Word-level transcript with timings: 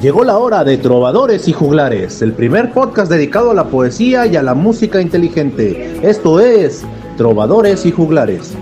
Llegó 0.00 0.24
la 0.24 0.38
hora 0.38 0.64
de 0.64 0.78
Trovadores 0.78 1.46
y 1.48 1.52
Juglares, 1.52 2.22
el 2.22 2.32
primer 2.32 2.72
podcast 2.72 3.10
dedicado 3.10 3.50
a 3.50 3.54
la 3.54 3.68
poesía 3.68 4.24
y 4.26 4.36
a 4.36 4.42
la 4.42 4.54
música 4.54 5.00
inteligente. 5.00 6.00
Esto 6.08 6.40
es 6.40 6.84
Trovadores 7.16 7.84
y 7.84 7.92
Juglares. 7.92 8.56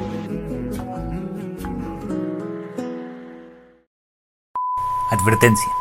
Advertencia. 5.10 5.72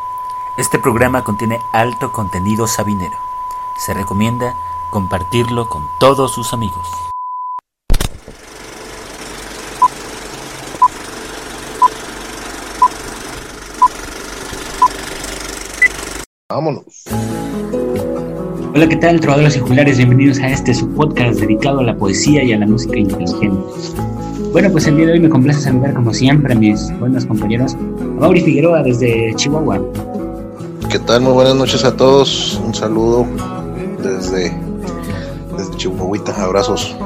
Este 0.58 0.78
programa 0.80 1.24
contiene 1.24 1.58
alto 1.74 2.12
contenido 2.12 2.68
sabinero. 2.68 3.18
Se 3.86 3.94
recomienda 3.94 4.54
compartirlo 4.92 5.68
con 5.70 5.84
todos 6.00 6.34
sus 6.34 6.54
amigos. 6.54 6.88
Vámonos. 16.58 17.04
Hola, 18.74 18.90
¿qué 18.90 18.96
tal, 18.96 19.20
trovadores 19.20 19.58
y 19.58 19.60
juglares? 19.60 19.98
Bienvenidos 19.98 20.40
a 20.40 20.48
este 20.48 20.74
su 20.74 20.90
podcast 20.90 21.40
dedicado 21.40 21.82
a 21.82 21.84
la 21.84 21.96
poesía 21.96 22.44
y 22.44 22.52
a 22.52 22.58
la 22.58 22.66
música 22.66 22.98
inteligente. 22.98 23.62
Bueno, 24.54 24.72
pues 24.72 24.88
el 24.88 24.98
día 24.98 25.06
de 25.06 25.12
hoy 25.12 25.20
me 25.20 25.30
complace 25.30 25.62
saludar 25.62 25.94
como 25.94 26.12
siempre 26.16 26.54
a 26.54 26.56
mis 26.56 26.92
buenos 26.98 27.28
compañeros, 27.28 27.76
a 27.76 28.04
Mauri 28.22 28.42
Figueroa 28.42 28.82
desde 28.82 29.36
Chihuahua. 29.36 29.80
¿Qué 30.90 30.98
tal? 30.98 31.22
Muy 31.22 31.34
buenas 31.34 31.54
noches 31.54 31.86
a 31.86 31.96
todos. 31.96 32.60
Un 32.66 32.74
saludo 32.74 33.28
desde, 34.02 34.52
desde 35.56 35.76
Chihuahuita. 35.76 36.44
Abrazos. 36.44 36.98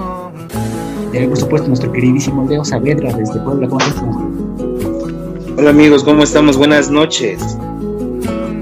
Y 1.12 1.28
por 1.28 1.38
supuesto 1.38 1.68
nuestro 1.68 1.92
queridísimo 1.92 2.48
Leo 2.48 2.64
Saavedra 2.64 3.12
desde 3.12 3.38
Puebla. 3.42 3.68
¿Cómo 3.68 3.82
estás? 3.82 4.06
Hola 5.58 5.72
amigos, 5.72 6.06
¿cómo 6.06 6.24
estamos? 6.24 6.56
Buenas 6.56 6.90
noches. 6.90 7.58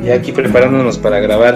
Ya 0.03 0.15
aquí 0.15 0.31
preparándonos 0.31 0.97
para 0.97 1.19
grabar 1.19 1.55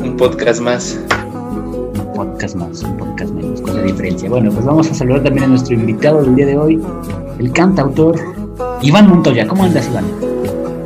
un 0.00 0.16
podcast 0.16 0.60
más. 0.60 0.98
Un 1.10 2.12
podcast 2.14 2.54
más, 2.54 2.82
un 2.82 2.96
podcast 2.96 3.32
menos, 3.32 3.60
con 3.60 3.76
la 3.76 3.82
diferencia. 3.82 4.28
Bueno, 4.28 4.50
pues 4.52 4.64
vamos 4.64 4.90
a 4.90 4.94
saludar 4.94 5.24
también 5.24 5.44
a 5.44 5.48
nuestro 5.48 5.74
invitado 5.74 6.22
del 6.22 6.36
día 6.36 6.46
de 6.46 6.56
hoy, 6.56 6.80
el 7.38 7.52
cantautor 7.52 8.16
Iván 8.82 9.08
Montoya. 9.08 9.46
¿Cómo 9.46 9.64
andas, 9.64 9.88
Iván? 9.88 10.04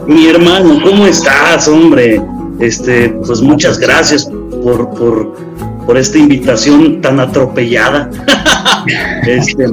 Mi 0.07 0.27
hermano, 0.27 0.81
¿cómo 0.83 1.07
estás, 1.07 1.69
hombre? 1.69 2.21
Este, 2.59 3.11
pues 3.11 3.41
muchas 3.41 3.79
gracias 3.79 4.31
por, 4.63 4.91
por, 4.91 5.35
por 5.87 5.99
esta 5.99 6.19
invitación 6.19 7.01
tan 7.03 7.21
atropellada. 7.21 8.11
este, 9.27 9.67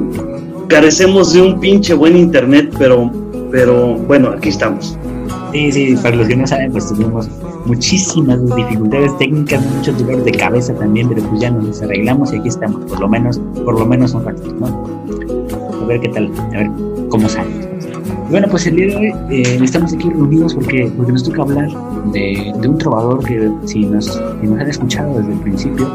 carecemos 0.68 1.32
de 1.32 1.42
un 1.42 1.58
pinche 1.58 1.94
buen 1.94 2.16
internet, 2.16 2.72
pero, 2.78 3.10
pero 3.50 3.94
bueno, 3.94 4.30
aquí 4.30 4.50
estamos. 4.50 4.96
Sí, 5.52 5.72
sí, 5.72 5.96
para 6.02 6.16
los 6.16 6.28
que 6.28 6.36
no 6.36 6.46
saben, 6.46 6.70
pues 6.72 6.88
tuvimos 6.88 7.28
muchísimas 7.66 8.44
dificultades 8.54 9.16
técnicas, 9.18 9.64
muchos 9.76 9.98
dolores 9.98 10.24
de 10.24 10.32
cabeza 10.32 10.74
también, 10.74 11.08
pero 11.08 11.22
pues 11.22 11.40
ya 11.40 11.50
nos 11.50 11.82
arreglamos 11.82 12.32
y 12.32 12.36
aquí 12.36 12.48
estamos, 12.48 12.84
por 12.84 13.00
lo 13.00 13.08
menos, 13.08 13.40
por 13.64 13.78
lo 13.78 13.86
menos 13.86 14.14
un 14.14 14.24
ratito, 14.24 14.52
¿no? 14.54 14.86
A 15.82 15.86
ver 15.86 16.00
qué 16.00 16.08
tal, 16.08 16.30
a 16.36 16.58
ver 16.58 16.70
cómo 17.08 17.28
sale. 17.28 17.50
Bueno, 18.30 18.46
pues 18.48 18.64
el 18.68 18.76
día 18.76 18.86
de 18.86 18.96
hoy 18.96 19.12
eh, 19.30 19.58
estamos 19.60 19.92
aquí 19.92 20.08
reunidos 20.08 20.54
porque, 20.54 20.90
porque 20.96 21.12
nos 21.12 21.24
toca 21.24 21.42
hablar 21.42 21.68
de, 22.12 22.52
de 22.60 22.68
un 22.68 22.78
trovador 22.78 23.24
que 23.24 23.50
si 23.64 23.86
nos, 23.86 24.06
si 24.06 24.46
nos 24.46 24.60
han 24.60 24.68
escuchado 24.68 25.18
desde 25.18 25.32
el 25.32 25.40
principio, 25.40 25.88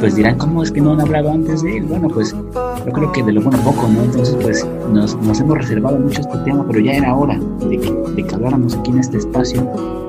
pues 0.00 0.14
dirán, 0.14 0.36
¿cómo 0.38 0.62
es 0.62 0.70
que 0.70 0.80
no 0.80 0.92
han 0.92 1.00
hablado 1.00 1.30
antes 1.30 1.62
de 1.62 1.78
él? 1.78 1.84
Bueno, 1.84 2.08
pues 2.08 2.34
yo 2.34 2.92
creo 2.92 3.12
que 3.12 3.22
de 3.22 3.32
lo 3.32 3.42
bueno 3.42 3.58
poco, 3.58 3.88
¿no? 3.88 4.04
Entonces, 4.04 4.36
pues 4.40 4.66
nos, 4.92 5.16
nos 5.16 5.40
hemos 5.40 5.58
reservado 5.58 5.98
mucho 5.98 6.20
este 6.20 6.38
tema, 6.38 6.64
pero 6.66 6.80
ya 6.80 6.92
era 6.92 7.14
hora 7.14 7.38
de 7.68 7.78
que, 7.78 7.90
de 7.90 8.22
que 8.24 8.34
habláramos 8.34 8.74
aquí 8.76 8.90
en 8.90 8.98
este 8.98 9.18
espacio, 9.18 9.62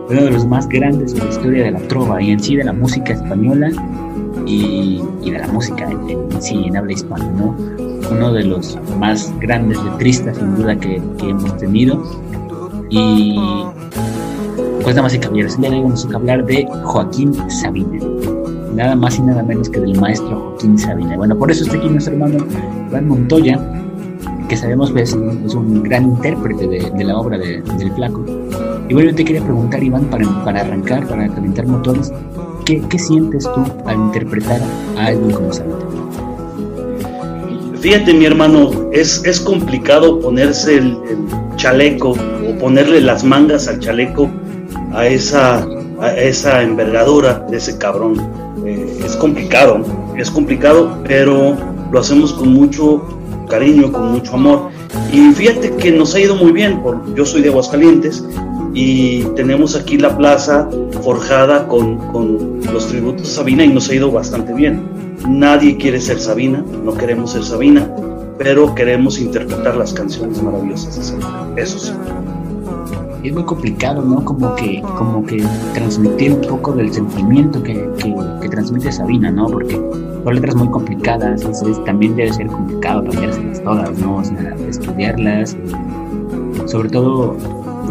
uno 0.09 0.21
de 0.21 0.31
los 0.31 0.45
más 0.45 0.67
grandes 0.67 1.13
de 1.13 1.19
la 1.19 1.30
historia 1.30 1.63
de 1.65 1.71
la 1.71 1.80
trova 1.88 2.21
y 2.21 2.31
en 2.31 2.39
sí 2.39 2.55
de 2.55 2.63
la 2.63 2.73
música 2.73 3.13
española 3.13 3.70
y, 4.45 5.02
y 5.23 5.31
de 5.31 5.39
la 5.39 5.48
música 5.48 5.89
en, 5.89 6.09
en, 6.09 6.42
sí 6.42 6.64
en 6.65 6.77
habla 6.77 6.93
hispana, 6.93 7.30
¿no? 7.31 7.55
Uno 8.11 8.31
de 8.31 8.43
los 8.43 8.77
más 8.99 9.33
grandes 9.39 9.81
letristas, 9.83 10.37
sin 10.37 10.55
duda, 10.55 10.77
que, 10.77 11.02
que 11.17 11.30
hemos 11.30 11.58
tenido. 11.58 12.02
Y 12.89 13.37
pues 14.81 14.95
nada 14.95 15.02
más 15.02 15.14
y 15.14 15.19
caballeros, 15.19 15.58
hoy 15.59 15.81
vamos 15.81 16.08
a 16.09 16.15
hablar 16.15 16.45
de 16.45 16.65
Joaquín 16.83 17.33
Sabina 17.49 17.99
nada 18.77 18.95
más 18.95 19.17
y 19.17 19.23
nada 19.23 19.42
menos 19.42 19.70
que 19.70 19.80
del 19.80 19.99
maestro 19.99 20.39
Joaquín 20.52 20.77
Sabina. 20.77 21.17
Bueno, 21.17 21.36
por 21.36 21.52
eso 21.52 21.64
está 21.64 21.77
aquí 21.77 21.89
nuestro 21.89 22.14
hermano 22.14 22.45
Iván 22.88 23.08
Montoya, 23.08 23.60
que 24.48 24.55
sabemos 24.55 24.92
que 24.92 25.02
es 25.02 25.14
un, 25.14 25.43
es 25.45 25.55
un 25.55 25.82
gran 25.82 26.04
intérprete 26.04 26.67
de, 26.67 27.04
la 27.04 27.17
obra 27.17 27.39
de, 27.39 27.61
del 27.61 27.92
Flaco. 27.93 28.23
Y 28.87 28.93
bueno, 28.93 29.10
yo 29.10 29.16
te 29.16 29.26
quería 29.26 29.43
preguntar, 29.43 29.83
Iván, 29.83 30.05
para, 30.05 30.26
para 30.45 30.61
arrancar, 30.61 31.08
para 31.08 31.27
calentar 31.27 31.66
motores, 31.66 32.14
¿qué, 32.66 32.82
¿qué, 32.87 32.99
sientes 32.99 33.43
tú 33.43 33.66
al 33.86 33.98
interpretar 33.98 34.61
a 34.98 35.08
alguien 35.08 35.32
como 35.32 35.52
Sabina? 35.52 35.76
Fíjate, 37.82 38.14
mi 38.14 38.26
hermano, 38.26 38.70
es, 38.92 39.23
es 39.26 39.39
complicado 39.39 40.20
ponerse 40.20 40.77
el, 40.77 40.98
el 41.10 41.55
chaleco 41.55 42.11
o 42.11 42.58
ponerle 42.60 43.02
las 43.02 43.23
mangas 43.23 43.67
al 43.67 43.80
chaleco 43.80 44.30
a 44.93 45.08
esa, 45.08 45.67
a 45.99 46.16
esa 46.16 46.61
envergadura 46.61 47.45
de 47.49 47.58
ese 47.58 47.77
cabrón 47.77 48.46
eh, 48.65 48.99
es 49.05 49.15
complicado, 49.15 49.83
es 50.17 50.29
complicado, 50.29 50.99
pero 51.05 51.55
lo 51.91 51.99
hacemos 51.99 52.33
con 52.33 52.53
mucho 52.53 53.19
cariño, 53.49 53.91
con 53.91 54.11
mucho 54.11 54.33
amor. 54.33 54.69
Y 55.11 55.31
fíjate 55.33 55.71
que 55.75 55.91
nos 55.91 56.15
ha 56.15 56.19
ido 56.19 56.35
muy 56.35 56.51
bien, 56.51 56.81
por, 56.81 57.13
yo 57.15 57.25
soy 57.25 57.41
de 57.41 57.49
Aguascalientes 57.49 58.23
y 58.73 59.23
tenemos 59.35 59.75
aquí 59.75 59.97
la 59.97 60.17
plaza 60.17 60.69
forjada 61.03 61.67
con, 61.67 61.97
con 62.11 62.61
los 62.71 62.87
tributos 62.87 63.29
a 63.29 63.35
Sabina 63.37 63.63
y 63.63 63.69
nos 63.69 63.89
ha 63.89 63.95
ido 63.95 64.11
bastante 64.11 64.53
bien. 64.53 64.81
Nadie 65.27 65.77
quiere 65.77 65.99
ser 65.99 66.19
Sabina, 66.19 66.63
no 66.83 66.93
queremos 66.93 67.31
ser 67.31 67.43
Sabina, 67.43 67.89
pero 68.37 68.75
queremos 68.75 69.19
interpretar 69.19 69.75
las 69.75 69.93
canciones 69.93 70.41
maravillosas 70.41 70.95
de 70.97 71.03
Sabina, 71.03 71.47
eso 71.57 71.79
sí 71.79 71.91
es 73.27 73.33
muy 73.33 73.43
complicado, 73.43 74.02
¿no? 74.02 74.23
Como 74.23 74.55
que, 74.55 74.82
como 74.98 75.26
que 75.26 75.43
transmitir 75.73 76.33
un 76.33 76.42
poco 76.42 76.73
del 76.73 76.93
sentimiento 76.93 77.61
que, 77.61 77.89
que, 78.42 78.49
transmite 78.49 78.92
Sabina, 78.92 79.30
¿no? 79.30 79.48
Porque 79.48 79.76
son 79.76 80.33
letras 80.33 80.55
muy 80.55 80.70
complicadas, 80.70 81.43
es, 81.43 81.61
es, 81.61 81.83
también 81.83 82.16
debe 82.16 82.33
ser 82.33 82.48
complicado 82.48 82.99
aprendérselas 82.99 83.64
todas, 83.64 83.98
¿no? 83.99 84.17
O 84.17 84.23
sea, 84.23 84.55
estudiarlas, 84.70 85.58
sobre 86.66 86.89
todo 86.89 87.36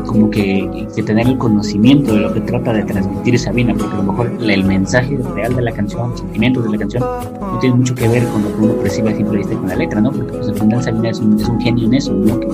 como 0.07 0.31
que, 0.31 0.87
que, 0.95 1.03
tener 1.03 1.27
el 1.27 1.39
conocimiento 1.39 2.15
de 2.15 2.21
lo 2.21 2.33
que 2.33 2.41
trata 2.41 2.73
de 2.73 2.85
transmitir 2.85 3.39
Sabina, 3.39 3.75
porque 3.75 3.95
a 3.95 3.99
lo 3.99 4.05
mejor 4.05 4.33
el 4.41 4.65
mensaje 4.65 5.19
real 5.35 5.55
de 5.55 5.63
la 5.63 5.73
canción, 5.73 6.11
los 6.11 6.21
sentimientos 6.21 6.65
de 6.65 6.71
la 6.71 6.79
canción, 6.79 7.05
no 7.41 7.59
tiene 7.61 7.77
mucho 7.77 7.95
que 7.95 8.09
ver 8.09 8.25
con 8.29 8.43
lo 8.43 8.57
que 8.57 8.65
uno 8.65 8.75
percibe 8.75 9.11
a 9.11 9.17
simple 9.17 9.43
con 9.43 9.69
la 9.69 9.77
letra, 9.77 10.01
¿no? 10.01 10.13
Porque 10.13 10.33
pues, 10.33 10.49
al 10.49 10.55
final 10.55 10.83
Sabina 10.83 11.11
es 11.11 11.21
un, 11.21 11.41
es 11.41 11.49
un 11.49 11.61
genio 11.61 11.87
en 11.87 11.95
eso, 11.95 12.13
¿no? 12.13 12.41
Que 12.41 12.49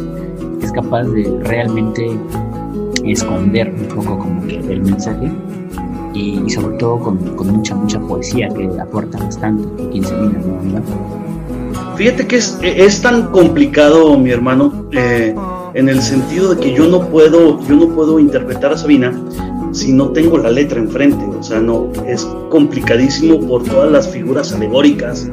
es 0.65 0.73
capaz 0.73 1.05
de 1.05 1.39
realmente 1.45 2.17
esconder 3.11 3.75
un 3.75 3.89
poco 3.89 4.19
como 4.19 4.47
que 4.47 4.59
el 4.59 4.83
mensaje 4.83 5.31
y, 6.15 6.43
y 6.47 6.51
sobre 6.51 6.77
todo 6.79 6.99
con, 7.01 7.19
con, 7.37 7.49
mucha, 7.49 7.75
mucha 7.75 7.99
poesía 8.01 8.49
que 8.49 8.69
aporta 8.81 9.19
bastante 9.19 9.65
Joaquín 9.77 10.05
Sabina, 10.05 10.39
¿no? 10.39 11.13
Fíjate 11.97 12.27
que 12.27 12.37
es, 12.37 12.59
es, 12.63 13.03
tan 13.03 13.31
complicado, 13.31 14.19
mi 14.19 14.31
hermano, 14.31 14.87
eh, 14.93 15.35
en 15.75 15.89
el 15.89 16.01
sentido 16.01 16.55
de 16.55 16.61
que 16.61 16.73
yo 16.73 16.87
no 16.89 17.09
puedo, 17.09 17.61
yo 17.67 17.77
no 17.77 17.89
puedo 17.89 18.19
interpretar 18.19 18.73
a 18.73 18.77
Sabina 18.77 19.13
si 19.73 19.93
no 19.93 20.11
tengo 20.11 20.39
la 20.39 20.51
letra 20.51 20.79
enfrente, 20.79 21.25
o 21.25 21.43
sea, 21.43 21.61
no, 21.61 21.91
es 22.07 22.27
complicadísimo 22.51 23.47
por 23.47 23.63
todas 23.65 23.91
las 23.91 24.09
figuras 24.09 24.53
alegóricas, 24.53 25.31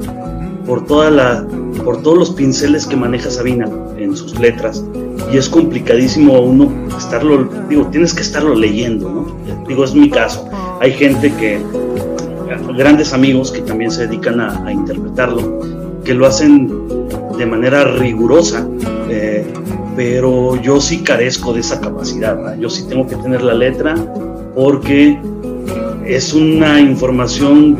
por 0.65 0.85
toda 0.85 1.09
la, 1.09 1.47
por 1.83 2.01
todos 2.01 2.17
los 2.17 2.31
pinceles 2.31 2.85
que 2.85 2.95
maneja 2.95 3.29
Sabina 3.29 3.69
en 3.97 4.15
sus 4.15 4.39
letras 4.39 4.83
y 5.31 5.37
es 5.37 5.49
complicadísimo 5.49 6.39
uno 6.39 6.71
estarlo, 6.97 7.49
digo, 7.69 7.87
tienes 7.87 8.13
que 8.13 8.21
estarlo 8.21 8.55
leyendo, 8.55 9.09
¿no? 9.09 9.65
Digo, 9.67 9.83
es 9.83 9.93
mi 9.93 10.09
caso. 10.09 10.47
Hay 10.81 10.93
gente 10.93 11.31
que, 11.33 11.61
grandes 12.77 13.13
amigos 13.13 13.51
que 13.51 13.61
también 13.61 13.91
se 13.91 14.07
dedican 14.07 14.39
a, 14.39 14.71
interpretarlo, 14.71 15.59
que 16.03 16.13
lo 16.13 16.25
hacen 16.25 16.71
de 17.37 17.45
manera 17.45 17.83
rigurosa, 17.83 18.67
eh, 19.09 19.45
pero 19.95 20.55
yo 20.61 20.79
sí 20.79 21.03
carezco 21.03 21.53
de 21.53 21.59
esa 21.61 21.79
capacidad, 21.79 22.57
yo 22.57 22.69
sí 22.69 22.85
tengo 22.87 23.07
que 23.07 23.15
tener 23.17 23.41
la 23.41 23.53
letra 23.53 23.95
porque 24.55 25.19
es 26.05 26.33
una 26.33 26.79
información 26.79 27.77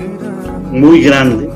muy 0.72 1.02
grande 1.02 1.50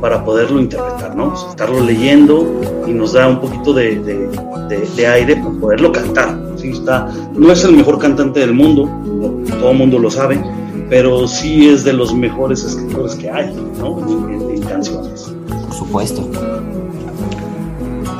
para 0.00 0.24
poderlo 0.24 0.60
interpretar, 0.60 1.14
¿no? 1.16 1.34
Estarlo 1.50 1.80
leyendo 1.80 2.75
y 2.86 2.92
nos 2.92 3.12
da 3.12 3.28
un 3.28 3.40
poquito 3.40 3.72
de, 3.72 3.98
de, 4.00 4.28
de, 4.68 4.88
de 4.96 5.06
aire 5.06 5.36
para 5.36 5.50
poderlo 5.60 5.92
cantar. 5.92 6.38
¿sí? 6.56 6.70
Está, 6.70 7.12
no 7.34 7.52
es 7.52 7.64
el 7.64 7.72
mejor 7.72 7.98
cantante 7.98 8.40
del 8.40 8.54
mundo, 8.54 8.86
no, 8.86 9.56
todo 9.58 9.70
el 9.70 9.78
mundo 9.78 9.98
lo 9.98 10.10
sabe, 10.10 10.42
pero 10.88 11.26
sí 11.26 11.68
es 11.68 11.84
de 11.84 11.92
los 11.92 12.14
mejores 12.14 12.64
escritores 12.64 13.14
que 13.14 13.30
hay, 13.30 13.52
¿no? 13.78 13.98
En, 14.28 14.46
canciones. 14.62 15.32
Por 15.48 15.74
supuesto. 15.74 16.28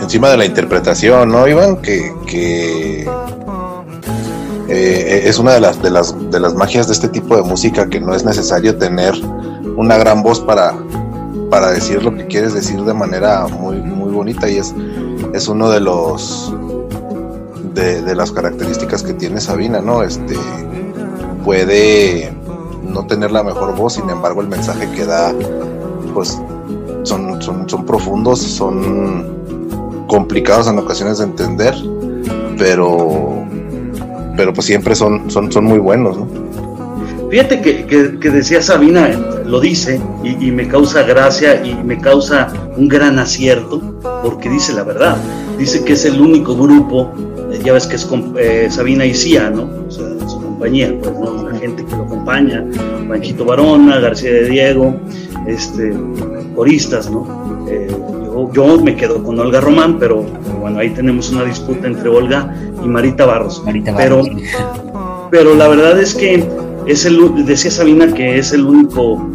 encima 0.01 0.31
de 0.31 0.37
la 0.37 0.45
interpretación, 0.45 1.31
¿no, 1.31 1.47
Iván? 1.49 1.77
Que, 1.83 2.13
que 2.27 3.09
eh, 4.69 5.23
es 5.25 5.39
una 5.39 5.55
de 5.55 5.61
las, 5.61 5.83
de, 5.83 5.91
las, 5.91 6.31
de 6.31 6.39
las 6.39 6.55
magias 6.55 6.87
de 6.87 6.93
este 6.93 7.09
tipo 7.09 7.37
de 7.37 7.43
música 7.43 7.89
que 7.89 8.01
no 8.01 8.15
es 8.15 8.25
necesario 8.25 8.77
tener 8.77 9.15
una 9.77 9.97
gran 9.97 10.23
voz 10.23 10.41
para, 10.41 10.75
para 11.51 11.71
decir 11.71 12.03
lo 12.03 12.15
que 12.15 12.27
quieres 12.27 12.55
decir 12.55 12.83
de 12.83 12.95
manera 12.95 13.47
muy, 13.47 13.77
muy 13.77 14.13
bonita 14.13 14.49
y 14.49 14.59
es, 14.59 14.75
es 15.33 15.49
uno 15.49 15.71
de 15.71 15.81
los 15.81 16.53
de, 17.75 18.15
las 18.15 18.33
características 18.33 19.03
que 19.03 19.13
tiene 19.13 19.41
Sabina, 19.41 19.81
¿no? 19.81 20.03
Este 20.03 20.35
puede 21.45 22.33
no 22.83 23.07
tener 23.07 23.31
la 23.31 23.43
mejor 23.43 23.77
voz, 23.77 23.95
sin 23.95 24.09
embargo 24.09 24.41
el 24.41 24.49
mensaje 24.49 24.91
que 24.93 25.05
da 25.05 25.35
pues 26.15 26.41
son, 27.03 27.41
son, 27.43 27.69
son 27.69 27.85
profundos, 27.85 28.41
son 28.41 30.07
complicados 30.09 30.67
en 30.69 30.79
ocasiones 30.79 31.19
de 31.19 31.25
entender, 31.25 31.75
pero 32.59 33.45
pero 34.37 34.53
pues 34.53 34.67
siempre 34.67 34.95
son, 34.95 35.31
son, 35.31 35.51
son 35.51 35.65
muy 35.65 35.79
buenos, 35.79 36.19
¿no? 36.19 36.27
Fíjate 37.31 37.61
que, 37.61 38.31
decía 38.31 38.63
Sabina, 38.63 39.09
lo 39.45 39.61
dice, 39.61 40.01
y, 40.23 40.51
me 40.51 40.69
causa 40.69 41.03
gracia 41.03 41.65
y 41.65 41.75
me 41.75 42.01
causa 42.01 42.53
un 42.77 42.89
gran 42.89 43.19
acierto, 43.19 43.81
porque 44.23 44.49
dice 44.49 44.73
la 44.73 44.85
verdad. 44.85 45.17
Dice 45.59 45.85
que 45.85 45.95
es 45.95 46.05
el 46.05 46.21
único 46.21 46.55
grupo, 46.55 47.13
eh, 47.51 47.61
ya 47.65 47.73
ves 47.73 47.87
que 47.87 47.97
es 47.97 48.09
eh, 48.39 48.69
Sabina 48.71 49.05
y 49.05 49.15
Cia, 49.15 49.51
¿no? 49.51 49.69
O 49.89 49.91
sea, 49.91 50.07
su 50.29 50.41
compañía, 50.41 50.95
pues, 51.03 51.19
¿no? 51.19 51.51
La 51.51 51.59
gente 51.59 51.85
que 51.85 51.97
lo 51.97 52.03
acompaña, 52.03 52.65
Panchito 53.09 53.45
Barona, 53.45 53.99
García 53.99 54.33
de 54.33 54.49
Diego, 54.49 55.01
este, 55.47 55.95
coristas, 56.55 57.11
¿no? 57.11 57.67
Eh, 57.69 57.89
yo, 58.53 58.79
me 58.81 58.95
quedo 58.95 59.23
con 59.25 59.39
Olga 59.41 59.61
Román, 59.61 59.99
pero, 59.99 60.23
bueno, 60.61 60.79
ahí 60.79 60.91
tenemos 60.91 61.31
una 61.31 61.45
disputa 61.45 61.87
entre 61.87 62.09
Olga 62.09 62.55
y 62.85 62.87
Marita 62.87 63.25
Barros. 63.25 63.63
Marita 63.65 63.93
Barros. 63.93 64.29
Pero, 64.29 65.29
pero 65.31 65.55
la 65.55 65.69
verdad 65.69 65.99
es 65.99 66.15
que 66.15 66.47
es 66.87 67.05
el, 67.05 67.45
decía 67.45 67.71
Sabina 67.71 68.13
que 68.13 68.39
es 68.39 68.53
el 68.53 68.65
único 68.65 69.29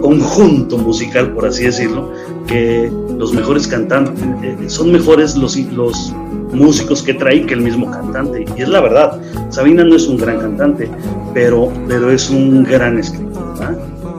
conjunto 0.00 0.78
musical, 0.78 1.32
por 1.32 1.46
así 1.46 1.64
decirlo, 1.64 2.10
que 2.46 2.90
los 3.18 3.32
mejores 3.32 3.66
cantantes, 3.66 4.22
eh, 4.42 4.56
son 4.68 4.92
mejores 4.92 5.36
los, 5.36 5.56
los 5.56 6.12
músicos 6.52 7.02
que 7.02 7.14
trae 7.14 7.44
que 7.44 7.54
el 7.54 7.60
mismo 7.60 7.90
cantante. 7.90 8.44
Y 8.56 8.62
es 8.62 8.68
la 8.68 8.80
verdad, 8.80 9.20
Sabina 9.50 9.84
no 9.84 9.96
es 9.96 10.06
un 10.06 10.16
gran 10.16 10.38
cantante, 10.38 10.88
pero, 11.34 11.70
pero 11.88 12.10
es 12.10 12.30
un 12.30 12.64
gran 12.64 12.98
escritor, 12.98 13.44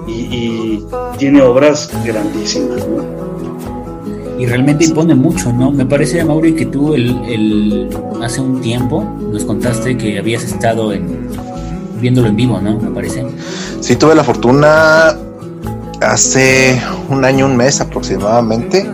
y, 0.07 0.83
tiene 1.17 1.41
obras 1.41 1.89
grandísimas, 2.05 2.85
Y 4.37 4.45
realmente 4.45 4.85
impone 4.85 5.15
mucho, 5.15 5.51
¿no? 5.51 5.71
Me 5.71 5.85
parece, 5.85 6.23
Mauri, 6.23 6.53
que 6.53 6.67
tú 6.67 6.93
el, 6.93 7.17
el, 7.27 7.89
hace 8.21 8.39
un 8.39 8.61
tiempo 8.61 9.03
nos 9.31 9.43
contaste 9.45 9.97
que 9.97 10.19
habías 10.19 10.43
estado 10.43 10.93
en, 10.93 11.27
viéndolo 11.99 12.27
en 12.27 12.35
vivo, 12.35 12.59
¿no? 12.61 12.79
Me 12.79 12.89
parece. 12.89 13.25
Sí, 13.81 13.95
tuve 13.95 14.15
la 14.15 14.23
fortuna 14.23 15.15
hace 16.01 16.81
un 17.09 17.25
año, 17.25 17.45
un 17.45 17.55
mes 17.55 17.81
aproximadamente, 17.81 18.89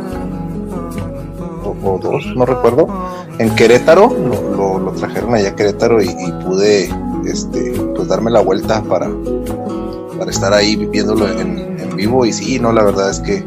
o, 1.83 2.00
dos, 2.01 2.25
no 2.35 2.45
recuerdo, 2.45 2.88
en 3.39 3.53
Querétaro, 3.55 4.09
lo, 4.09 4.91
trajeron 4.91 5.35
allá 5.35 5.50
a 5.50 5.55
Querétaro 5.55 6.01
y, 6.01 6.15
pude 6.45 6.89
este, 7.25 7.73
pues 7.95 8.07
darme 8.07 8.31
la 8.31 8.41
vuelta 8.41 8.81
para, 8.83 9.09
para 10.17 10.31
estar 10.31 10.53
ahí 10.53 10.75
viéndolo 10.75 11.27
en, 11.27 11.73
vivo 11.95 12.25
y 12.25 12.33
sí, 12.33 12.59
no, 12.59 12.71
la 12.71 12.83
verdad 12.83 13.11
es 13.11 13.19
que 13.19 13.45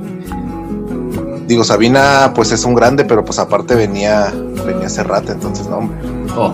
digo, 1.49 1.65
Sabina 1.65 2.33
pues 2.33 2.53
es 2.53 2.65
un 2.65 2.75
grande, 2.75 3.05
pero 3.05 3.25
pues 3.25 3.41
aparte 3.41 3.75
venía, 3.75 4.33
venía 4.65 4.87
hace 4.87 5.03
rato, 5.03 5.33
entonces 5.33 5.67
no, 5.69 5.79
hombre. 5.79 6.16
Oh. 6.37 6.53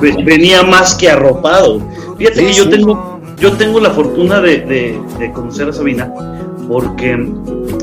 venía 0.24 0.62
más 0.62 0.94
que 0.94 1.10
arropado. 1.10 1.80
Fíjate 2.18 2.46
que 2.46 2.52
yo 2.52 2.68
tengo, 2.68 3.20
yo 3.38 3.52
tengo 3.52 3.80
la 3.80 3.90
fortuna 3.90 4.40
de, 4.40 5.00
conocer 5.34 5.68
a 5.68 5.72
Sabina 5.72 6.12
porque 6.68 7.16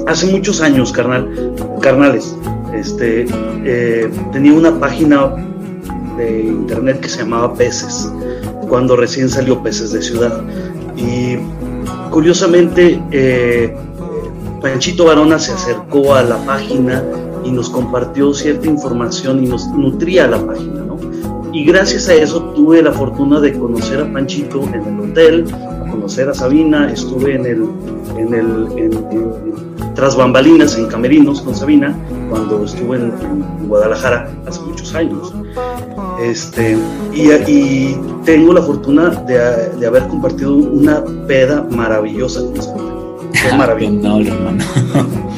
hace 0.05 0.27
muchos 0.27 0.61
años, 0.61 0.91
carnal, 0.91 1.53
carnales, 1.81 2.35
este, 2.73 3.25
eh, 3.63 4.11
tenía 4.31 4.53
una 4.53 4.79
página 4.79 5.33
de 6.17 6.43
internet 6.43 6.99
que 6.99 7.09
se 7.09 7.19
llamaba 7.19 7.53
Peces, 7.55 8.11
cuando 8.69 8.95
recién 8.95 9.29
salió 9.29 9.61
Peces 9.63 9.91
de 9.91 10.01
Ciudad. 10.01 10.41
Y 10.95 11.37
curiosamente, 12.11 13.01
eh, 13.11 13.75
Panchito 14.61 15.05
Varona 15.05 15.39
se 15.39 15.53
acercó 15.53 16.15
a 16.15 16.23
la 16.23 16.37
página 16.45 17.03
y 17.43 17.51
nos 17.51 17.69
compartió 17.69 18.33
cierta 18.33 18.67
información 18.67 19.43
y 19.43 19.47
nos 19.47 19.67
nutría 19.67 20.27
la 20.27 20.45
página. 20.45 20.84
Y 21.55 21.63
gracias 21.63 22.09
a 22.09 22.13
eso 22.15 22.43
tuve 22.53 22.83
la 22.83 22.91
fortuna 22.91 23.39
de 23.39 23.57
conocer 23.57 24.01
a 24.01 24.11
Panchito 24.11 24.61
en 24.73 24.83
el 24.83 24.99
hotel, 24.99 25.45
a 25.53 25.89
conocer 25.89 26.27
a 26.27 26.33
Sabina, 26.33 26.91
estuve 26.91 27.35
en 27.35 27.45
el, 27.45 27.69
en 28.17 28.33
el, 28.33 28.67
en, 28.77 29.93
tras 29.95 30.17
bambalinas, 30.17 30.77
en 30.77 30.87
Camerinos 30.87 31.41
con 31.41 31.55
Sabina, 31.55 31.95
cuando 32.29 32.65
estuve 32.65 32.97
en, 32.97 33.67
Guadalajara 33.69 34.29
hace 34.45 34.59
muchos 34.63 34.93
años. 34.95 35.33
Este, 36.21 36.77
y, 37.13 37.95
tengo 38.25 38.51
la 38.51 38.61
fortuna 38.61 39.11
de, 39.11 39.69
de, 39.79 39.87
haber 39.87 40.09
compartido 40.09 40.55
una 40.57 41.05
peda 41.25 41.65
maravillosa 41.71 42.41
con 42.41 42.61
Sabina. 42.61 42.91
Fue 43.33 43.53
maravilloso. 43.57 44.09
No, 44.09 44.19
hermano. 44.19 44.65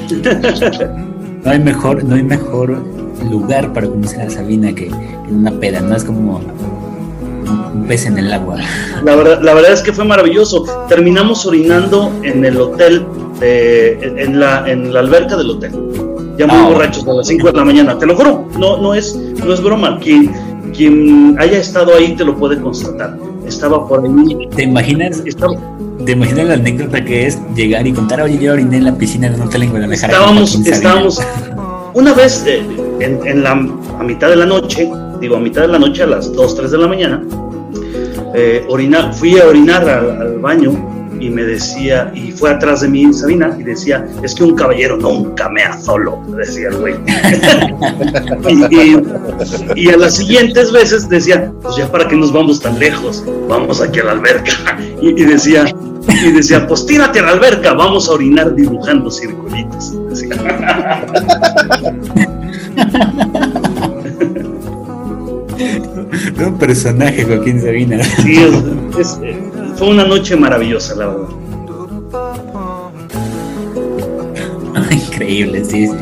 no 1.46 1.52
hay 1.52 1.60
mejor, 1.60 2.04
no 2.04 2.16
hay 2.16 2.24
mejor 2.24 2.98
lugar 3.24 3.74
para 3.74 3.88
conocer 3.88 4.22
a 4.22 4.30
Sabina 4.30 4.74
que 4.74 4.88
en 4.88 5.36
una 5.36 5.52
peda, 5.52 5.82
no 5.82 5.96
es 5.96 6.04
como 6.04 6.42
un 7.48 7.86
pez 7.88 8.06
en 8.06 8.18
el 8.18 8.32
agua. 8.32 8.58
La 9.04 9.16
verdad, 9.16 9.42
la 9.42 9.54
verdad 9.54 9.74
es 9.74 9.82
que 9.82 9.94
fue 9.94 10.06
maravilloso. 10.06 10.66
Terminamos 10.88 11.46
orinando 11.46 12.12
en 12.24 12.44
el 12.46 12.60
hotel, 12.60 13.06
en, 13.42 14.40
la, 14.40 14.70
en 14.70 14.94
la 14.94 15.00
alberca 15.00 15.38
del 15.38 15.52
hotel. 15.52 15.72
Ya 16.38 16.46
muy 16.46 16.58
ah, 16.58 16.70
borrachos 16.70 17.08
a 17.08 17.14
las 17.14 17.28
5 17.28 17.48
de 17.48 17.54
la 17.54 17.66
mañana. 17.66 17.98
Te 17.98 18.06
lo 18.06 18.16
juro, 18.16 18.48
no, 18.60 18.78
no, 18.78 18.94
es, 18.94 19.16
no 19.16 19.54
es 19.54 19.62
broma. 19.62 20.00
Quien, 20.00 20.32
quien 20.76 21.36
haya 21.40 21.58
estado 21.58 21.96
ahí 21.96 22.16
te 22.16 22.24
lo 22.24 22.36
puede 22.38 22.62
constatar. 22.62 23.18
Estaba 23.48 23.88
por 23.88 24.04
ahí. 24.04 24.48
¿Te 24.56 24.64
imaginas? 24.64 25.24
¿Te 26.06 26.12
imaginas 26.12 26.48
la 26.48 26.54
anécdota 26.54 27.04
que 27.04 27.28
es 27.28 27.40
llegar 27.56 27.86
y 27.88 27.92
contar, 27.92 28.22
oye, 28.22 28.38
yo 28.38 28.54
oriné 28.54 28.78
en 28.78 28.86
la 28.86 28.96
piscina 28.96 29.30
de 29.30 29.36
un 29.36 29.48
hotel 29.48 29.64
en 29.64 29.72
Guadalajara? 29.72 30.14
Estábamos, 30.14 30.56
estábamos, 30.56 31.22
una 31.98 32.14
vez 32.14 32.44
eh, 32.46 32.64
en, 33.00 33.44
la, 33.44 33.52
a 33.54 34.04
mitad 34.04 34.30
de 34.30 34.36
la 34.36 34.46
noche, 34.46 34.88
digo 35.20 35.36
a 35.36 35.40
mitad 35.40 35.64
de 35.64 35.70
la 35.70 35.80
noche, 35.80 36.04
a 36.04 36.08
las 36.08 36.32
2, 36.32 36.56
3 36.56 36.72
de 36.72 36.78
la 36.78 36.88
mañana, 36.88 37.24
eh, 38.36 38.64
fui 39.14 39.40
a 39.40 39.48
orinar 39.48 39.90
al, 39.90 40.38
baño 40.38 40.74
y 41.20 41.32
me 41.32 41.42
decía, 41.42 42.12
y 42.14 42.32
fue 42.32 42.52
atrás 42.52 42.82
de 42.82 42.90
mí 42.90 43.12
Sabina 43.12 43.58
y 43.60 43.64
decía, 43.64 44.06
es 44.22 44.36
que 44.36 44.44
un 44.44 44.54
caballero 44.54 44.98
nunca 44.98 45.50
mea 45.50 45.76
solo, 45.82 46.22
decía 46.38 46.68
el 46.68 46.76
güey. 46.78 46.94
y, 49.76 49.90
a 49.90 49.98
las 49.98 50.18
siguientes 50.18 50.72
veces 50.72 51.10
decía, 51.10 51.52
pues 51.64 51.78
ya 51.78 51.92
para 51.92 52.08
qué 52.08 52.16
nos 52.16 52.32
vamos 52.32 52.60
tan 52.60 52.78
lejos, 52.78 53.26
vamos 53.50 53.82
aquí 53.82 54.02
a 54.02 54.04
la 54.04 54.12
alberca. 54.12 54.78
y, 55.02 55.24
decía, 55.24 55.66
y 56.08 56.32
decía, 56.32 56.68
pues 56.68 56.86
tírate 56.86 57.20
a 57.20 57.24
la 57.24 57.32
alberca, 57.32 57.74
vamos 57.74 58.08
a 58.10 58.14
orinar 58.14 58.56
dibujando 58.56 59.12
circulitos. 59.12 59.94
Un 66.46 66.58
personaje, 66.60 67.26
Joaquín 67.26 67.60
Sabina. 67.62 68.04
Sí, 68.04 68.38
fue 69.76 69.90
una 69.90 70.06
noche 70.06 70.36
maravillosa, 70.36 70.96
la 70.96 71.08
verdad. 71.08 71.28
Increíble, 74.92 75.66
sí, 75.66 75.88
sí. 75.88 75.96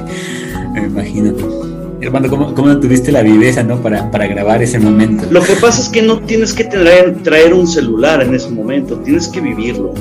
Me 0.73 0.83
imagino. 0.83 1.64
Hermano, 2.05 2.29
¿cómo, 2.29 2.53
¿cómo, 2.53 2.77
tuviste 2.79 3.11
la 3.11 3.23
viveza, 3.23 3.63
no? 3.63 3.81
Para, 3.81 4.11
para 4.11 4.27
grabar 4.27 4.61
ese 4.61 4.77
momento. 4.77 5.25
Lo 5.31 5.41
que 5.41 5.55
pasa 5.55 5.81
es 5.81 5.89
que 5.89 6.03
no 6.03 6.19
tienes 6.19 6.53
que 6.53 6.63
traer, 6.65 7.15
traer 7.23 7.51
un 7.51 7.65
celular 7.65 8.21
en 8.21 8.35
ese 8.35 8.51
momento, 8.51 8.97
tienes 8.99 9.27
que 9.27 9.41
vivirlo. 9.41 9.91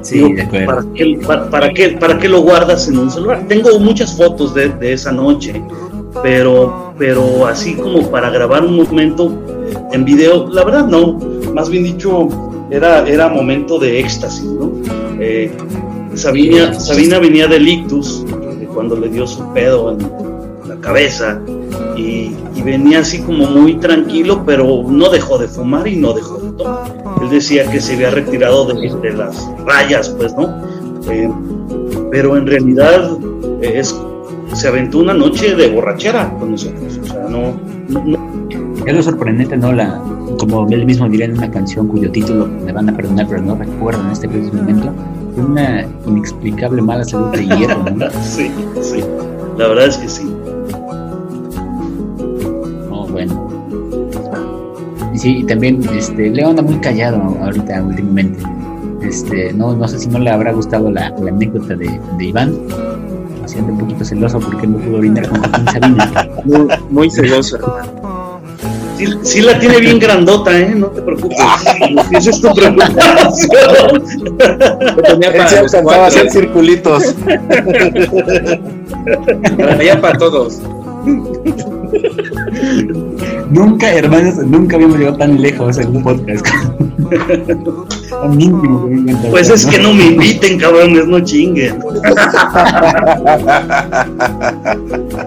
Sí, 0.00 0.32
de 0.32 0.40
acuerdo. 0.40 0.66
¿para 0.66 0.84
qué, 0.94 1.18
para, 1.50 1.74
qué, 1.74 1.88
¿Para 1.90 2.18
qué 2.18 2.28
lo 2.30 2.40
guardas 2.40 2.88
en 2.88 2.96
un 2.96 3.10
celular? 3.10 3.44
Tengo 3.46 3.78
muchas 3.78 4.16
fotos 4.16 4.54
de, 4.54 4.70
de 4.70 4.94
esa 4.94 5.12
noche, 5.12 5.62
pero, 6.22 6.94
pero 6.96 7.46
así 7.46 7.74
como 7.74 8.10
para 8.10 8.30
grabar 8.30 8.64
un 8.64 8.76
momento 8.76 9.30
en 9.92 10.04
video, 10.06 10.48
la 10.48 10.64
verdad 10.64 10.86
no. 10.86 11.18
Más 11.52 11.68
bien 11.68 11.84
dicho, 11.84 12.28
era, 12.70 13.06
era 13.06 13.28
momento 13.28 13.78
de 13.78 14.00
éxtasis, 14.00 14.44
¿no? 14.44 14.72
Eh, 15.20 15.52
Sabina, 16.14 16.72
Sabina 16.80 17.18
venía 17.18 17.46
de 17.46 17.58
ictus, 17.58 18.24
cuando 18.72 18.96
le 18.96 19.10
dio 19.10 19.26
su 19.26 19.46
pedo 19.52 19.92
en 19.92 20.29
cabeza, 20.80 21.40
y, 21.96 22.34
venía 22.64 22.98
así 22.98 23.20
como 23.22 23.46
muy 23.46 23.76
tranquilo, 23.76 24.42
pero 24.44 24.84
no 24.86 25.08
dejó 25.08 25.38
de 25.38 25.48
fumar 25.48 25.88
y 25.88 25.96
no 25.96 26.12
dejó 26.12 26.38
de 26.38 26.52
tomar. 26.52 26.92
Él 27.22 27.30
decía 27.30 27.70
que 27.70 27.80
se 27.80 27.94
había 27.94 28.10
retirado 28.10 28.66
de, 28.66 29.12
las 29.14 29.48
rayas, 29.64 30.10
pues, 30.10 30.34
¿no? 30.34 30.62
Eh, 31.10 31.30
pero 32.10 32.36
en 32.36 32.46
realidad 32.46 33.16
es 33.62 33.94
se 34.54 34.68
aventó 34.68 34.98
una 34.98 35.14
noche 35.14 35.54
de 35.54 35.68
borrachera 35.68 36.32
con 36.38 36.52
nosotros. 36.52 37.00
O 37.02 37.06
sea, 37.06 37.26
no, 37.28 37.54
no, 37.88 38.18
Es 38.86 38.94
lo 38.94 39.02
sorprendente, 39.02 39.56
¿no? 39.56 39.72
La, 39.72 40.00
como 40.38 40.68
él 40.68 40.86
mismo 40.86 41.08
diría 41.08 41.26
en 41.26 41.38
una 41.38 41.50
canción 41.50 41.88
cuyo 41.88 42.10
título 42.10 42.46
me 42.46 42.72
van 42.72 42.88
a 42.88 42.96
perdonar, 42.96 43.26
pero 43.28 43.42
no 43.42 43.54
recuerdo 43.56 44.02
en 44.02 44.10
este 44.10 44.28
preciso 44.28 44.54
momento, 44.54 44.92
una 45.36 45.86
inexplicable 46.06 46.82
mala 46.82 47.04
salud 47.04 47.30
de 47.30 47.46
hierro, 47.46 47.84
¿no? 47.94 48.10
sí, 48.22 48.50
sí. 48.80 49.04
La 49.56 49.68
verdad 49.68 49.86
es 49.86 49.98
que 49.98 50.08
sí. 50.08 50.30
Sí, 55.20 55.38
y 55.38 55.44
también 55.44 55.80
este, 55.96 56.30
Leo 56.30 56.50
anda 56.50 56.62
muy 56.62 56.76
callado 56.76 57.36
ahorita 57.42 57.82
últimamente. 57.82 58.42
Este, 59.02 59.52
no, 59.52 59.74
no 59.74 59.88
sé 59.88 59.98
si 59.98 60.08
no 60.08 60.18
le 60.18 60.30
habrá 60.30 60.52
gustado 60.52 60.90
la, 60.90 61.10
la 61.10 61.30
anécdota 61.30 61.74
de, 61.74 62.00
de 62.18 62.24
Iván. 62.24 62.54
Haciendo 63.44 63.72
un 63.72 63.78
poquito 63.78 64.04
celoso 64.04 64.38
porque 64.38 64.66
no 64.66 64.78
pudo 64.78 64.98
brindar 64.98 65.28
con 65.28 65.40
Joaquín 65.40 65.64
Sabina. 65.66 66.28
Muy, 66.44 66.68
muy 66.90 67.10
celoso. 67.10 67.58
Sí, 68.96 69.06
sí 69.22 69.40
la 69.40 69.58
tiene 69.58 69.80
bien 69.80 69.98
grandota, 69.98 70.56
¿eh? 70.56 70.74
No 70.76 70.88
te 70.88 71.00
preocupes. 71.00 71.38
Esa 72.12 72.30
es 72.30 72.40
tu 72.40 72.52
preocupación. 72.54 74.04
Yo 74.96 75.02
tenía 75.02 75.32
para 75.32 75.48
se 75.48 75.62
los 75.62 75.74
cuatro, 75.82 76.04
hacer 76.04 76.30
circulitos. 76.30 77.14
para 79.56 79.72
allá 79.72 80.00
para 80.00 80.18
todos. 80.18 80.60
Nunca, 83.50 83.92
hermanos, 83.92 84.36
nunca 84.46 84.76
habíamos 84.76 84.98
llegado 84.98 85.16
tan 85.16 85.40
lejos 85.40 85.78
en 85.78 85.96
un 85.96 86.02
podcast. 86.02 86.46
Que 88.20 88.28
me. 88.28 89.14
Pues 89.30 89.48
es 89.50 89.64
que 89.66 89.78
no 89.80 89.92
me 89.94 90.04
inviten, 90.06 90.58
cabrones, 90.58 91.06
no 91.06 91.20
chinguen. 91.20 91.78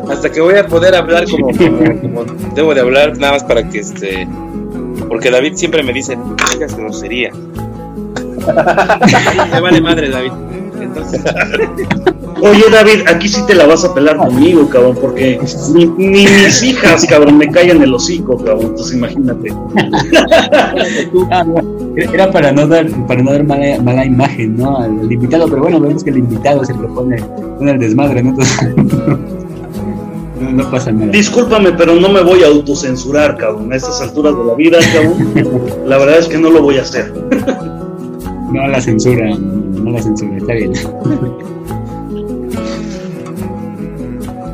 Hasta 0.10 0.32
que 0.32 0.42
voy 0.42 0.56
a 0.56 0.68
poder 0.68 0.96
hablar 0.96 1.26
como, 1.30 1.48
como- 1.58 2.00
como 2.02 2.24
debo 2.56 2.74
de 2.74 2.82
hablar, 2.82 3.18
nada 3.18 3.34
más 3.34 3.44
para 3.44 3.68
que 3.68 3.80
este. 3.80 4.28
Porque 5.10 5.30
David 5.32 5.54
siempre 5.56 5.84
me 5.84 5.92
dice, 5.94 6.16
no 6.16 6.36
digas 6.54 6.76
grosería. 6.78 7.32
Me 9.52 9.60
vale 9.62 9.82
madre, 9.82 10.10
David. 10.10 10.32
Entonces, 10.84 11.22
Oye, 12.42 12.64
David, 12.70 13.08
aquí 13.08 13.30
sí 13.30 13.42
te 13.48 13.56
la 13.56 13.66
vas 13.66 13.86
a 13.86 13.94
pelar 13.94 14.18
conmigo, 14.18 14.68
cabrón, 14.68 14.98
porque 15.00 15.40
ni, 15.74 15.86
ni 15.86 16.26
mis 16.26 16.62
hijas, 16.62 17.06
cabrón, 17.06 17.38
me 17.38 17.50
callan 17.50 17.82
el 17.82 17.94
hocico, 17.94 18.38
cabrón. 18.38 18.72
Entonces 18.72 18.98
imagínate. 18.98 19.54
Ah, 21.32 21.46
Era 21.96 22.32
para 22.32 22.52
no 22.52 22.68
dar, 22.68 22.88
para 23.08 23.22
no 23.22 23.32
dar 23.32 23.44
mala, 23.46 23.82
mala 23.82 24.06
imagen, 24.06 24.58
¿no? 24.58 24.78
Al, 24.78 25.10
invitado, 25.12 25.48
pero 25.48 25.62
bueno, 25.62 25.80
vemos 25.80 26.04
que 26.04 26.10
el 26.10 26.18
invitado 26.18 26.64
es 26.64 26.70
el 26.70 26.80
que 26.80 26.88
pone, 26.88 27.24
pone 27.58 27.72
el 27.72 27.80
desmadre, 27.80 28.24
¿no? 28.24 28.32
Entonces, 28.32 28.76
no, 30.42 30.52
no 30.52 30.72
pasa 30.72 30.92
nada. 30.92 31.12
Discúlpame, 31.12 31.72
pero 31.74 31.96
no 31.96 32.10
me 32.10 32.24
voy 32.24 32.44
a 32.44 32.48
autocensurar, 32.48 33.38
cabrón, 33.38 33.72
a 33.72 33.76
estas 33.76 34.02
alturas 34.02 34.36
de 34.36 34.44
la 34.44 34.56
vida, 34.56 34.80
cabrón. 34.94 35.64
La 35.86 35.98
verdad 35.98 36.18
es 36.18 36.28
que 36.28 36.38
no 36.38 36.50
lo 36.50 36.62
voy 36.62 36.78
a 36.78 36.82
hacer. 36.82 37.14
No 38.52 38.68
la 38.68 38.82
censura, 38.82 39.30
no 39.30 39.63
censura, 40.02 40.38
está 40.38 40.54
bien. 40.54 40.72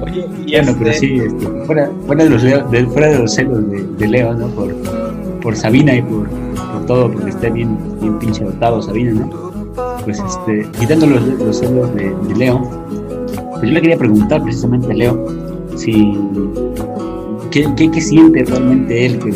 oye, 0.02 0.26
y 0.46 0.52
Bueno, 0.52 0.76
pero 0.78 0.92
este, 0.92 1.08
sí, 1.08 1.16
este, 1.20 1.48
fuera, 1.66 1.90
fuera, 2.06 2.24
de 2.24 2.30
los, 2.30 2.44
de, 2.44 2.86
fuera 2.88 3.08
de 3.10 3.20
los 3.20 3.34
celos 3.34 3.70
de, 3.70 3.84
de 3.84 4.08
Leo, 4.08 4.34
¿no? 4.34 4.48
Por, 4.48 4.76
por 5.42 5.56
Sabina 5.56 5.96
y 5.96 6.02
por, 6.02 6.30
por 6.30 6.86
todo, 6.86 7.12
porque 7.12 7.30
está 7.30 7.50
bien, 7.50 7.78
bien 8.02 8.20
pinche 8.20 8.44
dotado 8.44 8.82
Sabina, 8.82 9.12
¿no? 9.12 9.50
Pues 10.04 10.20
este, 10.20 10.68
quitando 10.80 11.06
los, 11.08 11.22
los 11.40 11.58
celos 11.58 11.94
de, 11.96 12.14
de 12.28 12.36
Leo, 12.36 12.62
pues 13.52 13.64
yo 13.64 13.72
le 13.72 13.82
quería 13.82 13.98
preguntar 13.98 14.42
precisamente 14.44 14.92
a 14.92 14.96
Leo 14.96 15.26
si 15.76 16.18
qué, 17.52 17.68
qué, 17.76 17.92
qué 17.92 18.02
siente 18.02 18.44
realmente 18.44 19.06
él 19.06 19.20
que, 19.20 19.32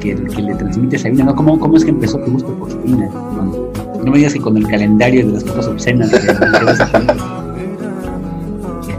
que, 0.00 0.22
que 0.24 0.42
le 0.42 0.54
transmite 0.54 0.96
a 0.96 0.98
Sabina, 0.98 1.24
¿no? 1.24 1.34
¿Cómo, 1.34 1.58
¿Cómo 1.58 1.76
es 1.76 1.84
que 1.84 1.90
empezó 1.90 2.18
tu 2.18 2.32
gusto 2.32 2.48
por 2.58 2.70
Sabina? 2.70 3.06
No, 3.06 3.71
no 4.02 4.10
me 4.10 4.18
digas 4.18 4.32
que 4.34 4.40
con 4.40 4.56
el 4.56 4.66
calendario 4.66 5.26
de 5.26 5.32
las 5.32 5.44
fotos 5.44 5.68
obscenas. 5.68 6.10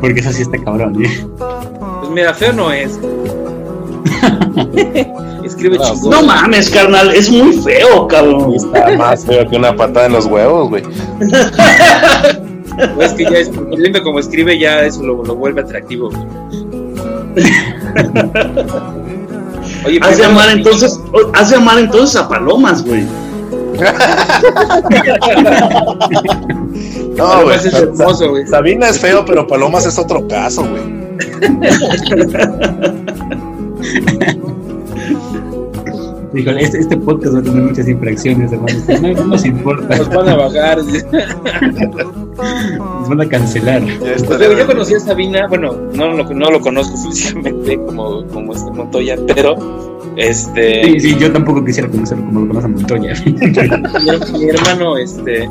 Porque 0.01 0.19
eso 0.19 0.31
sí 0.33 0.41
está 0.41 0.57
cabrón, 0.57 1.03
¿eh? 1.03 1.25
pues 1.99 2.11
mira, 2.11 2.33
feo 2.33 2.51
no 2.53 2.71
es. 2.71 2.99
Escribe 5.45 5.77
No, 5.77 5.83
chingón. 5.83 6.09
No 6.09 6.23
mames, 6.23 6.69
carnal, 6.69 7.11
es 7.11 7.29
muy 7.29 7.53
feo, 7.57 8.07
cabrón. 8.07 8.53
Está 8.55 8.97
más 8.97 9.25
feo 9.25 9.49
que 9.49 9.55
una 9.55 9.75
patada 9.75 10.05
en 10.07 10.13
los 10.13 10.25
huevos, 10.25 10.69
güey. 10.69 10.83
Es 12.99 13.13
que 13.13 13.23
ya 13.23 13.37
es, 13.37 13.51
viendo 13.77 14.01
como 14.01 14.17
escribe, 14.17 14.57
ya 14.57 14.81
eso 14.81 15.03
lo, 15.03 15.23
lo 15.23 15.35
vuelve 15.35 15.61
atractivo. 15.61 16.09
Oye, 19.85 19.99
Haz 20.01 20.17
llamar 20.17 20.49
entonces, 20.49 20.99
haz 21.35 21.51
llamar 21.51 21.77
entonces 21.77 22.15
a 22.19 22.27
palomas, 22.27 22.83
güey. 22.83 23.05
No, 27.15 27.27
Palomas 27.27 27.43
güey. 27.43 27.57
es 27.57 27.73
hermoso, 27.73 28.29
güey. 28.31 28.47
Sabina 28.47 28.89
es 28.89 28.99
feo, 28.99 29.23
pero 29.23 29.45
Palomas 29.45 29.85
es 29.85 29.99
otro 29.99 30.27
caso, 30.27 30.67
güey. 30.67 30.81
Híjole, 36.33 36.63
este, 36.63 36.79
este 36.79 36.97
podcast 36.97 37.35
va 37.35 37.39
a 37.39 37.43
tener 37.43 37.61
muchas 37.61 37.87
infracciones, 37.87 38.51
hermano. 38.51 38.79
No, 39.01 39.13
no 39.13 39.25
nos 39.25 39.45
importa, 39.45 39.95
Nos 39.95 40.09
van 40.09 40.29
a 40.29 40.35
bajar. 40.35 40.79
nos 42.37 43.09
van 43.09 43.21
a 43.21 43.29
cancelar. 43.29 43.83
Ya 43.85 43.97
Pues, 43.99 44.39
digo, 44.39 44.53
yo 44.53 44.65
conocí 44.67 44.93
a 44.95 44.99
Sabina, 44.99 45.47
bueno, 45.47 45.73
no 45.93 46.11
lo, 46.13 46.23
no 46.23 46.51
lo 46.51 46.59
conozco 46.59 46.97
físicamente 47.09 47.77
como, 47.77 48.25
como 48.27 48.53
este 48.53 48.71
Montoya, 48.71 49.17
pero 49.27 49.55
este 50.15 50.83
Sí, 50.85 50.99
sí, 50.99 51.17
yo 51.17 51.31
tampoco 51.31 51.63
quisiera 51.65 51.89
conocerlo 51.89 52.25
como 52.25 52.41
lo 52.41 52.47
conoce 52.47 52.67
Montoya. 52.67 53.13
mi, 53.25 54.39
mi 54.39 54.49
hermano, 54.49 54.97
este, 54.97 55.43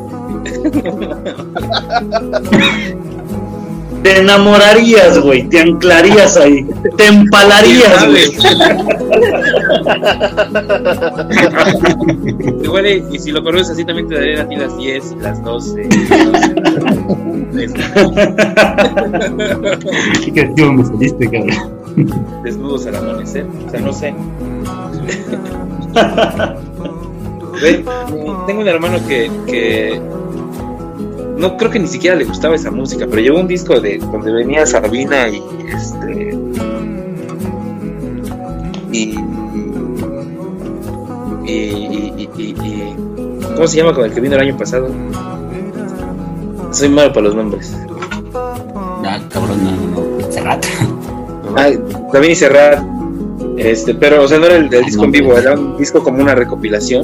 Te 4.03 4.19
enamorarías, 4.19 5.19
güey, 5.19 5.47
te 5.47 5.59
anclarías 5.61 6.35
ahí, 6.37 6.65
te 6.97 7.05
empalarías, 7.07 8.07
güey. 8.07 8.23
igual 12.63 12.85
y, 12.87 13.03
y 13.11 13.19
si 13.19 13.31
lo 13.31 13.43
conoces 13.43 13.71
así 13.71 13.83
también 13.85 14.07
te 14.07 14.15
darían 14.15 14.41
a 14.41 14.47
ti 14.49 14.55
las 14.57 14.75
10 14.77 15.11
y 15.11 15.15
las 15.21 15.43
12. 15.43 15.81
Este, 17.57 17.81
Qué 20.25 20.31
creativo 20.33 20.73
me 20.73 20.85
saliste, 20.85 21.29
cabrón. 21.29 21.71
desnudos 22.43 22.85
al 22.87 22.95
amanecer, 22.95 23.45
o 23.67 23.69
sea, 23.69 23.79
no 23.79 23.93
sé. 23.93 24.13
Tengo 28.47 28.61
un 28.61 28.67
hermano 28.67 28.97
que, 29.07 29.29
que 29.45 30.01
no 31.37 31.57
creo 31.57 31.71
que 31.71 31.79
ni 31.79 31.87
siquiera 31.87 32.15
le 32.15 32.25
gustaba 32.25 32.55
esa 32.55 32.71
música, 32.71 33.05
pero 33.09 33.21
llevó 33.21 33.39
un 33.39 33.47
disco 33.47 33.79
de 33.79 33.97
donde 33.97 34.31
venía 34.31 34.65
Sabina 34.65 35.27
y 35.27 35.41
este 35.67 36.37
y 38.91 39.17
y, 41.45 41.51
y, 41.51 42.29
y- 42.37 42.95
¿cómo 43.55 43.67
se 43.67 43.77
llama 43.77 43.93
con 43.93 44.05
el 44.05 44.13
que 44.13 44.21
vino 44.21 44.35
el 44.35 44.41
año 44.41 44.57
pasado? 44.57 44.89
Soy 46.71 46.89
malo 46.89 47.11
para 47.13 47.27
los 47.27 47.35
nombres. 47.35 47.75
Ah, 48.35 49.19
cabrón, 49.29 49.63
no, 49.63 49.71
no, 49.71 50.19
no. 50.19 50.31
Cerrata. 50.31 50.67
Ah, 51.55 51.69
David 52.11 52.29
y 52.29 52.35
Serrat. 52.35 52.83
Este, 53.57 53.93
pero, 53.93 54.23
o 54.23 54.27
sea, 54.27 54.39
no 54.39 54.47
era 54.47 54.55
el, 54.55 54.69
disco 54.69 55.03
en 55.05 55.11
vivo, 55.11 55.37
era 55.37 55.53
un 55.53 55.77
disco 55.77 56.01
como 56.01 56.19
una 56.19 56.33
recopilación. 56.33 57.03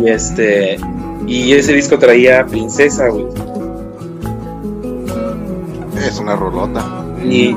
Y 0.00 0.08
este, 0.08 0.78
y 1.26 1.52
ese 1.52 1.72
disco 1.72 1.98
traía 1.98 2.44
Princesa, 2.46 3.08
güey. 3.08 3.26
Es 6.06 6.18
una 6.18 6.34
rolota. 6.34 7.04
Y, 7.24 7.54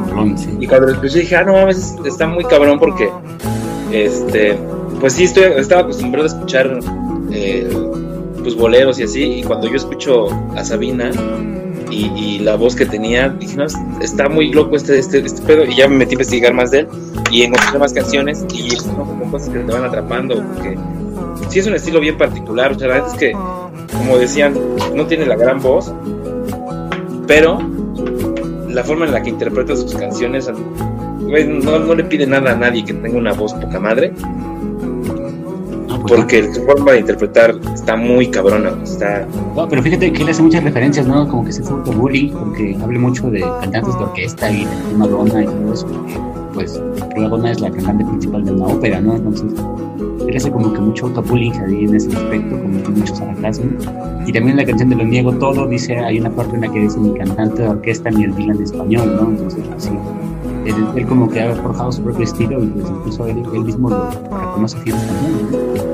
y 0.60 0.68
cuando 0.68 0.88
lo 0.88 0.94
escuché 0.94 1.20
dije, 1.20 1.36
ah, 1.38 1.44
no 1.44 1.54
mames, 1.54 1.96
está 2.06 2.28
muy 2.28 2.44
cabrón 2.44 2.78
porque, 2.80 3.10
este, 3.92 4.58
pues 5.00 5.14
sí, 5.14 5.24
estoy, 5.24 5.44
estaba 5.56 5.82
acostumbrado 5.82 6.26
a 6.26 6.28
escuchar, 6.28 6.80
eh, 7.32 7.70
pues 8.42 8.56
boleros 8.56 9.00
y 9.00 9.04
así. 9.04 9.24
Y 9.24 9.44
cuando 9.44 9.68
yo 9.68 9.76
escucho 9.76 10.28
a 10.56 10.64
Sabina 10.64 11.12
y, 11.90 12.12
y 12.16 12.40
la 12.40 12.56
voz 12.56 12.76
que 12.76 12.86
tenía, 12.86 13.30
dije, 13.30 13.56
no, 13.56 13.66
está 14.02 14.28
muy 14.28 14.52
loco 14.52 14.76
este, 14.76 15.00
este, 15.00 15.20
este 15.20 15.42
pedo. 15.44 15.66
Y 15.66 15.76
ya 15.76 15.88
me 15.88 15.96
metí 15.96 16.12
a 16.12 16.14
investigar 16.14 16.54
más 16.54 16.72
de 16.72 16.80
él 16.80 16.88
y 17.32 17.44
encontré 17.44 17.80
más 17.80 17.94
canciones 17.94 18.46
y 18.54 18.70
son 18.72 18.96
como 18.96 19.32
cosas 19.32 19.50
que 19.50 19.60
te 19.60 19.72
van 19.72 19.86
atrapando. 19.86 20.44
Porque 20.54 20.78
sí 21.50 21.60
es 21.60 21.68
un 21.68 21.76
estilo 21.76 22.00
bien 22.00 22.18
particular. 22.18 22.72
O 22.72 22.80
sea, 22.80 22.88
la 22.88 22.94
verdad 22.96 23.10
es 23.12 23.18
que, 23.18 23.32
como 23.32 24.18
decían, 24.18 24.54
no 24.96 25.06
tiene 25.06 25.26
la 25.26 25.36
gran 25.36 25.62
voz, 25.62 25.94
pero 27.28 27.60
la 28.70 28.84
forma 28.84 29.06
en 29.06 29.12
la 29.12 29.22
que 29.22 29.30
interpreta 29.30 29.76
sus 29.76 29.94
canciones, 29.96 30.50
no, 30.50 31.80
no 31.80 31.96
le 31.96 32.04
pide 32.04 32.26
nada 32.26 32.52
a 32.52 32.56
nadie 32.56 32.84
que 32.84 32.94
tenga 32.94 33.18
una 33.18 33.34
voz 33.34 33.54
poca 33.54 33.80
madre. 33.80 34.14
Pues 36.04 36.16
porque 36.16 36.54
su 36.54 36.64
forma 36.64 36.92
de 36.92 37.00
interpretar 37.00 37.56
está 37.74 37.96
muy 37.96 38.28
cabrona. 38.28 38.74
Está... 38.84 39.26
No, 39.56 39.68
pero 39.68 39.82
fíjate 39.82 40.12
que 40.12 40.24
él 40.24 40.30
hace 40.30 40.44
muchas 40.44 40.64
referencias, 40.64 41.08
¿no? 41.08 41.28
Como 41.28 41.46
que 41.46 41.54
se 41.54 41.62
hace 41.62 41.74
bullying, 41.74 42.32
porque 42.32 42.78
habla 42.82 43.00
mucho 43.00 43.30
de 43.30 43.40
cantantes 43.40 43.98
de 43.98 44.04
orquesta 44.04 44.52
y 44.52 44.66
de 44.66 44.98
Madonna 44.98 45.44
y 45.44 45.46
todo 45.46 45.74
eso. 45.74 45.88
Porque, 45.88 46.20
pues, 46.54 46.82
Madonna 47.18 47.52
es 47.52 47.62
la 47.62 47.72
cantante 47.72 48.04
principal 48.06 48.44
de 48.44 48.52
una 48.52 48.66
ópera, 48.66 49.00
¿no? 49.00 49.16
Entonces, 49.16 49.54
él 50.28 50.38
hace 50.38 50.52
como 50.52 50.74
que 50.74 50.80
mucho 50.80 51.06
autobullying 51.08 51.54
ahí 51.62 51.86
en 51.86 51.96
ese 51.96 52.10
aspecto, 52.16 52.60
como 52.62 52.84
que 52.84 52.90
muchos 52.90 53.18
sarcasmo. 53.18 53.72
Y 54.26 54.32
también 54.34 54.58
la 54.58 54.66
canción 54.66 54.90
de 54.90 54.96
Lo 54.96 55.06
Niego 55.06 55.34
Todo, 55.34 55.68
dice, 55.68 55.98
hay 55.98 56.20
una 56.20 56.30
parte 56.30 56.56
en 56.56 56.62
la 56.62 56.72
que 56.72 56.80
dice 56.80 57.00
ni 57.00 57.14
cantante 57.14 57.62
de 57.62 57.70
orquesta 57.70 58.10
ni 58.10 58.26
el 58.26 58.36
Dylan 58.36 58.62
español, 58.62 59.16
¿no? 59.16 59.30
Entonces, 59.30 59.64
así. 59.76 59.92
Él, 60.66 61.06
como 61.08 61.30
que 61.30 61.42
ha 61.42 61.54
forjado 61.56 61.92
su 61.92 62.02
propio 62.02 62.24
estilo 62.24 62.64
y 62.64 62.68
pues 62.68 62.90
incluso 62.90 63.28
él, 63.28 63.44
él 63.54 63.66
mismo 63.66 63.90
lo, 63.90 64.10
reconoce 64.10 64.78
así 64.78 64.92
también, 64.92 65.52
¿no? 65.52 65.93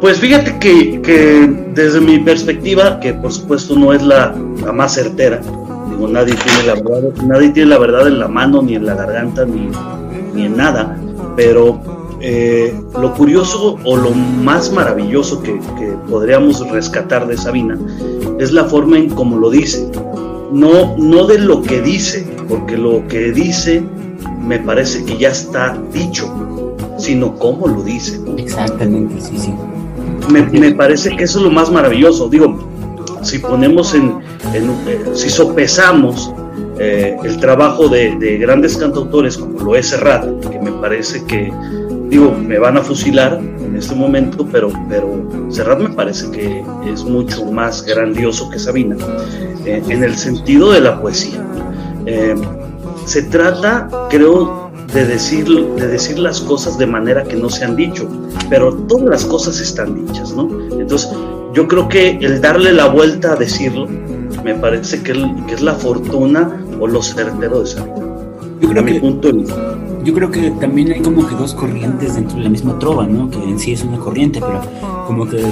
Pues 0.00 0.20
fíjate 0.20 0.58
que, 0.60 1.70
desde 1.74 2.00
mi 2.00 2.20
perspectiva, 2.20 3.00
que 3.00 3.14
por 3.14 3.32
supuesto 3.32 3.74
no 3.76 3.92
es 3.92 4.00
la, 4.02 4.34
la, 4.64 4.72
más 4.72 4.94
certera, 4.94 5.40
digo, 5.90 6.06
nadie 6.06 6.34
tiene 6.34 6.66
la 6.68 6.74
verdad, 6.74 7.24
nadie 7.24 7.48
tiene 7.50 7.70
la 7.70 7.78
verdad 7.78 8.06
en 8.06 8.18
la 8.20 8.28
mano, 8.28 8.62
ni 8.62 8.76
en 8.76 8.86
la 8.86 8.94
garganta, 8.94 9.44
ni, 9.44 9.68
ni 10.34 10.46
en 10.46 10.56
nada, 10.56 10.96
pero 11.34 11.80
eh, 12.20 12.72
lo 13.00 13.12
curioso 13.14 13.76
o 13.84 13.96
lo 13.96 14.12
más 14.12 14.72
maravilloso 14.72 15.42
que, 15.42 15.58
que, 15.76 15.96
podríamos 16.08 16.68
rescatar 16.70 17.26
de 17.26 17.36
Sabina 17.36 17.76
es 18.38 18.52
la 18.52 18.64
forma 18.66 18.98
en 18.98 19.10
cómo 19.10 19.36
lo 19.36 19.50
dice, 19.50 19.90
no, 20.52 20.96
no 20.96 21.26
de 21.26 21.40
lo 21.40 21.60
que 21.60 21.80
dice, 21.80 22.24
porque 22.48 22.76
lo 22.76 23.06
que 23.08 23.32
dice 23.32 23.82
me 24.40 24.60
parece 24.60 25.04
que 25.04 25.18
ya 25.18 25.30
está 25.30 25.76
dicho, 25.92 26.32
sino 26.98 27.34
cómo 27.34 27.66
lo 27.66 27.82
dice. 27.82 28.20
Exactamente, 28.36 29.20
sí, 29.20 29.36
sí 29.36 29.52
me, 30.28 30.72
parece 30.72 31.16
que 31.16 31.24
eso 31.24 31.38
es 31.38 31.44
lo 31.44 31.50
más 31.50 31.70
maravilloso. 31.70 32.28
Digo, 32.28 32.58
si 33.22 33.38
ponemos 33.38 33.94
en, 33.94 34.18
eh, 34.54 34.62
si 35.14 35.28
sopesamos 35.28 36.32
eh, 36.78 37.16
el 37.24 37.38
trabajo 37.38 37.88
de, 37.88 38.38
grandes 38.38 38.76
cantautores 38.76 39.36
como 39.36 39.60
lo 39.60 39.76
es 39.76 39.88
Serrat, 39.88 40.26
que 40.48 40.58
me 40.58 40.72
parece 40.72 41.24
que, 41.24 41.52
digo, 42.08 42.32
me 42.32 42.58
van 42.58 42.76
a 42.76 42.82
fusilar 42.82 43.38
en 43.38 43.76
este 43.76 43.94
momento, 43.94 44.46
pero, 44.50 44.70
pero 44.88 45.28
Serrat 45.50 45.80
me 45.80 45.90
parece 45.90 46.30
que 46.30 46.64
es 46.86 47.04
mucho 47.04 47.44
más 47.46 47.84
grandioso 47.84 48.48
que 48.50 48.58
Sabina, 48.58 48.96
eh, 49.64 49.82
en 49.88 50.04
el 50.04 50.16
sentido 50.16 50.72
de 50.72 50.80
la 50.80 51.00
poesía. 51.00 51.44
Se 53.08 53.22
trata, 53.22 53.88
creo, 54.10 54.70
de 54.92 55.06
decir, 55.06 55.48
de 55.48 55.86
decir 55.86 56.18
las 56.18 56.40
cosas 56.42 56.76
de 56.76 56.86
manera 56.86 57.24
que 57.24 57.36
no 57.36 57.48
se 57.48 57.64
han 57.64 57.74
dicho, 57.74 58.08
pero 58.50 58.74
todas 58.74 59.08
las 59.08 59.24
cosas 59.24 59.60
están 59.60 60.06
dichas, 60.06 60.32
¿no? 60.32 60.48
Entonces, 60.78 61.10
yo 61.54 61.66
creo 61.66 61.88
que 61.88 62.18
el 62.20 62.40
darle 62.40 62.72
la 62.72 62.86
vuelta 62.86 63.32
a 63.32 63.36
decirlo, 63.36 63.86
me 64.44 64.54
parece 64.54 65.02
que, 65.02 65.12
es 65.50 65.62
la 65.62 65.74
fortuna 65.74 66.62
o 66.78 66.86
lo 66.86 67.02
certero 67.02 67.60
de 67.60 67.64
esa 67.64 67.84
vida. 67.84 68.07
Yo 68.60 68.68
creo, 68.68 68.84
que, 68.84 68.94
punto 68.94 69.30
yo 70.04 70.14
creo 70.14 70.30
que 70.30 70.50
también 70.52 70.90
hay 70.92 71.00
como 71.00 71.26
que 71.26 71.34
dos 71.34 71.54
corrientes 71.54 72.14
dentro 72.14 72.36
de 72.38 72.44
la 72.44 72.50
misma 72.50 72.78
trova, 72.78 73.06
¿no? 73.06 73.30
Que 73.30 73.42
en 73.42 73.58
sí 73.58 73.72
es 73.72 73.84
una 73.84 73.98
corriente, 73.98 74.40
pero 74.40 74.60
como 75.06 75.28
que 75.28 75.44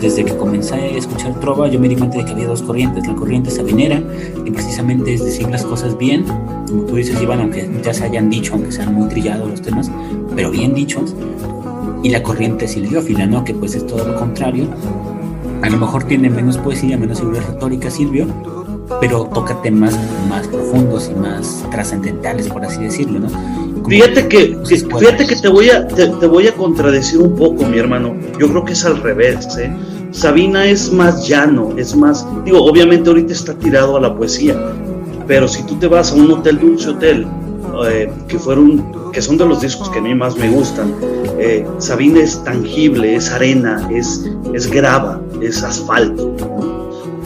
desde 0.00 0.24
que 0.24 0.36
comencé 0.36 0.74
a 0.74 0.86
escuchar 0.86 1.38
trova 1.40 1.68
yo 1.68 1.80
me 1.80 1.88
di 1.88 1.96
cuenta 1.96 2.18
de 2.18 2.24
que 2.24 2.32
había 2.32 2.48
dos 2.48 2.62
corrientes. 2.62 3.06
La 3.06 3.14
corriente 3.14 3.50
sabinera, 3.50 4.02
que 4.44 4.52
precisamente 4.52 5.14
es 5.14 5.24
decir 5.24 5.48
las 5.48 5.64
cosas 5.64 5.96
bien, 5.98 6.24
como 6.68 6.82
tú 6.84 6.96
dices, 6.96 7.20
Iván, 7.20 7.40
aunque 7.40 7.68
ya 7.82 7.92
se 7.94 8.04
hayan 8.04 8.30
dicho, 8.30 8.54
aunque 8.54 8.72
sean 8.72 8.94
muy 8.94 9.08
trillados 9.08 9.50
los 9.50 9.62
temas, 9.62 9.90
pero 10.34 10.50
bien 10.50 10.74
dichos. 10.74 11.14
Y 12.02 12.10
la 12.10 12.22
corriente 12.22 12.68
silviófila, 12.68 13.26
¿no? 13.26 13.44
Que 13.44 13.54
pues 13.54 13.74
es 13.74 13.86
todo 13.86 14.06
lo 14.06 14.16
contrario. 14.16 14.68
A 15.62 15.68
lo 15.68 15.78
mejor 15.78 16.04
tiene 16.04 16.30
menos 16.30 16.56
poesía, 16.56 16.96
menos 16.96 17.18
figura 17.18 17.40
retórica 17.40 17.90
Silvio, 17.90 18.26
pero 19.00 19.24
toca 19.32 19.60
temas 19.62 19.98
más 20.28 20.46
profundos 20.48 21.10
y 21.14 21.18
más 21.18 21.64
trascendentales, 21.70 22.48
por 22.48 22.64
así 22.64 22.82
decirlo, 22.82 23.20
¿no? 23.20 23.28
Fíjate 23.88 24.28
que, 24.28 24.58
fíjate 24.66 25.26
que 25.26 25.36
te 25.36 25.48
voy 25.48 25.70
a 25.70 25.86
te, 25.88 26.26
voy 26.26 26.46
a 26.46 26.52
contradecir 26.52 27.20
un 27.20 27.34
poco, 27.36 27.64
mi 27.64 27.78
hermano. 27.78 28.14
Yo 28.38 28.48
creo 28.48 28.64
que 28.64 28.74
es 28.74 28.84
al 28.84 29.00
revés, 29.00 29.56
¿eh? 29.56 29.74
Sabina 30.10 30.66
es 30.66 30.92
más 30.92 31.26
llano, 31.26 31.74
es 31.76 31.94
más, 31.94 32.26
digo, 32.44 32.64
obviamente 32.64 33.08
ahorita 33.08 33.32
está 33.32 33.54
tirado 33.54 33.96
a 33.96 34.00
la 34.00 34.14
poesía, 34.14 34.56
pero 35.26 35.46
si 35.46 35.62
tú 35.64 35.76
te 35.76 35.86
vas 35.86 36.12
a 36.12 36.14
un 36.14 36.30
hotel 36.30 36.58
dulce 36.58 36.90
hotel, 36.90 37.26
eh, 37.86 38.10
que 38.26 38.38
fueron, 38.38 39.12
que 39.12 39.22
son 39.22 39.36
de 39.36 39.46
los 39.46 39.60
discos 39.60 39.88
que 39.90 39.98
a 39.98 40.02
mí 40.02 40.14
más 40.14 40.36
me 40.36 40.50
gustan, 40.50 40.94
eh, 41.38 41.66
Sabina 41.78 42.20
es 42.20 42.42
tangible, 42.42 43.14
es 43.14 43.30
arena, 43.30 43.88
es, 43.92 44.28
es 44.54 44.70
grava, 44.70 45.20
es 45.40 45.62
asfalto. 45.62 46.34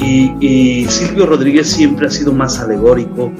Y, 0.04 0.86
Silvio 0.88 1.26
Rodríguez 1.26 1.68
siempre 1.68 2.06
ha 2.06 2.10
sido 2.10 2.32
más 2.32 2.58
alegórico, 2.58 3.32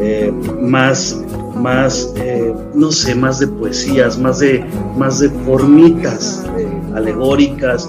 eh, 0.00 0.32
más 0.60 1.20
más, 1.60 2.12
eh, 2.16 2.54
no 2.74 2.90
sé, 2.90 3.14
más 3.14 3.38
de 3.38 3.46
poesías, 3.46 4.18
más 4.18 4.38
de, 4.38 4.64
más 4.96 5.20
de 5.20 5.28
formitas 5.44 6.44
eh, 6.58 6.68
alegóricas. 6.94 7.88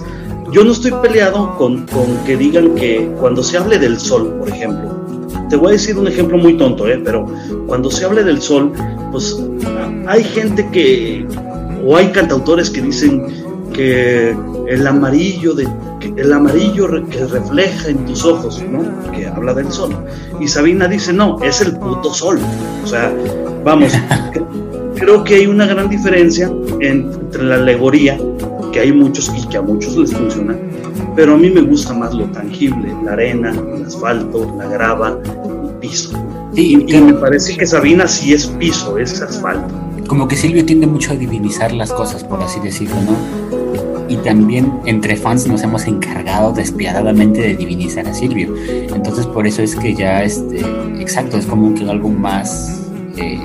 Yo 0.51 0.63
no 0.63 0.71
estoy 0.71 0.91
peleado 1.01 1.55
con, 1.57 1.85
con, 1.87 2.17
que 2.25 2.35
digan 2.35 2.75
que 2.75 3.09
cuando 3.19 3.41
se 3.41 3.57
hable 3.57 3.79
del 3.79 3.97
sol, 3.97 4.35
por 4.39 4.49
ejemplo, 4.49 5.01
te 5.49 5.55
voy 5.55 5.69
a 5.69 5.71
decir 5.73 5.97
un 5.97 6.07
ejemplo 6.07 6.37
muy 6.37 6.57
tonto, 6.57 6.85
pero 7.03 7.25
cuando 7.67 7.89
se 7.89 8.03
hable 8.03 8.23
del 8.23 8.41
sol, 8.41 8.73
pues 9.11 9.41
hay 10.07 10.23
gente 10.23 10.67
que, 10.71 11.25
o 11.85 11.95
hay 11.95 12.07
cantautores 12.11 12.69
que 12.69 12.81
dicen 12.81 13.25
que 13.81 14.35
el 14.67 14.85
amarillo 14.85 15.53
de 15.55 15.67
el 16.15 16.33
amarillo 16.33 16.87
que 17.09 17.25
refleja 17.25 17.89
en 17.89 18.05
tus 18.05 18.25
ojos, 18.25 18.63
¿no? 18.69 18.83
Que 19.11 19.27
habla 19.27 19.53
del 19.53 19.71
sol. 19.71 19.95
Y 20.39 20.47
Sabina 20.47 20.87
dice, 20.87 21.13
no, 21.13 21.41
es 21.41 21.61
el 21.61 21.77
puto 21.77 22.13
sol. 22.13 22.39
O 22.83 22.87
sea, 22.87 23.13
vamos, 23.63 23.93
creo 24.95 25.23
que 25.23 25.35
hay 25.35 25.47
una 25.47 25.65
gran 25.65 25.89
diferencia 25.89 26.51
entre 26.79 27.43
la 27.43 27.55
alegoría, 27.55 28.19
que 28.71 28.79
hay 28.79 28.91
muchos 28.91 29.31
y 29.35 29.47
que 29.47 29.57
a 29.57 29.61
muchos 29.61 29.95
les 29.95 30.13
funciona, 30.13 30.55
pero 31.15 31.33
a 31.35 31.37
mí 31.37 31.49
me 31.49 31.61
gusta 31.61 31.93
más 31.93 32.13
lo 32.13 32.25
tangible, 32.25 32.93
la 33.03 33.13
arena, 33.13 33.51
el 33.75 33.85
asfalto, 33.85 34.55
la 34.57 34.67
grava, 34.67 35.19
el 35.23 35.75
piso. 35.79 36.11
y 36.55 36.77
me 36.77 37.13
parece 37.13 37.57
que 37.57 37.65
Sabina 37.65 38.07
sí 38.07 38.33
es 38.33 38.47
piso, 38.47 38.97
es 38.97 39.21
asfalto. 39.21 39.73
Como 40.07 40.27
que 40.27 40.35
Silvio 40.35 40.65
tiende 40.65 40.87
mucho 40.87 41.13
a 41.13 41.15
divinizar 41.15 41.71
las 41.71 41.91
cosas, 41.93 42.23
por 42.23 42.41
así 42.41 42.59
decirlo, 42.59 42.95
¿no? 43.01 43.60
Y 44.11 44.17
también 44.17 44.73
entre 44.85 45.15
fans 45.15 45.47
nos 45.47 45.63
hemos 45.63 45.87
encargado 45.87 46.51
despiadadamente 46.51 47.39
de 47.39 47.55
divinizar 47.55 48.05
a 48.05 48.13
Silvio. 48.13 48.53
Entonces 48.93 49.25
por 49.25 49.47
eso 49.47 49.61
es 49.61 49.73
que 49.73 49.95
ya, 49.95 50.21
este, 50.21 50.59
exacto, 50.99 51.37
es 51.37 51.45
como 51.45 51.73
que 51.73 51.89
algo 51.89 52.09
más, 52.09 52.81
eh, 53.15 53.39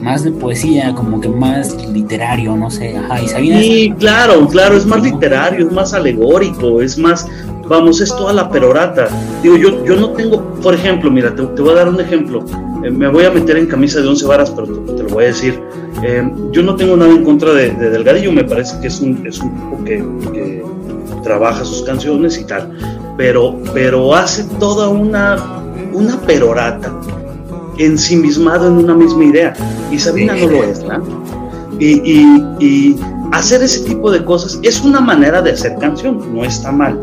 más 0.00 0.22
de 0.22 0.30
poesía, 0.30 0.94
como 0.94 1.20
que 1.20 1.28
más 1.28 1.74
literario, 1.88 2.54
no 2.56 2.70
sé, 2.70 2.96
ajá, 2.96 3.20
y 3.20 3.28
Sí, 3.28 3.94
claro, 3.98 4.46
claro, 4.46 4.76
es 4.76 4.86
más 4.86 5.02
literario, 5.02 5.66
es 5.66 5.72
más 5.72 5.92
alegórico, 5.94 6.80
es 6.80 6.96
más, 6.96 7.26
vamos, 7.68 8.00
es 8.00 8.10
toda 8.10 8.32
la 8.32 8.48
perorata. 8.48 9.08
Digo, 9.42 9.56
yo, 9.56 9.84
yo 9.84 9.96
no 9.96 10.10
tengo, 10.10 10.54
por 10.62 10.74
ejemplo, 10.74 11.10
mira, 11.10 11.34
te, 11.34 11.42
voy 11.42 11.72
a 11.72 11.74
dar 11.74 11.88
un 11.88 12.00
ejemplo, 12.00 12.44
eh, 12.84 12.90
me 12.90 13.08
voy 13.08 13.24
a 13.24 13.32
meter 13.32 13.56
en 13.56 13.66
camisa 13.66 14.00
de 14.00 14.06
once 14.06 14.24
varas, 14.26 14.52
pero 14.52 14.68
te 14.68 15.02
lo 15.02 15.08
voy 15.08 15.24
a 15.24 15.26
decir 15.28 15.60
eh, 16.02 16.28
yo 16.50 16.62
no 16.62 16.74
tengo 16.74 16.96
nada 16.96 17.12
en 17.12 17.24
contra 17.24 17.52
de, 17.52 17.70
Delgadillo, 17.70 18.32
me 18.32 18.44
parece 18.44 18.78
que 18.80 18.88
es 18.88 19.00
un, 19.00 19.24
es 19.26 19.38
un 19.40 19.54
tipo 19.54 19.84
que, 19.84 20.62
trabaja 21.22 21.64
sus 21.64 21.82
canciones 21.82 22.36
y 22.36 22.44
tal, 22.44 22.76
pero, 23.16 23.56
pero 23.72 24.12
hace 24.12 24.42
toda 24.58 24.88
una, 24.88 25.62
una 25.92 26.20
perorata 26.22 26.92
ensimismado 27.78 28.66
en 28.66 28.78
una 28.78 28.94
misma 28.94 29.24
idea, 29.24 29.54
y 29.92 30.00
Sabina 30.00 30.34
no 30.34 30.48
lo 30.48 30.64
es, 30.64 30.82
¿no? 30.82 31.00
Y, 31.78 32.96
hacer 33.30 33.62
ese 33.62 33.80
tipo 33.84 34.10
de 34.10 34.22
cosas 34.24 34.58
es 34.62 34.82
una 34.82 35.00
manera 35.00 35.40
de 35.40 35.52
hacer 35.52 35.76
canción, 35.78 36.34
no 36.34 36.44
está 36.44 36.72
mal, 36.72 37.00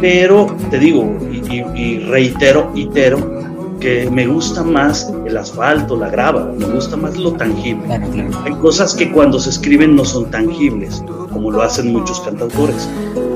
pero 0.00 0.46
te 0.70 0.78
digo, 0.78 1.16
y, 1.30 1.62
y 1.78 1.98
reitero, 2.00 2.72
itero, 2.74 3.47
que 3.80 4.10
me 4.10 4.26
gusta 4.26 4.62
más 4.62 5.12
el 5.26 5.36
asfalto, 5.36 5.96
la 5.96 6.08
grava, 6.10 6.52
me 6.56 6.66
gusta 6.66 6.96
más 6.96 7.16
lo 7.16 7.32
tangible. 7.32 8.00
Hay 8.44 8.52
cosas 8.54 8.94
que 8.94 9.10
cuando 9.12 9.38
se 9.38 9.50
escriben 9.50 9.94
no 9.94 10.04
son 10.04 10.30
tangibles, 10.30 11.02
como 11.32 11.50
lo 11.50 11.62
hacen 11.62 11.92
muchos 11.92 12.20
cantautores, 12.20 12.88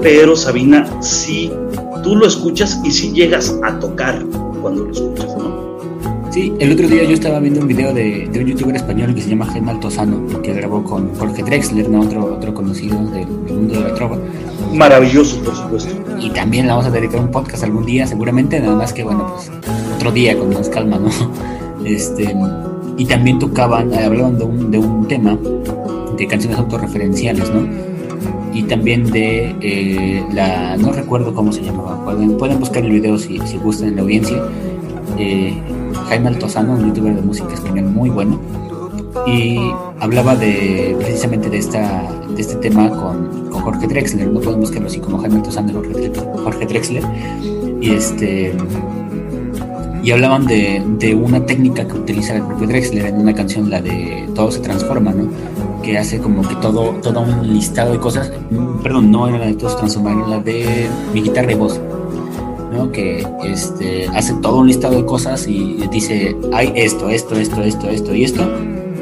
pero 0.03 0.37
Sabina 0.37 1.01
sí, 1.01 1.53
tú 2.03 2.17
lo 2.17 2.27
escuchas 2.27 2.81
y 2.85 2.91
sí 2.91 3.13
llegas 3.13 3.57
a 3.63 3.79
tocar 3.79 4.25
cuando 4.61 4.85
lo 4.85 4.93
escuchas, 4.93 5.37
¿no? 5.37 5.63
Sí, 6.33 6.51
el 6.61 6.73
otro 6.73 6.89
día 6.89 7.05
yo 7.05 7.13
estaba 7.13 7.41
viendo 7.41 7.61
un 7.61 7.69
video 7.69 7.93
de, 7.93 8.27
un 8.35 8.47
youtuber 8.47 8.75
español 8.75 9.15
que 9.15 9.21
se 9.21 9.29
llama 9.29 9.45
Gemma 9.53 9.73
Altozano, 9.73 10.41
que 10.41 10.55
grabó 10.55 10.83
con 10.83 11.15
Jorge 11.17 11.43
Drexler, 11.43 11.91
¿no? 11.91 12.01
otro, 12.01 12.25
otro 12.37 12.55
conocido 12.55 12.99
del, 13.11 13.27
mundo 13.27 13.75
de 13.75 13.81
la 13.81 13.95
trova. 13.95 14.17
Maravilloso, 14.73 15.43
por 15.43 15.55
supuesto. 15.55 15.95
Y 16.19 16.31
también 16.31 16.65
le 16.65 16.73
vamos 16.73 16.87
a 16.87 16.91
dedicar 16.91 17.21
un 17.21 17.31
podcast 17.31 17.65
algún 17.65 17.85
día, 17.85 18.07
seguramente, 18.07 18.59
nada 18.61 18.75
más 18.75 18.95
que, 18.95 19.05
bueno, 19.05 19.35
pues 19.35 19.51
otro 20.03 20.11
día 20.11 20.37
con 20.37 20.53
más 20.53 20.69
calma, 20.69 20.99
¿no? 20.99 21.09
Este, 21.85 22.33
y 22.97 23.07
también 23.07 23.41
tocaban, 23.41 23.93
hablaban 23.93 24.39
de 24.39 24.45
un, 24.45 24.71
de 24.71 24.79
un 24.79 25.09
tema 25.09 25.37
de 26.17 26.27
canciones 26.29 26.57
autorreferenciales, 26.59 27.51
¿no? 27.53 27.67
Y 28.55 28.63
también 28.65 29.11
de 29.11 29.57
eh, 29.61 30.25
la, 30.33 30.77
no 30.77 30.93
recuerdo 30.93 31.35
cómo 31.35 31.53
se 31.53 31.63
llamaba, 31.63 32.05
pueden, 32.05 32.37
pueden 32.37 32.61
buscar 32.61 32.85
el 32.85 32.93
video 32.93 33.19
si, 33.19 33.39
si 33.47 33.59
gustan 33.59 33.89
en 33.89 33.97
la 33.97 34.03
audiencia. 34.03 34.41
Eh, 35.19 35.55
Jaime 36.09 36.29
Altozano, 36.29 36.75
un 36.75 36.87
youtuber 36.87 37.17
de 37.17 37.23
música 37.23 37.53
español 37.55 37.87
muy 37.87 38.11
bueno, 38.11 38.41
y 39.27 39.59
hablaba 39.99 40.37
de 40.37 40.97
precisamente 41.01 41.51
de 41.51 41.59
esta 41.59 42.09
de 42.29 42.41
este 42.41 42.55
tema 42.57 42.91
con, 42.91 43.51
con 43.51 43.61
Jorge 43.63 43.89
Drexler, 43.89 44.29
no 44.29 44.41
podemos 44.41 44.69
buscarlo 44.69 44.89
así 44.89 45.01
como 45.01 45.19
Jaime 45.19 45.37
Altozano 45.37 45.73
Jorge, 45.73 46.13
Jorge 46.45 46.67
Drexler, 46.67 47.05
y 47.81 47.91
este 47.91 48.55
y 50.03 50.11
hablaban 50.11 50.47
de, 50.47 50.83
de, 50.99 51.15
una 51.15 51.47
técnica 51.47 51.87
que 51.87 51.95
utiliza 51.95 52.35
el 52.35 52.43
propio 52.43 52.67
Drexler 52.67 53.07
en 53.07 53.21
una 53.21 53.35
canción, 53.35 53.71
la 53.71 53.81
de 53.81 54.29
Todo 54.35 54.51
se 54.51 54.61
transforma, 54.61 55.13
¿no? 55.13 55.29
Que 55.83 55.97
hace 55.97 56.19
como 56.19 56.43
que 56.43 56.55
todo, 56.57 56.91
todo 57.03 57.21
un 57.21 57.55
listado 57.55 57.93
de 57.93 57.99
cosas, 57.99 58.33
perdón, 58.83 59.11
no 59.13 59.29
era 59.29 59.39
la 59.39 59.47
de 59.47 59.55
Todo 59.55 59.71
se 59.71 59.77
transforma, 59.77 60.13
era 60.13 60.27
la 60.27 60.41
de 60.41 60.89
mi 61.15 61.23
guitarra 61.23 61.53
y 61.53 61.55
voz, 61.55 61.81
¿no? 62.73 62.91
Que 62.91 63.25
este, 63.45 64.09
hace 64.09 64.35
todo 64.35 64.59
un 64.59 64.67
listado 64.67 64.97
de 64.97 65.05
cosas 65.05 65.47
y 65.47 65.87
dice, 65.91 66.37
hay 66.53 66.73
esto, 66.75 67.09
esto, 67.09 67.37
esto, 67.37 67.63
esto, 67.63 67.89
esto 67.89 68.15
y 68.15 68.25
esto, 68.25 68.45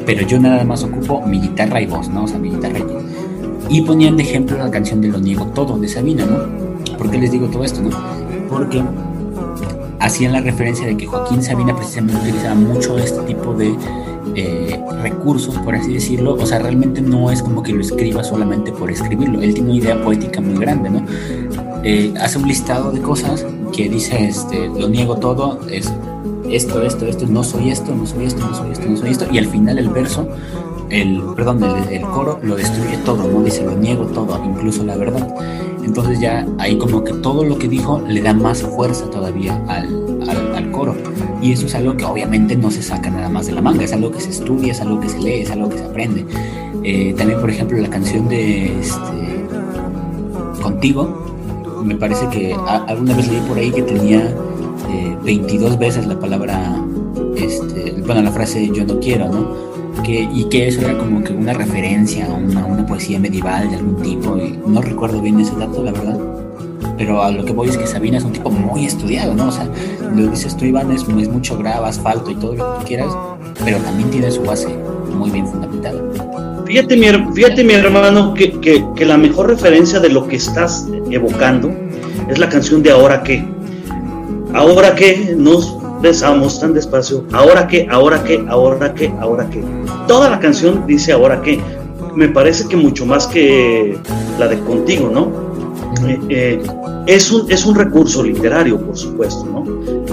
pero 0.05 0.25
yo 0.27 0.39
nada 0.39 0.63
más 0.63 0.83
ocupo 0.83 1.25
mi 1.25 1.39
guitarra 1.39 1.81
y 1.81 1.87
voz, 1.87 2.09
¿no? 2.09 2.25
O 2.25 2.27
sea, 2.27 2.37
mi 2.37 2.51
guitarra 2.51 2.77
y 2.77 2.83
voz. 2.83 3.03
Y 3.69 3.81
ponían 3.81 4.17
de 4.17 4.23
ejemplo 4.23 4.57
la 4.57 4.69
canción 4.69 5.01
de 5.01 5.07
Lo 5.07 5.19
Niego 5.19 5.45
Todo, 5.47 5.79
de 5.79 5.87
Sabina, 5.87 6.25
¿no? 6.25 6.97
¿Por 6.97 7.09
qué 7.09 7.17
les 7.17 7.31
digo 7.31 7.47
todo 7.47 7.63
esto, 7.63 7.81
no? 7.81 7.89
Porque 8.49 8.83
hacían 10.01 10.33
la 10.33 10.41
referencia 10.41 10.85
de 10.85 10.97
que 10.97 11.05
Joaquín 11.05 11.41
Sabina 11.43 11.75
precisamente 11.75 12.19
utilizaba 12.21 12.55
mucho 12.55 12.97
este 12.97 13.21
tipo 13.21 13.53
de 13.53 13.75
eh, 14.35 14.79
recursos, 15.01 15.57
por 15.59 15.75
así 15.75 15.93
decirlo. 15.93 16.33
O 16.33 16.45
sea, 16.45 16.59
realmente 16.59 17.01
no 17.01 17.31
es 17.31 17.41
como 17.41 17.61
que 17.61 17.71
lo 17.71 17.81
escriba 17.81 18.23
solamente 18.23 18.71
por 18.71 18.91
escribirlo. 18.91 19.41
Él 19.41 19.53
tiene 19.53 19.69
una 19.69 19.77
idea 19.79 20.03
poética 20.03 20.41
muy 20.41 20.57
grande, 20.57 20.89
¿no? 20.89 21.05
Eh, 21.83 22.13
hace 22.19 22.37
un 22.37 22.47
listado 22.47 22.91
de 22.91 23.01
cosas 23.01 23.45
que 23.73 23.89
dice, 23.89 24.25
este, 24.25 24.67
lo 24.67 24.89
niego 24.89 25.17
todo, 25.17 25.59
es 25.69 25.91
esto, 26.49 26.81
esto, 26.81 27.05
esto, 27.05 27.25
no 27.27 27.43
soy 27.43 27.71
esto, 27.71 27.95
no 27.95 28.05
soy 28.05 28.25
esto, 28.25 28.45
no 28.45 28.53
soy 28.53 28.71
esto, 28.71 28.85
no 28.87 28.97
soy 28.97 29.09
esto, 29.11 29.25
y 29.31 29.37
al 29.37 29.47
final 29.47 29.79
el 29.79 29.89
verso, 29.89 30.27
el, 30.89 31.21
perdón, 31.35 31.63
el, 31.63 31.93
el 31.93 32.01
coro 32.01 32.39
lo 32.43 32.55
destruye 32.55 32.97
todo, 33.05 33.27
¿no? 33.27 33.41
Dice, 33.41 33.63
lo 33.63 33.75
niego 33.75 34.05
todo, 34.07 34.39
incluso 34.43 34.83
la 34.83 34.97
verdad. 34.97 35.33
Entonces 35.83 36.19
ya 36.19 36.47
ahí 36.57 36.77
como 36.77 37.03
que 37.03 37.13
todo 37.13 37.43
lo 37.43 37.57
que 37.57 37.67
dijo 37.67 38.01
le 38.07 38.21
da 38.21 38.33
más 38.33 38.61
fuerza 38.61 39.05
todavía 39.09 39.61
al, 39.67 40.29
al, 40.55 40.71
coro. 40.71 40.95
Y 41.41 41.51
eso 41.51 41.65
es 41.65 41.75
algo 41.75 41.97
que 41.97 42.05
obviamente 42.05 42.55
no 42.55 42.69
se 42.69 42.81
saca 42.81 43.09
nada 43.09 43.29
más 43.29 43.47
de 43.47 43.53
la 43.53 43.61
manga, 43.61 43.83
es 43.83 43.93
algo 43.93 44.11
que 44.11 44.21
se 44.21 44.29
estudia, 44.29 44.71
es 44.71 44.81
algo 44.81 44.99
que 44.99 45.09
se 45.09 45.19
lee, 45.19 45.41
es 45.41 45.51
algo 45.51 45.69
que 45.69 45.77
se 45.79 45.83
aprende. 45.85 46.25
Eh, 46.83 47.13
también, 47.17 47.39
por 47.39 47.49
ejemplo, 47.49 47.77
la 47.79 47.89
canción 47.89 48.27
de 48.29 48.79
este, 48.79 49.21
Contigo, 50.61 51.83
me 51.83 51.95
parece 51.95 52.27
que 52.29 52.53
alguna 52.87 53.15
vez 53.15 53.27
leí 53.27 53.41
por 53.41 53.57
ahí 53.57 53.71
que 53.71 53.81
tenía 53.81 54.19
eh, 54.89 55.17
22 55.23 55.79
veces 55.79 56.05
la 56.05 56.19
palabra, 56.19 56.85
este, 57.35 57.95
bueno, 58.05 58.21
la 58.21 58.31
frase 58.31 58.69
yo 58.71 58.85
no 58.85 58.99
quiero, 58.99 59.27
¿no? 59.27 59.70
Que, 60.03 60.27
y 60.33 60.45
que 60.45 60.67
eso 60.67 60.81
era 60.81 60.97
como 60.97 61.23
que 61.23 61.31
una 61.31 61.53
referencia 61.53 62.25
a 62.25 62.33
una, 62.33 62.65
una, 62.65 62.85
poesía 62.85 63.19
medieval 63.19 63.69
de 63.69 63.75
algún 63.75 64.01
tipo, 64.01 64.35
y 64.37 64.59
no 64.65 64.81
recuerdo 64.81 65.21
bien 65.21 65.39
ese 65.39 65.55
dato, 65.55 65.83
la 65.83 65.91
verdad. 65.91 66.19
Pero 66.97 67.21
a 67.21 67.31
lo 67.31 67.45
que 67.45 67.53
voy 67.53 67.69
es 67.69 67.77
que 67.77 67.85
Sabina 67.85 68.17
es 68.17 68.23
un 68.23 68.31
tipo 68.31 68.49
muy 68.49 68.85
estudiado, 68.85 69.33
¿no? 69.35 69.49
O 69.49 69.51
sea, 69.51 69.69
lo 70.15 70.27
dices 70.27 70.57
tú, 70.57 70.65
Iván, 70.65 70.91
es, 70.91 71.03
es 71.03 71.29
mucho 71.29 71.57
grava, 71.57 71.87
asfalto 71.87 72.31
y 72.31 72.35
todo 72.35 72.55
lo 72.55 72.65
que 72.73 72.79
tú 72.79 72.87
quieras, 72.87 73.15
pero 73.63 73.77
también 73.77 74.09
tiene 74.09 74.31
su 74.31 74.41
base 74.41 74.67
muy 75.15 75.29
bien 75.29 75.47
fundamentada. 75.47 76.01
Fíjate, 76.65 76.95
mi, 76.97 77.07
fíjate, 77.33 77.63
mi 77.63 77.73
hermano, 77.73 78.33
que, 78.33 78.51
que, 78.59 78.83
que 78.95 79.05
la 79.05 79.17
mejor 79.17 79.49
referencia 79.49 79.99
de 79.99 80.09
lo 80.09 80.27
que 80.27 80.37
estás 80.37 80.87
evocando 81.09 81.71
es 82.29 82.39
la 82.39 82.49
canción 82.49 82.81
de 82.81 82.91
Ahora 82.91 83.23
que. 83.23 83.45
Ahora 84.53 84.95
que 84.95 85.35
nos 85.37 85.80
besamos 86.01 86.59
tan 86.59 86.73
despacio. 86.73 87.25
Ahora 87.31 87.67
que, 87.67 87.87
ahora 87.89 88.23
que, 88.23 88.43
ahora 88.49 88.93
que, 88.93 89.13
ahora 89.19 89.49
que. 89.49 89.63
Toda 90.07 90.29
la 90.29 90.39
canción 90.39 90.85
dice 90.87 91.11
ahora 91.11 91.41
que. 91.41 91.59
Me 92.15 92.27
parece 92.27 92.67
que 92.67 92.75
mucho 92.75 93.05
más 93.05 93.25
que 93.25 93.97
la 94.37 94.49
de 94.49 94.59
contigo, 94.59 95.09
¿no? 95.09 95.31
Eh, 96.07 96.19
eh, 96.29 96.63
es, 97.07 97.31
un, 97.31 97.49
es 97.49 97.65
un 97.65 97.73
recurso 97.73 98.21
literario, 98.21 98.77
por 98.79 98.97
supuesto, 98.97 99.45
¿no? 99.45 99.63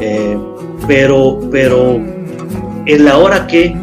Eh, 0.01 0.39
pero, 0.87 1.41
pero 1.51 2.01
el 2.87 3.09
ahora 3.09 3.49
que 3.49 3.77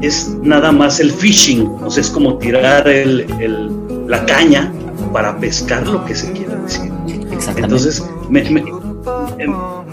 es 0.00 0.34
nada 0.42 0.72
más 0.72 1.00
el 1.00 1.10
fishing, 1.10 1.68
o 1.82 1.90
sea, 1.90 2.00
es 2.00 2.08
como 2.08 2.38
tirar 2.38 2.88
el, 2.88 3.26
el, 3.38 3.70
la 4.08 4.24
caña 4.24 4.72
para 5.12 5.38
pescar 5.38 5.86
lo 5.86 6.04
que 6.04 6.14
se 6.14 6.32
quiere 6.32 6.56
decir. 6.56 6.90
Entonces, 7.56 8.02
me, 8.28 8.48
me, 8.50 8.64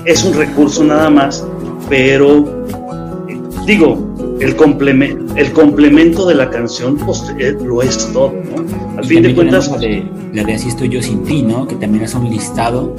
es 0.05 0.23
un 0.23 0.33
recurso 0.33 0.83
nada 0.83 1.09
más, 1.09 1.45
pero 1.89 2.65
digo, 3.65 4.15
el, 4.39 4.55
complemento, 4.55 5.35
el 5.35 5.51
complemento 5.51 6.25
de 6.27 6.35
la 6.35 6.49
canción 6.49 6.97
pues, 6.97 7.23
lo 7.63 7.81
es 7.81 8.11
todo, 8.13 8.33
¿no? 8.33 8.97
Al 8.97 9.05
y 9.05 9.07
fin 9.07 9.23
de 9.23 9.35
cuentas... 9.35 9.69
La 9.69 9.77
de, 9.77 10.09
la 10.33 10.43
de 10.43 10.53
Así 10.53 10.69
estoy 10.69 10.89
yo 10.89 11.01
sin 11.01 11.23
ti, 11.23 11.41
¿no? 11.41 11.67
Que 11.67 11.75
también 11.75 12.03
es 12.03 12.13
un 12.15 12.29
listado. 12.29 12.95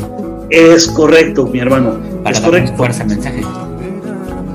Es 0.51 0.89
correcto, 0.89 1.47
mi 1.47 1.59
hermano. 1.59 1.99
Para 2.23 2.37
es 2.37 2.41
correcto. 2.41 2.77
fuerza 2.77 3.03
al 3.03 3.09
mensaje. 3.09 3.43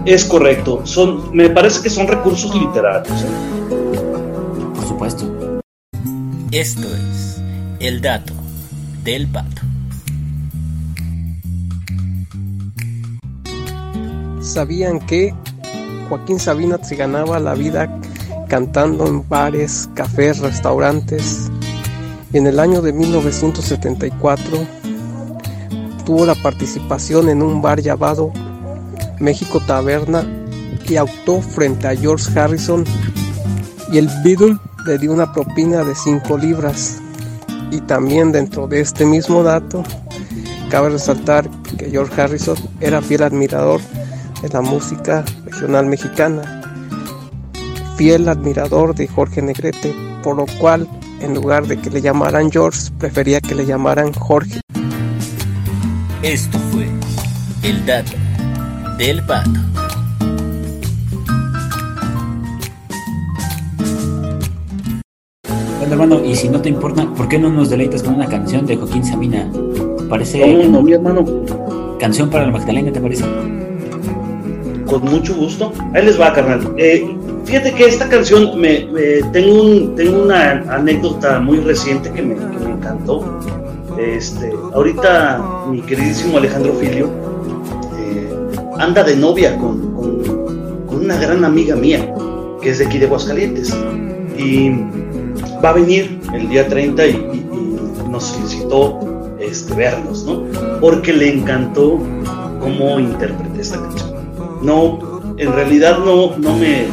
Es 0.06 0.26
correcto. 0.26 0.82
Son, 0.86 1.36
me 1.36 1.50
parece 1.50 1.82
que 1.82 1.90
son 1.90 2.08
recursos 2.08 2.54
literarios. 2.56 3.22
¿eh? 3.22 3.28
Por 4.76 4.88
supuesto. 4.88 5.26
Esto 6.52 6.88
es 6.88 7.42
el 7.80 8.02
dato 8.02 8.34
del 9.04 9.28
pato. 9.28 9.73
¿Sabían 14.44 15.00
que 15.00 15.34
Joaquín 16.10 16.38
Sabina 16.38 16.78
se 16.84 16.98
ganaba 16.98 17.40
la 17.40 17.54
vida 17.54 17.98
cantando 18.50 19.08
en 19.08 19.28
bares, 19.28 19.90
cafés, 19.94 20.40
restaurantes? 20.40 21.50
En 22.34 22.46
el 22.46 22.60
año 22.60 22.82
de 22.82 22.92
1974 22.92 24.58
tuvo 26.06 26.26
la 26.26 26.36
participación 26.36 27.30
en 27.30 27.42
un 27.42 27.62
bar 27.62 27.82
llamado 27.82 28.34
México 29.18 29.62
Taberna 29.66 30.28
y 30.90 30.98
actuó 30.98 31.42
frente 31.42 31.88
a 31.88 31.96
George 31.96 32.38
Harrison 32.38 32.84
y 33.94 33.98
el 33.98 34.10
Beatle 34.26 34.58
le 34.86 34.98
dio 34.98 35.14
una 35.14 35.32
propina 35.32 35.86
de 35.86 35.96
5 35.96 36.38
libras. 36.38 37.00
Y 37.72 37.80
también 37.80 38.34
dentro 38.34 38.68
de 38.68 38.82
este 38.82 39.06
mismo 39.06 39.42
dato, 39.42 39.84
cabe 40.70 40.90
resaltar 40.90 41.50
que 41.78 41.90
George 41.90 42.22
Harrison 42.22 42.58
era 42.82 43.02
fiel 43.02 43.24
admirador 43.24 43.80
de 44.44 44.50
la 44.50 44.62
música 44.62 45.24
regional 45.46 45.86
mexicana, 45.86 46.62
fiel 47.96 48.28
admirador 48.28 48.94
de 48.94 49.08
Jorge 49.08 49.42
Negrete, 49.42 49.96
por 50.22 50.36
lo 50.36 50.46
cual 50.60 50.86
en 51.22 51.34
lugar 51.34 51.66
de 51.66 51.80
que 51.80 51.90
le 51.90 52.02
llamaran 52.02 52.52
George, 52.52 52.92
prefería 53.00 53.40
que 53.40 53.56
le 53.56 53.66
llamaran 53.66 54.12
Jorge. 54.12 54.60
Esto 56.22 56.60
fue 56.72 56.90
el 57.64 57.86
dato 57.86 58.12
del 58.98 59.26
pato. 59.26 59.50
Bueno, 65.80 65.94
hermano, 65.94 66.26
y 66.26 66.36
si 66.36 66.50
no 66.50 66.62
te 66.62 66.68
importa, 66.68 67.06
¿por 67.16 67.30
qué 67.30 67.40
no 67.40 67.50
nos 67.50 67.70
deleitas 67.70 68.04
con 68.04 68.16
una 68.16 68.28
canción 68.28 68.66
de 68.66 68.76
Joaquín 68.76 69.06
Sabina? 69.06 69.50
¿Te 69.98 70.04
parece? 70.04 70.42
¿Cómo 70.42 70.64
no, 70.70 70.82
mi 70.82 70.92
hermano? 70.92 71.24
Canción 71.98 72.30
para 72.30 72.46
la 72.46 72.52
Magdalena, 72.52 72.92
¿te 72.92 73.00
parece? 73.00 73.24
Con 74.86 75.04
mucho 75.04 75.36
gusto. 75.36 75.72
Ahí 75.94 76.06
les 76.06 76.20
va, 76.20 76.34
carnal. 76.34 76.74
Eh, 76.78 77.16
fíjate 77.46 77.74
que 77.74 77.86
esta 77.86 78.08
canción, 78.10 78.60
me, 78.60 78.88
tengo, 79.32 79.62
un, 79.62 79.96
tengo 79.96 80.24
una 80.24 80.64
anécdota 80.70 81.40
muy 81.40 81.60
reciente 81.60 82.12
que 82.12 82.22
me, 82.22 82.36
encantó. 82.36 83.40
Este, 83.98 84.52
ahorita 84.74 85.66
mi 85.70 85.82
queridísimo 85.82 86.40
Alejandro 86.40 86.74
Filio 86.74 87.12
eh, 88.00 88.36
anda 88.80 89.04
de 89.04 89.16
novia 89.16 89.56
con, 89.58 89.94
con, 90.88 91.04
una 91.04 91.16
gran 91.18 91.46
amiga 91.46 91.76
mía 91.76 92.12
que 92.62 92.70
es 92.70 92.80
de 92.80 92.86
aquí 92.86 92.98
de 92.98 93.06
Aguascalientes 93.06 93.76
y 94.38 94.72
va 95.64 95.70
a 95.70 95.74
venir 95.74 96.20
el 96.34 96.50
día 96.50 96.68
30 96.68 97.06
y, 97.06 97.10
y, 97.10 97.16
y 97.16 98.10
nos 98.10 98.24
solicitó 98.26 99.14
este, 99.40 99.74
vernos, 99.76 100.24
¿no? 100.24 100.44
Porque 100.80 101.14
le 101.14 101.34
encantó 101.34 102.00
cómo 102.60 103.00
interpreté 103.00 103.62
esta 103.62 103.80
canción. 103.82 104.13
No, 104.64 105.22
en 105.38 105.54
realidad 105.54 106.00
no, 106.00 106.38
no 106.38 106.58
me 106.58 106.88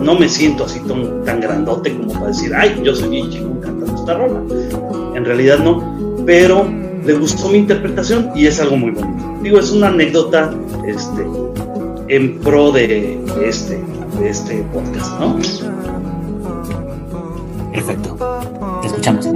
no 0.00 0.14
me 0.14 0.28
siento 0.28 0.64
así 0.64 0.80
tan, 1.24 1.40
grandote 1.40 1.96
como 1.96 2.12
para 2.12 2.28
decir, 2.28 2.52
ay, 2.54 2.80
yo 2.82 2.94
soy 2.94 3.10
bien 3.10 3.30
chingón 3.30 3.60
cantando 3.60 3.94
esta 3.94 4.14
rola. 4.14 4.42
En 5.14 5.24
realidad 5.24 5.58
no, 5.58 5.82
pero 6.24 6.66
le 7.04 7.14
gustó 7.14 7.48
mi 7.48 7.58
interpretación 7.58 8.30
y 8.34 8.46
es 8.46 8.60
algo 8.60 8.76
muy 8.76 8.90
bonito. 8.90 9.38
Digo, 9.42 9.58
es 9.58 9.70
una 9.70 9.88
anécdota 9.88 10.54
este, 10.86 11.26
en 12.08 12.38
pro 12.40 12.70
de, 12.72 13.20
de 13.36 13.48
este, 13.48 13.82
de 14.20 14.28
este 14.30 14.62
podcast, 14.72 15.18
¿no? 15.20 15.38
Perfecto. 17.72 18.16
Te 18.82 18.86
escuchamos, 18.86 19.28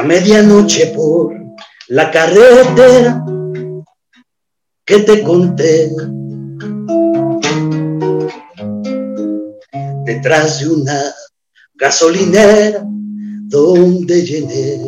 a 0.00 0.02
medianoche 0.02 0.86
por 0.96 1.36
la 1.88 2.10
carretera 2.10 3.22
que 4.86 5.00
te 5.00 5.22
conté, 5.22 5.90
detrás 10.06 10.60
de 10.60 10.68
una 10.70 11.02
gasolinera 11.74 12.82
donde 12.82 14.22
llené, 14.22 14.80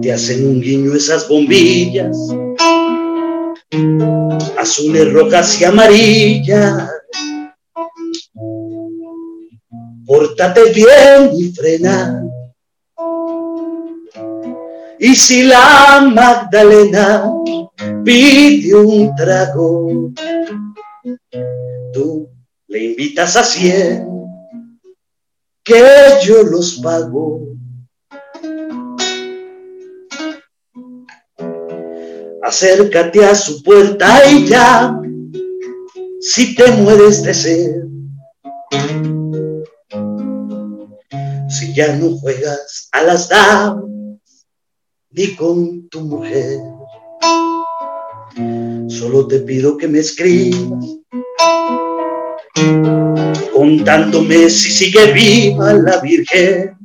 te 0.00 0.12
hacen 0.12 0.46
un 0.46 0.60
guiño 0.60 0.94
esas 0.94 1.28
bombillas, 1.28 2.16
azules, 4.56 5.12
rojas 5.12 5.60
y 5.60 5.64
amarillas. 5.64 6.88
Pórtate 10.06 10.72
bien 10.72 11.30
y 11.36 11.50
frena. 11.52 12.22
Y 15.04 15.16
si 15.16 15.42
la 15.42 16.08
Magdalena 16.14 17.28
pide 18.04 18.72
un 18.72 19.12
trago, 19.16 20.12
tú 21.92 22.30
le 22.68 22.84
invitas 22.84 23.36
a 23.36 23.42
cien, 23.42 24.06
que 25.64 25.84
yo 26.22 26.44
los 26.44 26.74
pago. 26.74 27.48
Acércate 32.44 33.24
a 33.24 33.34
su 33.34 33.60
puerta 33.64 34.30
y 34.30 34.46
ya, 34.46 34.96
si 36.20 36.54
te 36.54 36.70
mueres 36.76 37.24
de 37.24 37.34
sed. 37.34 37.74
Si 41.48 41.74
ya 41.74 41.96
no 41.96 42.16
juegas 42.18 42.88
a 42.92 43.02
las 43.02 43.28
damas, 43.28 43.82
ni 45.12 45.34
con 45.36 45.88
tu 45.88 46.00
mujer. 46.00 46.58
Solo 48.88 49.26
te 49.26 49.40
pido 49.40 49.76
que 49.76 49.88
me 49.88 49.98
escribas. 49.98 50.84
Contándome 53.52 54.48
si 54.48 54.70
sigue 54.70 55.12
viva 55.12 55.74
la 55.74 56.00
Virgen 56.00 56.76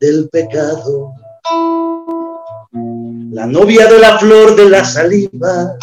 del 0.00 0.28
pecado, 0.30 1.12
la 3.30 3.46
novia 3.46 3.86
de 3.86 3.98
la 3.98 4.18
flor 4.18 4.56
de 4.56 4.68
la 4.70 4.84
saliva, 4.84 5.76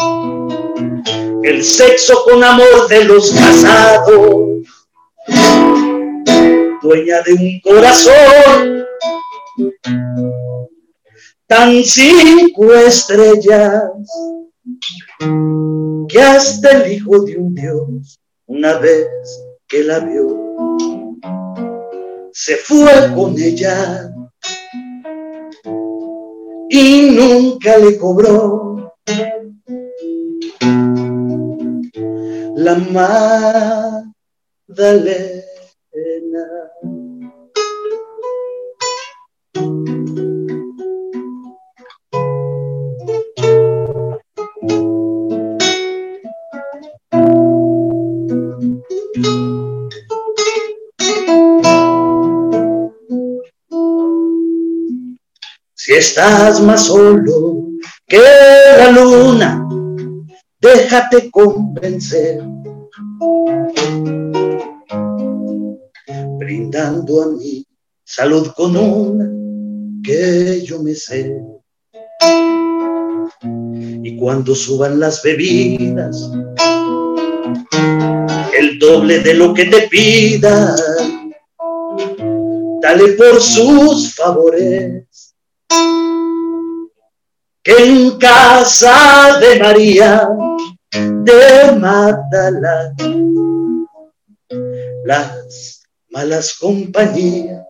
el 1.44 1.64
sexo 1.64 2.24
con 2.24 2.44
amor 2.44 2.88
de 2.90 3.06
los 3.06 3.32
casados, 3.32 4.64
dueña 6.82 7.22
de 7.22 7.34
un 7.34 7.60
corazón 7.62 8.86
tan 11.50 11.84
cinco 11.84 12.72
estrellas 12.76 13.82
que 16.08 16.22
hasta 16.22 16.70
el 16.78 16.94
hijo 16.94 17.22
de 17.24 17.38
un 17.38 17.56
dios 17.56 18.20
una 18.46 18.78
vez 18.78 19.08
que 19.68 19.84
la 19.84 20.00
vio 20.00 21.18
se 22.32 22.56
fue 22.56 23.12
con 23.16 23.34
ella 23.42 24.12
y 26.70 27.10
nunca 27.18 27.80
le 27.80 27.98
cobró 27.98 28.94
la 32.56 32.76
Magdalena. 34.68 35.38
Estás 56.00 56.62
más 56.62 56.86
solo 56.86 57.68
que 58.08 58.20
la 58.78 58.90
luna, 58.90 59.68
déjate 60.62 61.30
convencer. 61.30 62.42
Brindando 66.38 67.22
a 67.22 67.28
mí 67.28 67.66
salud 68.06 68.48
con 68.56 68.78
una 68.78 69.30
que 70.02 70.62
yo 70.66 70.82
me 70.82 70.96
sé. 70.96 71.38
Y 74.02 74.16
cuando 74.18 74.56
suban 74.56 75.02
las 75.02 75.22
bebidas, 75.22 76.32
el 78.58 78.80
doble 78.80 79.20
de 79.20 79.34
lo 79.34 79.54
que 79.54 79.66
te 79.66 79.88
pidan, 79.90 80.78
dale 82.82 83.10
por 83.14 83.42
sus 83.42 84.16
favores 84.16 85.09
en 87.78 88.18
casa 88.18 89.40
de 89.40 89.60
María 89.60 90.28
de 90.92 91.76
Magdala 91.80 92.96
las 95.06 95.84
malas 96.10 96.58
compañías 96.60 97.66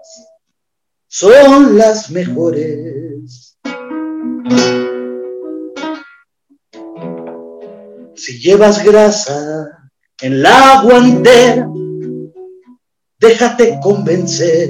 son 1.08 1.78
las 1.78 2.10
mejores. 2.12 3.58
Si 8.16 8.40
llevas 8.40 8.84
grasa 8.84 9.70
en 10.22 10.42
la 10.42 10.82
guantera, 10.84 11.70
déjate 13.20 13.80
convencer 13.82 14.70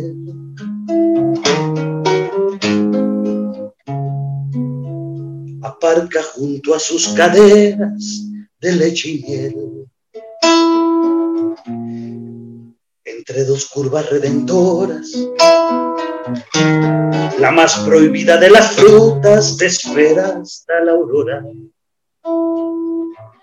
junto 6.36 6.76
a 6.76 6.80
sus 6.80 7.10
caderas 7.10 8.24
de 8.60 8.72
leche 8.74 9.10
y 9.10 9.24
miel. 9.24 9.56
Entre 13.04 13.44
dos 13.46 13.66
curvas 13.66 14.10
redentoras, 14.10 15.12
la 17.40 17.52
más 17.52 17.80
prohibida 17.80 18.38
de 18.38 18.50
las 18.50 18.72
frutas 18.74 19.58
te 19.58 19.68
espera 19.68 20.40
hasta 20.42 20.80
la 20.84 20.92
aurora. 20.92 21.44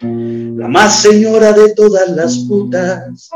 La 0.01 0.69
más 0.69 1.03
señora 1.03 1.53
de 1.53 1.75
todas 1.75 2.09
las 2.11 2.37
putas, 2.49 3.31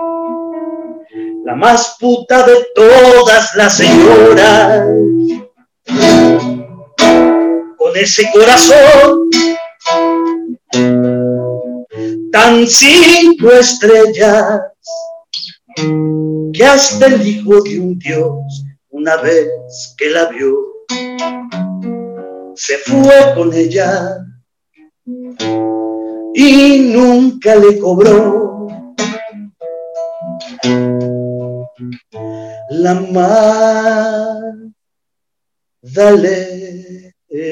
la 1.44 1.54
más 1.54 1.96
puta 1.98 2.46
de 2.46 2.66
todas 2.74 3.54
las 3.54 3.76
señoras 3.76 4.86
con 7.90 7.98
ese 7.98 8.30
corazón 8.32 9.30
tan 12.30 12.66
cinco 12.66 13.50
estrellas 13.50 14.60
que 16.52 16.64
hasta 16.64 17.06
el 17.06 17.26
hijo 17.26 17.60
de 17.62 17.80
un 17.80 17.98
dios 17.98 18.64
una 18.90 19.16
vez 19.16 19.48
que 19.96 20.10
la 20.10 20.26
vio 20.26 20.56
se 22.54 22.78
fue 22.78 23.34
con 23.34 23.52
ella 23.54 24.18
y 26.34 26.78
nunca 26.92 27.56
le 27.56 27.78
cobró 27.78 28.68
la 32.70 32.94
Magdalena. 35.82 37.09
Algo 37.32 37.42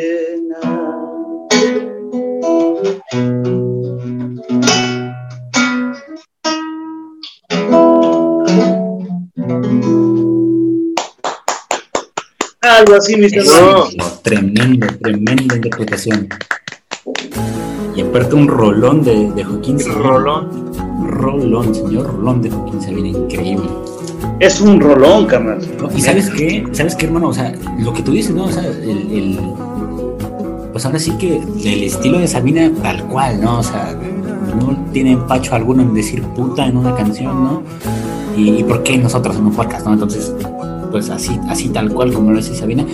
así, 12.97 13.17
mis 13.17 13.33
hermanos. 13.33 13.97
Tremendo, 14.25 14.89
tremenda 15.01 15.55
interpretación. 15.55 16.29
Y 17.95 18.01
aparte 18.01 18.35
un 18.35 18.49
rolón 18.49 19.05
de, 19.05 19.31
de 19.31 19.45
Joaquín 19.45 19.79
Sabina. 19.79 20.03
Rolón. 20.03 20.73
Rolón, 21.07 21.73
señor 21.73 22.07
Rolón 22.07 22.43
de 22.43 22.51
Joaquín 22.51 22.83
Sabina, 22.83 23.09
increíble. 23.11 23.88
Es 24.41 24.61
un 24.61 24.81
rolón, 24.81 25.27
carnal. 25.27 25.59
Y 25.97 26.01
sabes 26.01 26.31
qué, 26.31 26.65
sabes 26.73 26.95
qué, 26.95 27.07
hermano, 27.07 27.29
o 27.29 27.33
sea, 27.35 27.53
lo 27.79 27.93
que 27.93 28.03
tú 28.03 28.13
dices, 28.13 28.35
¿no? 28.35 28.45
O 28.45 28.53
sea, 28.53 28.65
el, 28.67 28.89
el- 29.13 29.39
pues 30.73 30.85
ahora 30.87 30.99
sí 31.01 31.11
que 31.19 31.39
el 31.39 31.83
estilo 31.83 32.19
de 32.19 32.29
Sabina 32.29 32.71
tal 32.83 33.03
cual, 33.07 33.41
¿no? 33.41 33.59
O 33.59 33.63
sea, 33.63 33.97
no 34.61 34.77
tiene 34.93 35.13
empacho 35.13 35.55
alguno 35.57 35.83
en 35.83 35.93
decir 35.95 36.23
puta 36.23 36.67
en 36.67 36.77
una 36.77 36.95
canción, 36.95 37.43
¿no? 37.43 37.63
Y, 38.37 38.61
y 38.61 38.65
por 38.65 38.85
qué 38.85 38.97
nosotros 38.97 39.37
en 39.37 39.47
un 39.47 39.53
podcast, 39.53 39.85
¿no? 39.87 39.95
Entonces, 39.95 40.33
pues 40.93 41.11
así, 41.11 41.39
así 41.49 41.69
tal 41.71 41.93
cual 41.93 42.13
como 42.13 42.31
lo 42.31 42.37
dice 42.37 42.55
Sabina, 42.55 42.85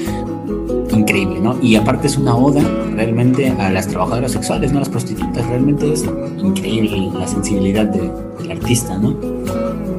increíble, 0.93 1.41
¿no? 1.41 1.57
Y 1.61 1.75
aparte 1.77 2.07
es 2.07 2.17
una 2.17 2.35
oda 2.35 2.63
realmente 2.95 3.51
a 3.51 3.71
las 3.71 3.87
trabajadoras 3.89 4.33
sexuales, 4.33 4.73
¿no? 4.73 4.79
A 4.79 4.81
las 4.81 4.89
prostitutas, 4.89 5.47
realmente 5.49 5.93
es 5.93 6.07
increíble 6.43 7.11
la 7.19 7.27
sensibilidad 7.29 7.85
de- 7.85 8.11
del 8.41 8.53
artista, 8.53 8.97
¿no? 8.97 9.15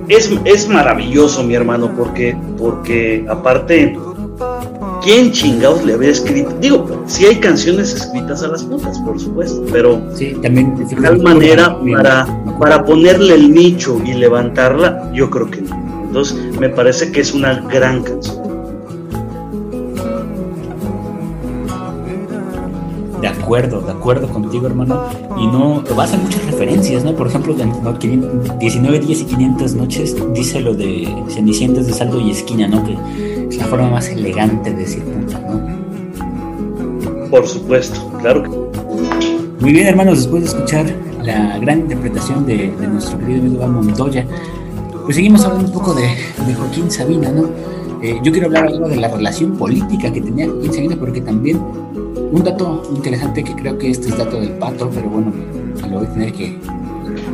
Es, 0.08 0.32
es 0.46 0.68
maravilloso, 0.68 1.44
mi 1.44 1.56
hermano, 1.56 1.92
porque, 1.98 2.38
porque 2.58 3.26
aparte, 3.30 3.98
¿quién 5.04 5.32
chingados 5.32 5.84
le 5.84 5.94
había 5.94 6.10
escrito? 6.12 6.52
Digo, 6.60 7.04
sí 7.08 7.26
hay 7.26 7.38
canciones 7.40 7.94
escritas 7.94 8.44
a 8.44 8.50
las 8.50 8.64
putas, 8.64 9.00
por 9.00 9.20
supuesto, 9.20 9.64
pero 9.72 10.02
Sí, 10.14 10.36
también. 10.42 10.76
de 10.76 10.96
tal 10.96 11.22
manera 11.22 11.78
para, 11.92 12.28
para 12.60 12.86
ponerle 12.86 13.36
el 13.36 13.54
nicho 13.54 14.00
y 14.06 14.14
levantarla, 14.14 15.12
yo 15.14 15.30
creo 15.30 15.50
que 15.50 15.62
no. 15.62 16.04
Entonces, 16.06 16.38
me 16.60 16.70
parece 16.70 17.12
que 17.12 17.22
es 17.22 17.34
una 17.34 17.62
gran 17.62 18.04
canción. 18.04 18.45
Acuerdo, 23.46 23.82
de 23.82 23.92
acuerdo 23.92 24.28
contigo, 24.28 24.66
hermano. 24.66 25.04
Y 25.38 25.46
no, 25.46 25.84
hacen 26.00 26.24
muchas 26.24 26.44
referencias, 26.46 27.04
¿no? 27.04 27.16
Por 27.16 27.28
ejemplo, 27.28 27.56
en 27.60 27.70
¿no? 27.84 27.98
500 27.98 28.58
19 28.58 29.00
días 29.00 29.22
y 29.22 29.26
500 29.26 29.76
noches 29.76 30.16
dice 30.34 30.60
lo 30.62 30.74
de 30.74 31.08
Cenicientas 31.30 31.86
de 31.86 31.94
saldo 31.94 32.20
y 32.20 32.32
esquina, 32.32 32.68
¿no? 32.68 32.84
Que 32.84 32.98
es 33.50 33.58
la 33.58 33.66
forma 33.66 33.90
más 33.90 34.10
elegante 34.10 34.72
de 34.72 34.78
decir 34.78 35.04
puta, 35.04 35.40
¿no? 35.40 37.30
Por 37.30 37.48
supuesto, 37.48 38.12
claro 38.20 38.44
que 38.44 38.50
Muy 39.60 39.72
bien, 39.72 39.88
hermanos, 39.88 40.18
después 40.20 40.44
de 40.44 40.50
escuchar 40.50 40.86
la 41.22 41.60
gran 41.60 41.82
interpretación 41.82 42.46
de, 42.46 42.72
de 42.72 42.88
nuestro 42.88 43.20
querido 43.20 43.42
amigo 43.42 43.68
Montoya, 43.68 44.26
pues 45.04 45.18
seguimos 45.18 45.46
hablando 45.46 45.68
un 45.68 45.74
poco 45.74 45.94
de, 45.94 46.08
de 46.48 46.56
Joaquín 46.56 46.90
Sabina, 46.90 47.30
¿no? 47.30 47.50
Eh, 48.02 48.20
yo 48.24 48.32
quiero 48.32 48.48
hablar 48.48 48.68
algo 48.68 48.88
de 48.88 48.98
la 48.98 49.08
relación 49.08 49.58
política 49.58 50.12
que 50.12 50.22
tenía 50.22 50.48
Joaquín 50.48 50.74
Sabina, 50.74 50.96
porque 50.96 51.22
también 51.22 51.60
un 52.32 52.44
dato 52.44 52.84
interesante 52.94 53.44
que 53.44 53.54
creo 53.56 53.78
que 53.78 53.90
este 53.90 54.10
es 54.10 54.18
dato 54.18 54.40
del 54.40 54.52
pato, 54.52 54.90
pero 54.94 55.10
bueno, 55.10 55.32
me 55.82 55.90
lo 55.90 56.00
voy 56.00 56.08
a 56.08 56.14
tener 56.14 56.34
que 56.34 56.58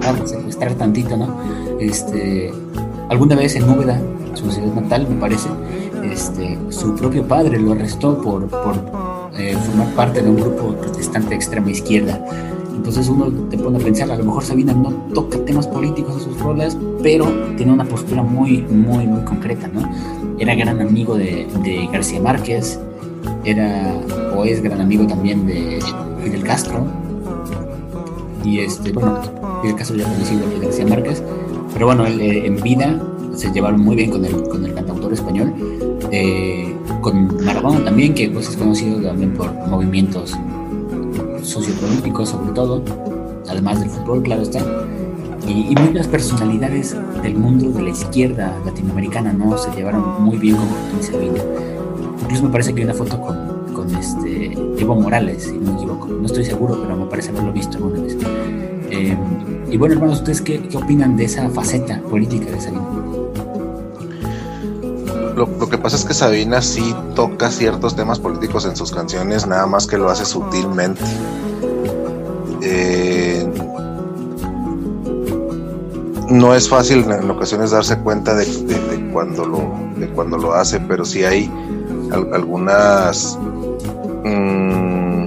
vamos, 0.05 0.29
secuestrar 0.29 0.73
tantito, 0.75 1.17
¿no? 1.17 1.35
Este, 1.79 2.51
alguna 3.09 3.35
vez 3.35 3.55
en 3.55 3.69
Úbeda, 3.69 4.01
su 4.33 4.49
ciudad 4.51 4.73
natal, 4.73 5.07
me 5.09 5.15
parece, 5.15 5.49
este, 6.03 6.57
su 6.69 6.95
propio 6.95 7.27
padre 7.27 7.59
lo 7.59 7.73
arrestó 7.73 8.21
por, 8.21 8.47
por 8.47 8.75
eh, 9.37 9.55
formar 9.65 9.87
parte 9.95 10.21
de 10.21 10.29
un 10.29 10.37
grupo 10.37 10.73
protestante 10.75 11.29
de 11.29 11.35
extrema 11.35 11.71
izquierda. 11.71 12.23
Entonces 12.75 13.09
uno 13.09 13.27
te 13.49 13.57
pone 13.57 13.77
a 13.77 13.81
pensar, 13.81 14.09
a 14.11 14.15
lo 14.15 14.23
mejor 14.23 14.43
Sabina 14.43 14.73
no 14.73 14.89
toca 15.13 15.37
temas 15.45 15.67
políticos 15.67 16.15
en 16.15 16.31
sus 16.31 16.39
rolas, 16.41 16.77
pero 17.03 17.25
tiene 17.55 17.71
una 17.71 17.85
postura 17.85 18.23
muy, 18.23 18.61
muy, 18.63 19.05
muy 19.05 19.23
concreta, 19.23 19.67
¿no? 19.67 19.81
Era 20.41 20.55
gran 20.55 20.81
amigo 20.81 21.15
de, 21.17 21.45
de 21.63 21.87
García 21.93 22.19
Márquez, 22.19 22.79
era 23.45 23.93
o 24.35 24.43
es 24.43 24.63
gran 24.63 24.81
amigo 24.81 25.05
también 25.05 25.45
de 25.45 25.79
Fidel 26.23 26.43
Castro. 26.43 26.87
Y 28.43 28.57
este, 28.61 28.91
bueno, 28.91 29.21
Fidel 29.61 29.75
Castro 29.75 29.97
ya 29.97 30.05
conocido 30.05 30.49
que 30.49 30.65
García 30.65 30.87
Márquez, 30.87 31.21
pero 31.73 31.85
bueno, 31.85 32.07
él 32.07 32.19
eh, 32.19 32.47
en 32.47 32.55
vida 32.55 32.99
se 33.35 33.51
llevaron 33.51 33.81
muy 33.81 33.95
bien 33.95 34.09
con 34.09 34.25
el, 34.25 34.33
con 34.49 34.65
el 34.65 34.73
cantautor 34.73 35.13
español. 35.13 35.53
eh, 36.11 36.75
con 37.01 37.43
Maradona 37.43 37.83
también, 37.83 38.13
que 38.13 38.29
pues 38.29 38.49
es 38.49 38.57
conocido 38.57 38.99
también 39.01 39.33
por 39.33 39.53
movimientos 39.67 40.35
sociopolíticos 41.43 42.29
sobre 42.29 42.51
todo, 42.53 42.83
además 43.47 43.79
del 43.79 43.89
fútbol, 43.89 44.23
claro 44.23 44.41
está. 44.41 44.59
Y, 45.47 45.71
y 45.71 45.75
muchas 45.75 46.07
personalidades 46.07 46.95
del 47.21 47.35
mundo 47.35 47.71
de 47.71 47.81
la 47.81 47.89
izquierda 47.89 48.55
latinoamericana 48.65 49.33
no 49.33 49.57
se 49.57 49.71
llevaron 49.71 50.23
muy 50.23 50.37
bien 50.37 50.55
con 50.55 50.67
Joaquín 50.67 51.03
Sabina. 51.03 51.41
Incluso 52.21 52.43
me 52.43 52.49
parece 52.49 52.73
que 52.73 52.81
hay 52.81 52.85
una 52.85 52.93
foto 52.93 53.19
con, 53.19 53.73
con 53.73 53.95
este 53.95 54.53
Evo 54.77 54.95
Morales, 54.95 55.43
si 55.43 55.57
no 55.57 55.71
me 55.71 55.77
equivoco. 55.77 56.07
No 56.07 56.25
estoy 56.25 56.45
seguro, 56.45 56.79
pero 56.81 56.95
me 56.95 57.05
parece 57.07 57.29
haberlo 57.31 57.51
visto 57.51 57.77
alguna 57.77 58.01
vez. 58.01 58.17
Eh, 58.89 59.17
y 59.69 59.77
bueno, 59.77 59.95
hermanos, 59.95 60.19
¿ustedes 60.19 60.41
qué, 60.41 60.61
qué 60.67 60.77
opinan 60.77 61.17
de 61.17 61.25
esa 61.25 61.49
faceta 61.49 62.01
política 62.09 62.51
de 62.51 62.61
Sabina? 62.61 62.87
Lo, 65.35 65.47
lo 65.59 65.69
que 65.69 65.77
pasa 65.77 65.95
es 65.95 66.05
que 66.05 66.13
Sabina 66.13 66.61
sí 66.61 66.93
toca 67.15 67.49
ciertos 67.49 67.95
temas 67.95 68.19
políticos 68.19 68.65
en 68.65 68.75
sus 68.75 68.91
canciones, 68.91 69.47
nada 69.47 69.65
más 69.65 69.87
que 69.87 69.97
lo 69.97 70.09
hace 70.09 70.25
sutilmente. 70.25 71.01
Eh, 72.61 72.90
no 76.31 76.55
es 76.55 76.67
fácil 76.69 77.05
en 77.11 77.29
ocasiones 77.29 77.71
darse 77.71 77.97
cuenta 77.99 78.33
de, 78.35 78.45
de- 78.45 78.79
de 78.79 79.11
cuando 79.11 79.45
lo 79.45 79.61
de 79.97 80.07
cuando 80.09 80.37
lo 80.37 80.53
hace, 80.53 80.79
pero 80.79 81.05
sí 81.05 81.23
hay 81.23 81.51
al- 82.11 82.33
algunas 82.33 83.37
mm, 84.23 85.25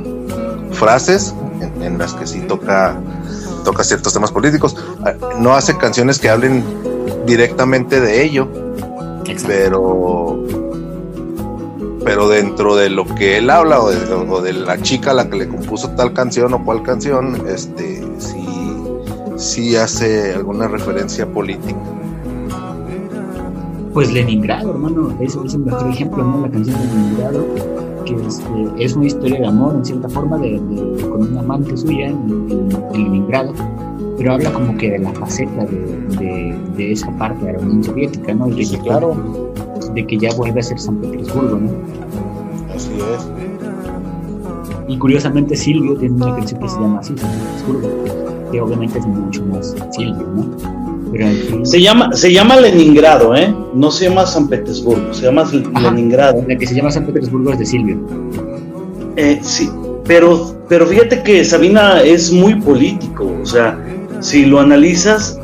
frases 0.72 1.34
en, 1.60 1.82
en 1.82 1.98
las 1.98 2.14
que 2.14 2.26
sí 2.26 2.40
toca 2.40 2.96
toca 3.64 3.84
ciertos 3.84 4.12
temas 4.12 4.30
políticos. 4.32 4.76
Ah, 5.04 5.14
No 5.38 5.54
hace 5.54 5.76
canciones 5.76 6.18
que 6.18 6.28
hablen 6.28 6.64
directamente 7.26 8.00
de 8.00 8.22
ello, 8.24 8.48
pero 9.46 10.42
pero 12.04 12.28
dentro 12.28 12.76
de 12.76 12.90
lo 12.90 13.06
que 13.14 13.38
él 13.38 13.48
habla 13.48 13.80
o 13.80 13.90
de, 13.90 14.12
o 14.12 14.42
de 14.42 14.52
la 14.52 14.78
chica 14.82 15.12
a 15.12 15.14
la 15.14 15.30
que 15.30 15.36
le 15.38 15.48
compuso 15.48 15.88
tal 15.90 16.12
canción 16.12 16.52
o 16.52 16.62
cual 16.62 16.82
canción, 16.82 17.42
este 17.48 18.04
sí, 18.18 18.43
sí 19.44 19.76
hace 19.76 20.32
alguna 20.34 20.68
referencia 20.68 21.26
política. 21.26 21.76
Pues 23.92 24.12
Leningrado, 24.12 24.70
hermano, 24.72 25.14
es, 25.20 25.36
es 25.36 25.54
el 25.54 25.60
mejor 25.60 25.88
ejemplo, 25.88 26.24
¿no? 26.24 26.40
La 26.42 26.50
canción 26.50 26.76
de 26.80 26.86
Leningrado, 26.86 27.44
que 28.04 28.14
este, 28.26 28.84
es 28.84 28.94
una 28.96 29.06
historia 29.06 29.40
de 29.40 29.46
amor, 29.46 29.74
en 29.76 29.84
cierta 29.84 30.08
forma, 30.08 30.36
de, 30.38 30.58
de- 30.60 31.08
con 31.08 31.22
una 31.30 31.40
amante 31.40 31.76
suya 31.76 32.06
en, 32.08 32.16
en- 32.50 32.68
en 32.92 33.04
Leningrado, 33.04 33.52
pero 34.18 34.32
habla 34.32 34.52
como 34.52 34.76
que 34.76 34.90
de 34.90 34.98
la 34.98 35.12
faceta 35.12 35.64
de, 35.66 35.76
de- 36.18 36.58
de 36.76 36.92
esa 36.92 37.10
parte 37.18 37.44
de 37.46 37.52
la 37.52 37.58
Unión 37.60 37.84
Soviética, 37.84 38.34
¿no? 38.34 38.48
Y 38.48 38.64
Sí, 38.64 38.76
claro. 38.78 39.16
de 39.94 40.06
que 40.06 40.18
ya 40.18 40.34
vuelve 40.34 40.58
a 40.58 40.62
ser 40.64 40.80
San 40.80 40.96
Petersburgo, 40.96 41.56
¿no? 41.56 41.70
Así 42.74 42.90
es. 42.94 43.28
Y 44.88 44.98
curiosamente 44.98 45.54
Silvio 45.56 45.96
tiene 45.96 46.16
una 46.16 46.34
canción 46.34 46.60
que 46.60 46.68
se 46.68 46.80
llama 46.80 46.98
así, 46.98 47.14
San 47.16 47.30
Petersburgo, 47.30 48.23
que 48.54 48.60
obviamente 48.60 49.00
es 49.00 49.06
mucho 49.06 49.44
más 49.46 49.74
Silvio, 49.90 50.26
¿no? 50.36 51.64
Se 51.64 51.80
llama, 51.80 52.12
se 52.12 52.32
llama 52.32 52.56
Leningrado, 52.56 53.34
¿eh? 53.34 53.52
No 53.74 53.90
se 53.90 54.08
llama 54.08 54.26
San 54.26 54.48
Petersburgo, 54.48 55.12
se 55.12 55.22
llama 55.22 55.42
Ajá. 55.42 55.90
Leningrado. 55.90 56.44
la 56.46 56.56
que 56.56 56.66
se 56.66 56.74
llama 56.74 56.90
San 56.90 57.04
Petersburgo 57.06 57.52
es 57.52 57.58
de 57.58 57.66
Silvio. 57.66 57.98
Eh, 59.16 59.38
sí, 59.42 59.70
pero, 60.06 60.56
pero 60.68 60.86
fíjate 60.86 61.22
que 61.22 61.44
Sabina 61.44 62.00
es 62.02 62.32
muy 62.32 62.54
político, 62.56 63.32
o 63.42 63.46
sea, 63.46 63.78
si 64.20 64.46
lo 64.46 64.60
analizas 64.60 65.38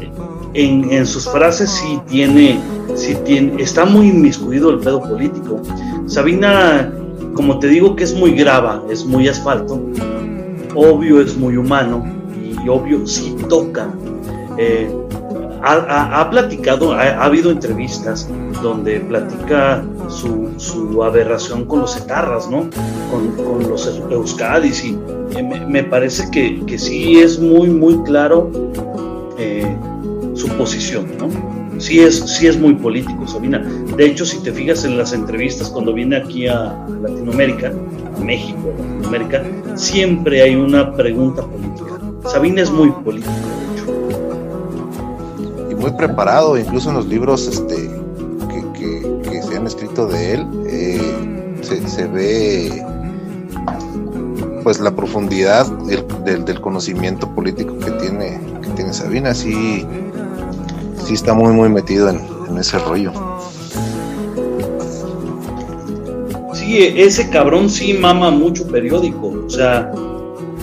en, 0.55 0.90
en 0.90 1.07
sus 1.07 1.29
frases 1.29 1.70
sí 1.70 2.01
tiene, 2.09 2.61
sí 2.94 3.16
tiene, 3.25 3.61
está 3.62 3.85
muy 3.85 4.09
inmiscuido 4.09 4.70
el 4.70 4.79
pedo 4.79 5.01
político. 5.01 5.62
Sabina, 6.07 6.92
como 7.35 7.59
te 7.59 7.68
digo 7.68 7.94
que 7.96 8.05
es 8.05 8.14
muy 8.14 8.33
grava, 8.33 8.83
es 8.90 9.05
muy 9.05 9.29
asfalto, 9.29 9.81
obvio 10.75 11.20
es 11.20 11.37
muy 11.37 11.57
humano 11.57 12.19
y 12.64 12.68
obvio 12.68 13.07
sí 13.07 13.37
toca. 13.49 13.92
Eh, 14.59 14.90
ha, 15.62 16.29
platicado, 16.31 16.92
ha, 16.92 17.03
ha 17.03 17.25
habido 17.25 17.51
entrevistas 17.51 18.29
donde 18.63 19.00
platica 19.00 19.85
su, 20.08 20.48
su 20.56 21.02
aberración 21.02 21.67
con 21.67 21.81
los 21.81 21.96
etarras, 21.96 22.48
¿no? 22.50 22.69
Con, 23.11 23.44
con 23.44 23.69
los 23.69 23.87
euskadis 24.11 24.85
y 24.85 24.98
me, 25.42 25.67
me 25.67 25.85
parece 25.85 26.31
que, 26.31 26.65
que 26.67 26.79
sí 26.79 27.21
es 27.21 27.38
muy, 27.38 27.69
muy 27.69 28.02
claro 28.02 28.50
eh, 29.38 29.77
su 30.35 30.48
posición, 30.56 31.06
¿no? 31.19 31.29
Sí 31.79 32.00
es, 32.00 32.19
sí 32.19 32.46
es 32.46 32.58
muy 32.58 32.75
político, 32.75 33.27
Sabina. 33.27 33.58
De 33.96 34.04
hecho, 34.04 34.27
si 34.27 34.42
te 34.42 34.52
fijas 34.52 34.85
en 34.85 34.98
las 34.98 35.15
entrevistas 35.15 35.71
cuando 35.71 35.94
viene 35.94 36.17
aquí 36.17 36.46
a 36.46 36.77
Latinoamérica, 37.02 37.73
a 38.17 38.21
México, 38.21 38.58
a 38.77 38.83
Latinoamérica, 38.83 39.42
siempre 39.77 40.42
hay 40.42 40.56
una 40.56 40.94
pregunta 40.94 41.42
política. 41.42 42.00
Sabina 42.27 42.62
es 42.62 42.71
muy 42.71 42.90
político, 42.90 43.33
de 43.33 43.75
hecho. 43.75 43.87
y 45.71 45.75
muy 45.75 45.90
preparado, 45.92 46.58
incluso 46.58 46.90
en 46.90 46.96
los 46.96 47.06
libros 47.06 47.46
este, 47.46 47.77
que, 48.48 48.79
que- 48.79 49.31
que 49.31 49.42
se 49.42 49.56
han 49.56 49.66
escrito 49.66 50.06
de 50.06 50.35
él, 50.35 50.46
eh, 50.66 51.58
se, 51.62 51.87
se 51.88 52.06
ve 52.06 52.85
pues 54.62 54.79
la 54.79 54.94
profundidad 54.94 55.66
del, 55.85 56.44
del, 56.44 56.60
conocimiento 56.60 57.27
político 57.35 57.79
que 57.79 57.90
tiene, 57.92 58.38
que 58.62 58.68
tiene 58.77 58.92
Sabina, 58.92 59.35
sí, 59.35 59.87
sí 61.04 61.14
está 61.14 61.33
muy 61.33 61.52
muy 61.54 61.71
metido 61.71 62.10
en, 62.10 62.21
en 62.48 62.58
ese 62.58 62.79
rollo. 62.79 63.10
Sí, 66.54 66.77
ese 66.96 67.31
cabrón 67.31 67.71
sí 67.71 67.94
mama 67.94 68.31
mucho 68.31 68.66
periódico, 68.66 69.33
o 69.46 69.50
sea, 69.50 69.90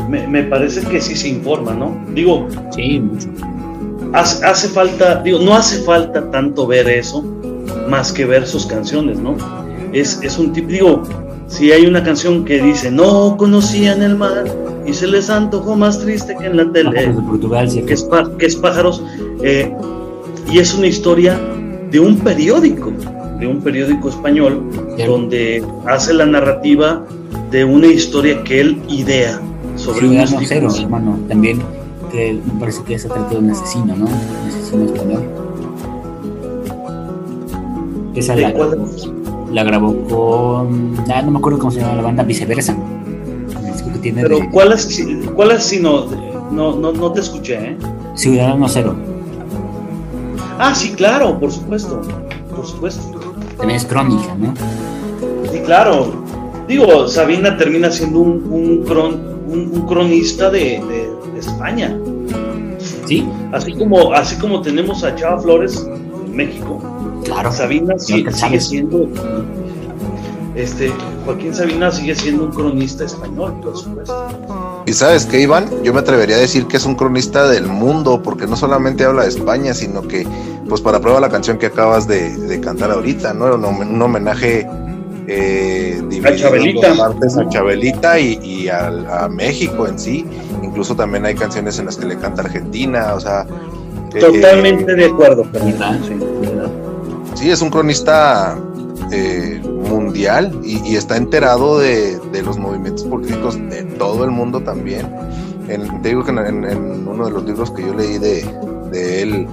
me, 0.07 0.27
me 0.27 0.43
parece 0.43 0.81
que 0.81 1.01
sí 1.01 1.15
se 1.15 1.29
informa, 1.29 1.73
¿no? 1.73 1.97
Digo, 2.13 2.47
sí, 2.71 2.99
mucho. 2.99 3.27
Hace, 4.13 4.45
hace 4.45 4.67
falta, 4.69 5.21
digo, 5.21 5.39
no 5.39 5.55
hace 5.55 5.83
falta 5.83 6.31
tanto 6.31 6.65
ver 6.65 6.87
eso, 6.87 7.23
más 7.89 8.11
que 8.11 8.25
ver 8.25 8.47
sus 8.47 8.65
canciones, 8.65 9.19
¿no? 9.19 9.35
Es, 9.93 10.19
es 10.21 10.37
un 10.37 10.53
tipo, 10.53 10.69
digo, 10.69 11.03
si 11.47 11.71
hay 11.71 11.85
una 11.85 12.03
canción 12.03 12.45
que 12.45 12.61
dice, 12.61 12.91
no 12.91 13.35
conocían 13.37 14.01
el 14.01 14.15
mar 14.15 14.45
y 14.85 14.93
se 14.93 15.07
les 15.07 15.29
antojó 15.29 15.75
más 15.75 15.99
triste 15.99 16.35
que 16.37 16.45
en 16.45 16.57
la 16.57 16.71
tele, 16.71 17.07
de 17.07 17.21
Portugal, 17.21 17.69
sí. 17.69 17.81
que, 17.81 17.93
es, 17.93 18.07
que 18.37 18.45
es 18.45 18.55
pájaros, 18.55 19.03
eh, 19.43 19.73
y 20.49 20.59
es 20.59 20.73
una 20.73 20.87
historia 20.87 21.39
de 21.91 21.99
un 21.99 22.17
periódico, 22.19 22.93
de 23.39 23.47
un 23.47 23.61
periódico 23.61 24.09
español, 24.09 24.63
Bien. 24.95 25.09
donde 25.09 25.63
hace 25.85 26.13
la 26.13 26.25
narrativa 26.25 27.03
de 27.51 27.65
una 27.65 27.87
historia 27.87 28.43
que 28.43 28.61
él 28.61 28.81
idea 28.87 29.41
sobre 29.77 30.09
unos 30.09 30.35
Cero, 30.47 30.69
hermano, 30.79 31.17
también, 31.27 31.61
que 32.11 32.39
me 32.53 32.59
parece 32.59 32.83
que 32.83 32.97
se 32.99 33.07
trata 33.07 33.29
de 33.29 33.37
un 33.37 33.49
asesino, 33.51 33.95
¿no? 33.95 34.05
Un 34.05 34.47
asesino 34.49 34.85
español. 34.85 35.23
Esa 38.15 38.35
¿De 38.35 38.41
la, 38.41 38.53
la 39.51 39.63
grabó 39.63 39.95
con. 40.07 40.95
Ah, 41.13 41.21
no 41.21 41.31
me 41.31 41.37
acuerdo 41.37 41.59
cómo 41.59 41.71
se 41.71 41.79
llama 41.81 41.95
la 41.95 42.01
banda, 42.01 42.23
viceversa. 42.23 42.75
Tiene 44.01 44.21
Pero 44.21 44.39
de 44.39 44.49
¿cuál 44.49 44.71
es, 44.73 45.03
cuál 45.35 45.51
es 45.51 45.63
si 45.63 45.79
no, 45.79 46.05
no, 46.51 46.75
no, 46.75 46.91
no 46.91 47.11
te 47.11 47.19
escuché, 47.21 47.71
eh? 47.71 47.77
Ciudadano 48.15 48.67
Cero. 48.69 48.95
Ah, 50.59 50.73
sí, 50.73 50.91
claro, 50.93 51.39
por 51.39 51.51
supuesto, 51.51 52.01
por 52.55 52.65
supuesto. 52.65 53.19
También 53.57 53.77
es 53.77 53.85
crónica, 53.85 54.35
¿no? 54.35 54.53
Sí, 55.51 55.59
claro. 55.65 56.13
Digo, 56.67 57.07
Sabina 57.07 57.57
termina 57.57 57.89
siendo 57.91 58.19
un, 58.19 58.43
un, 58.51 58.85
cron- 58.85 59.36
un- 59.47 59.71
un 59.73 59.85
cronista 59.87 60.49
de, 60.49 60.59
de- 60.87 61.31
de 61.33 61.39
España. 61.39 61.97
Sí, 63.05 63.27
Así 63.53 63.73
como, 63.73 64.13
así 64.13 64.35
como 64.37 64.61
tenemos 64.61 65.03
a 65.03 65.15
Chava 65.15 65.39
Flores 65.41 65.87
en 66.25 66.35
México, 66.35 66.81
claro. 67.23 67.51
Sabina 67.51 67.93
sí- 67.97 68.25
sigue 68.31 68.59
siendo. 68.59 69.07
Este, 70.55 70.91
Joaquín 71.25 71.53
Sabina 71.53 71.91
sigue 71.91 72.15
siendo 72.15 72.45
un 72.45 72.51
cronista 72.51 73.03
español, 73.05 73.53
por 73.61 73.77
supuesto. 73.77 74.83
Y 74.87 74.93
sabes 74.93 75.25
qué, 75.25 75.41
Iván, 75.41 75.67
yo 75.83 75.93
me 75.93 75.99
atrevería 75.99 76.35
a 76.37 76.39
decir 76.39 76.65
que 76.65 76.77
es 76.77 76.85
un 76.85 76.95
cronista 76.95 77.47
del 77.47 77.67
mundo, 77.67 78.21
porque 78.23 78.47
no 78.47 78.55
solamente 78.55 79.03
habla 79.05 79.23
de 79.23 79.29
España, 79.29 79.73
sino 79.73 80.01
que, 80.01 80.25
pues 80.67 80.81
para 80.81 80.99
prueba 80.99 81.19
la 81.19 81.29
canción 81.29 81.57
que 81.59 81.67
acabas 81.67 82.07
de, 82.07 82.35
de 82.35 82.59
cantar 82.59 82.91
ahorita, 82.91 83.33
¿no? 83.33 83.53
Un 83.55 84.01
homenaje 84.01 84.67
eh, 85.27 86.01
dos 86.01 86.97
partes 86.97 87.37
a 87.37 87.47
Chabelita 87.49 88.19
y, 88.19 88.39
y 88.43 88.69
al- 88.69 89.05
a, 89.11 89.27
México 89.27 89.87
en 89.87 89.99
sí. 89.99 90.25
Incluso 90.63 90.95
también 90.95 91.25
hay 91.25 91.35
canciones 91.35 91.77
en 91.79 91.85
las 91.85 91.97
que 91.97 92.05
le 92.05 92.17
canta 92.17 92.41
Argentina, 92.43 93.13
o 93.13 93.19
sea. 93.19 93.45
eh, 94.13 94.19
Totalmente 94.19 94.95
de 94.95 95.05
acuerdo, 95.05 95.43
Fernando. 95.45 96.07
¿Verdad? 96.41 96.71
Sí. 97.35 97.49
Es 97.51 97.61
un 97.61 97.69
cronista 97.69 98.57
eh, 99.11 99.61
mundial 99.89 100.59
y, 100.63 100.79
y 100.89 100.95
está 100.95 101.17
enterado 101.17 101.77
de, 101.79 102.17
de 102.31 102.41
los 102.41 102.57
movimientos 102.57 103.03
políticos 103.03 103.55
de 103.69 103.83
todo 103.83 104.23
el 104.23 104.31
mundo 104.31 104.61
también. 104.61 105.07
En- 105.67 106.01
te 106.01 106.09
digo 106.09 106.23
que 106.23 106.31
en, 106.31 106.39
en- 106.39 106.63
en 106.65 107.07
uno 107.07 107.25
de 107.25 107.31
los 107.31 107.43
libros 107.43 107.69
que 107.71 107.81
yo 107.83 107.93
leí 107.93 108.17
de, 108.17 108.45
de 108.91 109.21
él 109.21 109.47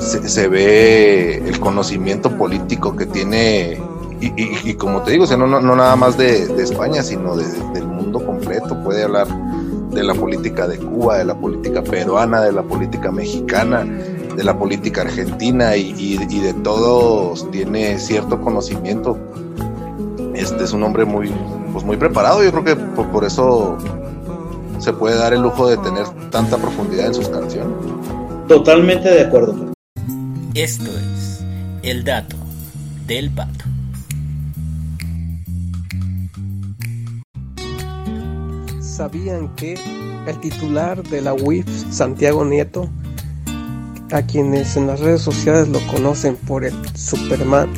se, 0.00 0.28
se 0.28 0.48
ve 0.48 1.36
el 1.46 1.58
conocimiento 1.60 2.30
político 2.36 2.94
que 2.96 3.06
tiene 3.06 3.80
y, 4.20 4.26
y- 4.42 4.58
y 4.70 4.74
como 4.74 5.02
te 5.02 5.12
digo, 5.12 5.24
o 5.24 5.26
sea, 5.26 5.36
no, 5.36 5.46
no, 5.46 5.60
no 5.60 5.76
nada 5.76 5.96
más 5.96 6.16
de, 6.16 6.46
de 6.46 6.62
España, 6.62 7.02
sino 7.02 7.36
de- 7.36 7.46
del 7.74 7.86
mundo 7.86 8.24
completo. 8.24 8.82
Puede 8.82 9.04
hablar 9.04 9.26
de 9.90 10.02
la 10.02 10.14
política 10.14 10.66
de 10.66 10.78
Cuba, 10.78 11.18
de 11.18 11.24
la 11.24 11.34
política 11.34 11.82
peruana, 11.82 12.40
de 12.42 12.52
la 12.52 12.62
política 12.62 13.10
mexicana, 13.12 13.84
de 13.84 14.44
la 14.44 14.58
política 14.58 15.02
argentina 15.02 15.76
y, 15.76 15.94
y- 15.98 16.26
y 16.28 16.40
de 16.40 16.52
todos 16.54 17.50
tiene 17.50 17.98
cierto 17.98 18.40
conocimiento. 18.40 19.18
Este 20.34 20.64
es 20.64 20.72
un 20.72 20.82
hombre 20.82 21.04
muy, 21.04 21.32
pues 21.72 21.84
muy 21.84 21.96
preparado. 21.96 22.42
Yo 22.44 22.50
creo 22.52 22.64
que 22.64 22.76
por, 22.76 23.06
por 23.08 23.24
eso 23.24 23.76
se 24.78 24.92
puede 24.92 25.16
dar 25.16 25.32
el 25.32 25.40
lujo 25.40 25.66
de 25.68 25.78
tener 25.78 26.04
tanta 26.30 26.58
profundidad 26.58 27.06
en 27.06 27.14
sus 27.14 27.28
canciones. 27.28 27.72
Totalmente 28.48 29.08
de 29.08 29.22
acuerdo. 29.22 29.54
Esto 30.54 30.90
es 30.90 31.42
el 31.82 32.04
dato 32.04 32.36
del 33.06 33.30
pato. 33.30 33.64
¿Sabían 38.96 39.54
que 39.56 39.74
el 40.26 40.40
titular 40.40 41.02
de 41.02 41.20
la 41.20 41.34
UIF, 41.34 41.66
Santiago 41.90 42.46
Nieto, 42.46 42.88
a 44.10 44.22
quienes 44.22 44.74
en 44.78 44.86
las 44.86 45.00
redes 45.00 45.20
sociales 45.20 45.68
lo 45.68 45.86
conocen 45.88 46.34
por 46.34 46.64
el 46.64 46.72
Superman, 46.96 47.70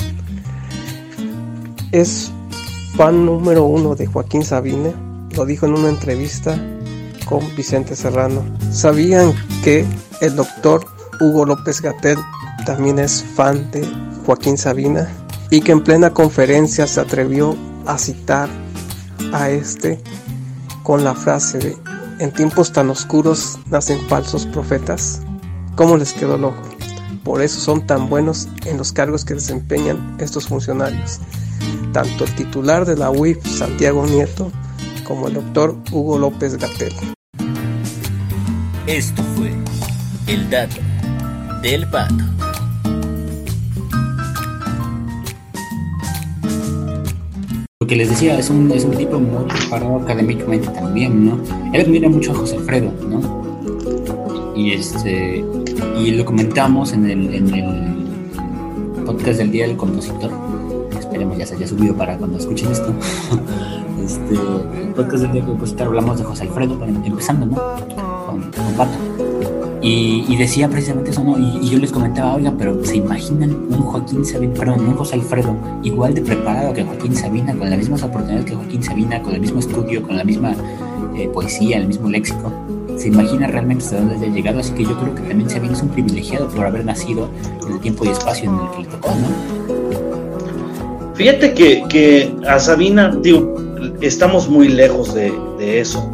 es 1.90 2.30
fan 2.96 3.26
número 3.26 3.64
uno 3.64 3.96
de 3.96 4.06
Joaquín 4.06 4.44
Sabina? 4.44 4.90
Lo 5.34 5.44
dijo 5.44 5.66
en 5.66 5.72
una 5.72 5.88
entrevista 5.88 6.56
con 7.28 7.40
Vicente 7.56 7.96
Serrano. 7.96 8.44
¿Sabían 8.70 9.32
que 9.64 9.84
el 10.20 10.36
doctor 10.36 10.86
Hugo 11.20 11.44
López 11.46 11.80
Gatel 11.80 12.18
también 12.64 13.00
es 13.00 13.24
fan 13.34 13.68
de 13.72 13.84
Joaquín 14.24 14.56
Sabina? 14.56 15.08
Y 15.50 15.62
que 15.62 15.72
en 15.72 15.82
plena 15.82 16.10
conferencia 16.14 16.86
se 16.86 17.00
atrevió 17.00 17.56
a 17.86 17.98
citar 17.98 18.48
a 19.32 19.50
este 19.50 20.00
con 20.88 21.04
la 21.04 21.14
frase 21.14 21.58
de 21.58 21.76
en 22.18 22.32
tiempos 22.32 22.72
tan 22.72 22.88
oscuros 22.88 23.58
nacen 23.66 24.00
falsos 24.08 24.46
profetas. 24.46 25.20
¿Cómo 25.76 25.98
les 25.98 26.14
quedó 26.14 26.36
el 26.36 26.44
ojo? 26.44 26.62
Por 27.24 27.42
eso 27.42 27.60
son 27.60 27.86
tan 27.86 28.08
buenos 28.08 28.48
en 28.64 28.78
los 28.78 28.90
cargos 28.90 29.22
que 29.22 29.34
desempeñan 29.34 30.16
estos 30.18 30.48
funcionarios. 30.48 31.20
Tanto 31.92 32.24
el 32.24 32.34
titular 32.34 32.86
de 32.86 32.96
la 32.96 33.10
UIF, 33.10 33.46
Santiago 33.46 34.06
Nieto, 34.06 34.50
como 35.04 35.28
el 35.28 35.34
doctor 35.34 35.76
Hugo 35.92 36.18
López 36.18 36.56
Gatel. 36.56 36.94
Esto 38.86 39.22
fue 39.36 39.52
el 40.26 40.48
dato 40.48 40.80
del 41.60 41.86
pato. 41.90 42.47
Lo 47.88 47.92
que 47.92 47.96
les 47.96 48.10
decía, 48.10 48.38
es 48.38 48.50
un, 48.50 48.70
es 48.70 48.84
un 48.84 48.90
tipo 48.90 49.18
muy 49.18 49.46
preparado 49.46 49.96
académicamente 49.96 50.68
también, 50.68 51.24
¿no? 51.24 51.40
Él 51.72 51.80
admira 51.80 52.06
mucho 52.10 52.32
a 52.32 52.34
José 52.34 52.56
Alfredo, 52.56 52.92
¿no? 53.08 54.52
Y 54.54 54.72
este 54.72 55.42
y 55.98 56.10
lo 56.10 56.22
comentamos 56.26 56.92
en 56.92 57.08
el, 57.08 57.34
en 57.34 57.54
el 57.54 59.04
podcast 59.06 59.38
del 59.38 59.50
Día 59.50 59.66
del 59.66 59.78
Compositor. 59.78 60.30
Esperemos 60.98 61.38
ya 61.38 61.46
se 61.46 61.54
haya 61.54 61.66
subido 61.66 61.96
para 61.96 62.18
cuando 62.18 62.36
escuchen 62.36 62.70
esto. 62.70 62.92
Este, 64.04 64.36
podcast 64.94 65.22
del 65.22 65.32
Día 65.32 65.40
del 65.40 65.50
Compositor 65.50 65.86
hablamos 65.86 66.18
de 66.18 66.24
José 66.24 66.42
Alfredo, 66.42 66.78
empezando, 66.84 67.46
¿no? 67.46 67.54
Con, 68.26 68.42
con 68.52 68.74
Pato. 68.76 69.17
Y, 69.80 70.36
decía 70.36 70.68
precisamente 70.68 71.10
eso, 71.10 71.22
¿no? 71.22 71.38
Y, 71.38 71.68
yo 71.68 71.78
les 71.78 71.92
comentaba, 71.92 72.34
oiga, 72.34 72.52
pero 72.58 72.84
¿se 72.84 72.96
imaginan 72.96 73.50
un 73.50 73.80
Joaquín 73.80 74.24
Sabina, 74.24 74.54
perdón, 74.54 74.80
un 74.88 74.94
José 74.94 75.14
Alfredo 75.14 75.56
igual 75.82 76.14
de 76.14 76.22
preparado 76.22 76.72
que 76.72 76.84
Joaquín 76.84 77.14
Sabina, 77.14 77.54
con 77.54 77.70
las 77.70 77.78
mismas 77.78 78.02
oportunidades 78.02 78.46
que 78.46 78.56
Joaquín 78.56 78.82
Sabina, 78.82 79.22
con 79.22 79.34
el 79.34 79.40
mismo 79.40 79.60
estudio, 79.60 80.02
con 80.02 80.16
la 80.16 80.24
misma 80.24 80.54
eh, 81.16 81.28
poesía, 81.28 81.76
el 81.78 81.86
mismo 81.86 82.08
léxico? 82.08 82.52
¿Se 82.96 83.08
imagina 83.08 83.46
realmente 83.46 83.84
hasta 83.84 83.98
dónde 83.98 84.16
haya 84.16 84.26
llegado? 84.26 84.58
Así 84.58 84.72
que 84.72 84.82
yo 84.82 84.98
creo 84.98 85.14
que 85.14 85.22
también 85.22 85.48
Sabina 85.48 85.74
es 85.74 85.82
un 85.82 85.90
privilegiado 85.90 86.48
por 86.48 86.66
haber 86.66 86.84
nacido 86.84 87.30
en 87.64 87.74
el 87.74 87.80
tiempo 87.80 88.04
y 88.04 88.08
espacio 88.08 88.50
en 88.50 88.56
el 88.56 88.70
que 88.72 88.82
le 88.82 88.88
tocó, 88.88 89.10
¿no? 89.10 89.28
Fíjate 91.14 91.54
que, 91.54 91.84
que 91.88 92.34
a 92.48 92.58
Sabina, 92.58 93.16
digo, 93.22 93.54
estamos 94.00 94.48
muy 94.48 94.68
lejos 94.68 95.14
de, 95.14 95.32
de 95.58 95.80
eso, 95.80 96.10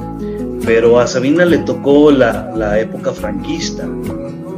pero 0.64 0.98
a 0.98 1.06
Sabina 1.06 1.44
le 1.44 1.58
tocó 1.58 2.10
la, 2.10 2.52
la 2.56 2.78
época 2.80 3.12
franquista, 3.12 3.86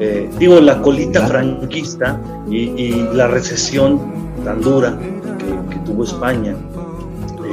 eh, 0.01 0.29
digo, 0.39 0.61
la 0.61 0.81
colita 0.83 1.27
franquista 1.27 2.21
y, 2.51 2.57
y 2.57 3.09
la 3.15 3.29
recesión 3.29 4.01
tan 4.45 4.61
dura 4.61 4.99
que, 5.39 5.75
que 5.75 5.81
tuvo 5.85 6.05
España. 6.05 6.55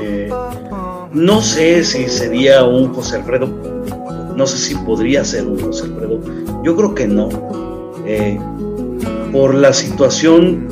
Eh, 0.01 0.29
no 1.13 1.41
sé 1.41 1.83
si 1.83 2.07
sería 2.09 2.63
un 2.63 2.93
José 2.93 3.17
Alfredo, 3.17 3.47
no 4.35 4.45
sé 4.47 4.57
si 4.57 4.75
podría 4.75 5.23
ser 5.23 5.45
un 5.47 5.59
José 5.59 5.85
Alfredo, 5.85 6.19
yo 6.63 6.75
creo 6.75 6.93
que 6.95 7.07
no. 7.07 7.29
Eh, 8.05 8.37
por 9.31 9.55
la 9.55 9.73
situación 9.73 10.67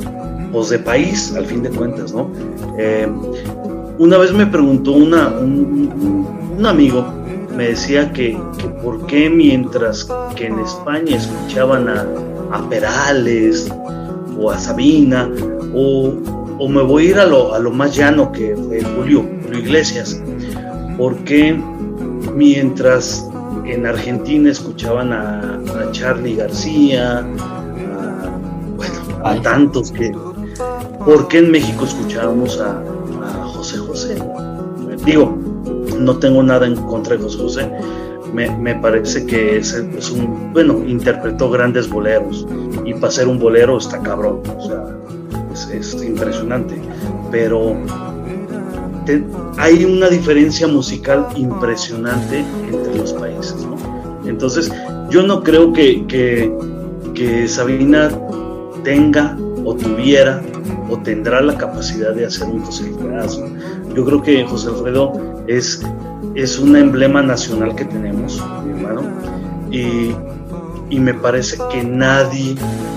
pues, 0.52 0.68
de 0.68 0.78
país, 0.78 1.34
al 1.36 1.46
fin 1.46 1.62
de 1.62 1.70
cuentas, 1.70 2.12
¿no? 2.12 2.30
Una 3.98 4.18
vez 4.18 4.32
me 4.32 4.46
preguntó 4.46 4.92
una, 4.92 5.28
un- 5.28 5.90
un- 6.00 6.56
un 6.58 6.66
amigo 6.66 7.04
me 7.56 7.68
decía 7.68 8.12
que, 8.12 8.38
que 8.58 8.68
por 8.82 9.06
qué 9.06 9.28
mientras 9.28 10.08
que 10.36 10.46
en 10.46 10.58
España 10.58 11.16
escuchaban 11.16 11.88
a, 11.88 12.06
a 12.52 12.68
Perales 12.68 13.72
o 14.38 14.50
a 14.50 14.58
Sabina 14.58 15.30
o, 15.74 16.14
o 16.58 16.68
me 16.68 16.82
voy 16.82 17.06
a 17.06 17.10
ir 17.10 17.18
a 17.18 17.26
lo, 17.26 17.54
a 17.54 17.58
lo 17.58 17.70
más 17.70 17.94
llano 17.96 18.32
que 18.32 18.56
fue 18.56 18.82
Julio, 18.82 19.24
Julio 19.42 19.58
Iglesias, 19.58 20.20
¿por 20.96 21.16
qué 21.24 21.58
mientras 22.34 23.28
en 23.66 23.86
Argentina 23.86 24.50
escuchaban 24.50 25.12
a, 25.12 25.40
a 25.40 25.92
Charlie 25.92 26.36
García, 26.36 27.18
a, 27.18 28.38
bueno, 28.76 28.94
a 29.24 29.40
tantos 29.42 29.92
que, 29.92 30.12
¿por 31.04 31.28
qué 31.28 31.38
en 31.38 31.50
México 31.50 31.84
escuchábamos 31.84 32.60
a, 32.60 32.82
a 33.22 33.44
José 33.46 33.78
José? 33.78 34.22
Digo, 35.04 35.38
no 36.02 36.18
tengo 36.18 36.42
nada 36.42 36.66
en 36.66 36.76
contra 36.76 37.16
de 37.16 37.22
José 37.22 37.38
José. 37.38 37.70
Me, 38.32 38.74
parece 38.76 39.26
que 39.26 39.58
es, 39.58 39.74
un, 40.10 40.52
bueno, 40.54 40.82
interpretó 40.86 41.50
grandes 41.50 41.88
boleros 41.88 42.46
y 42.86 42.94
para 42.94 43.10
ser 43.10 43.28
un 43.28 43.38
bolero 43.38 43.76
está 43.76 44.00
cabrón, 44.00 44.40
o 44.56 44.66
sea, 44.66 44.84
es, 45.52 45.68
es 45.68 46.02
impresionante. 46.02 46.80
Pero 47.30 47.76
hay 49.58 49.84
una 49.84 50.08
diferencia 50.08 50.66
musical 50.66 51.26
impresionante 51.36 52.44
entre 52.70 52.96
los 52.96 53.12
países. 53.12 53.66
Entonces, 54.26 54.72
yo 55.10 55.22
no 55.22 55.42
creo 55.42 55.72
que, 55.72 56.06
que, 56.06 56.52
que 57.14 57.48
Sabina 57.48 58.10
tenga 58.84 59.36
o 59.64 59.74
tuviera 59.74 60.42
o 60.90 60.98
tendrá 60.98 61.40
la 61.40 61.56
capacidad 61.56 62.14
de 62.14 62.26
hacer 62.26 62.48
un 62.48 62.60
José 62.62 62.88
Alfredazo. 62.88 63.46
Yo 63.94 64.04
creo 64.04 64.22
que 64.22 64.44
José 64.44 64.68
Alfredo 64.68 65.12
es, 65.46 65.82
es 66.34 66.58
un 66.58 66.76
emblema 66.76 67.22
nacional 67.22 67.74
que 67.74 67.84
tenemos, 67.84 68.42
mi 68.64 68.72
hermano, 68.72 69.02
y, 69.70 70.14
y 70.90 71.00
me 71.00 71.14
parece 71.14 71.58
que 71.70 71.82
nadie, 71.82 72.54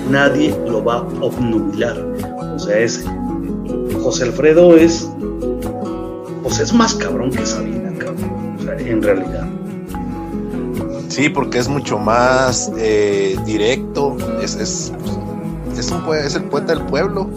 nadie 0.10 0.56
lo 0.68 0.84
va 0.84 0.98
a 0.98 1.02
obnubilar. 1.22 1.98
O 2.56 2.60
sea, 2.60 2.78
es 2.78 3.06
José 4.02 4.26
Alfredo 4.26 4.76
es 4.76 5.10
pues 6.46 6.60
es 6.60 6.74
más 6.74 6.93
cabrón 6.93 7.32
que 7.32 7.43
Sabina, 7.43 7.91
cabrón. 7.98 8.56
O 8.60 8.62
sea, 8.62 8.78
en 8.78 9.02
realidad. 9.02 9.48
Sí, 11.10 11.28
porque 11.28 11.58
es 11.58 11.68
mucho 11.68 11.98
más 11.98 12.72
eh, 12.78 13.36
directo. 13.46 14.16
Es, 14.43 14.56
es, 14.56 14.93
es, 15.76 15.91
un, 15.91 16.04
es 16.16 16.36
el 16.36 16.43
poeta 16.43 16.76
del 16.76 16.86
pueblo. 16.86 17.28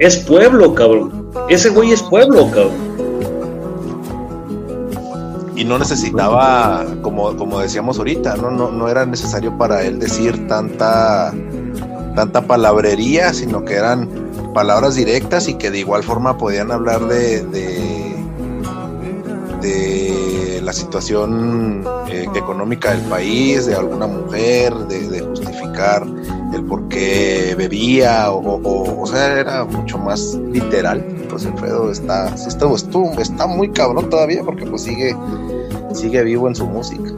Es 0.00 0.18
pueblo, 0.18 0.74
cabrón. 0.74 1.30
Ese 1.48 1.70
güey 1.70 1.92
es 1.92 2.02
pueblo, 2.02 2.50
cabrón. 2.50 2.87
Y 5.58 5.64
no 5.64 5.76
necesitaba, 5.76 6.86
como, 7.02 7.36
como 7.36 7.58
decíamos 7.58 7.98
ahorita, 7.98 8.36
¿no? 8.36 8.48
No, 8.48 8.70
no 8.70 8.88
era 8.88 9.04
necesario 9.04 9.58
para 9.58 9.82
él 9.82 9.98
decir 9.98 10.46
tanta, 10.46 11.34
tanta 12.14 12.42
palabrería, 12.42 13.34
sino 13.34 13.64
que 13.64 13.74
eran 13.74 14.08
palabras 14.54 14.94
directas 14.94 15.48
y 15.48 15.54
que 15.54 15.72
de 15.72 15.80
igual 15.80 16.04
forma 16.04 16.38
podían 16.38 16.70
hablar 16.70 17.08
de, 17.08 17.42
de, 17.44 18.06
la 20.62 20.72
situación 20.72 21.84
eh, 22.08 22.26
económica 22.36 22.92
del 22.92 23.08
país, 23.08 23.66
de 23.66 23.74
alguna 23.74 24.06
mujer, 24.06 24.72
de, 24.86 25.08
de 25.08 25.20
justificar 25.22 26.06
el 26.54 26.62
por 26.66 26.86
qué 26.88 27.56
bebía, 27.58 28.30
o, 28.30 28.38
o, 28.38 29.02
o 29.02 29.06
sea, 29.08 29.40
era 29.40 29.64
mucho 29.64 29.98
más 29.98 30.34
literal. 30.52 31.17
José 31.28 31.48
Alfredo 31.48 31.90
está, 31.90 32.36
sí 32.36 32.48
está, 32.48 32.66
estuvo- 32.72 33.18
está 33.20 33.46
muy 33.46 33.70
cabrón 33.70 34.08
todavía 34.10 34.42
porque 34.44 34.66
pues 34.66 34.82
sigue, 34.82 35.14
sigue 35.94 36.22
vivo 36.24 36.48
en 36.48 36.54
su 36.54 36.66
música. 36.66 37.10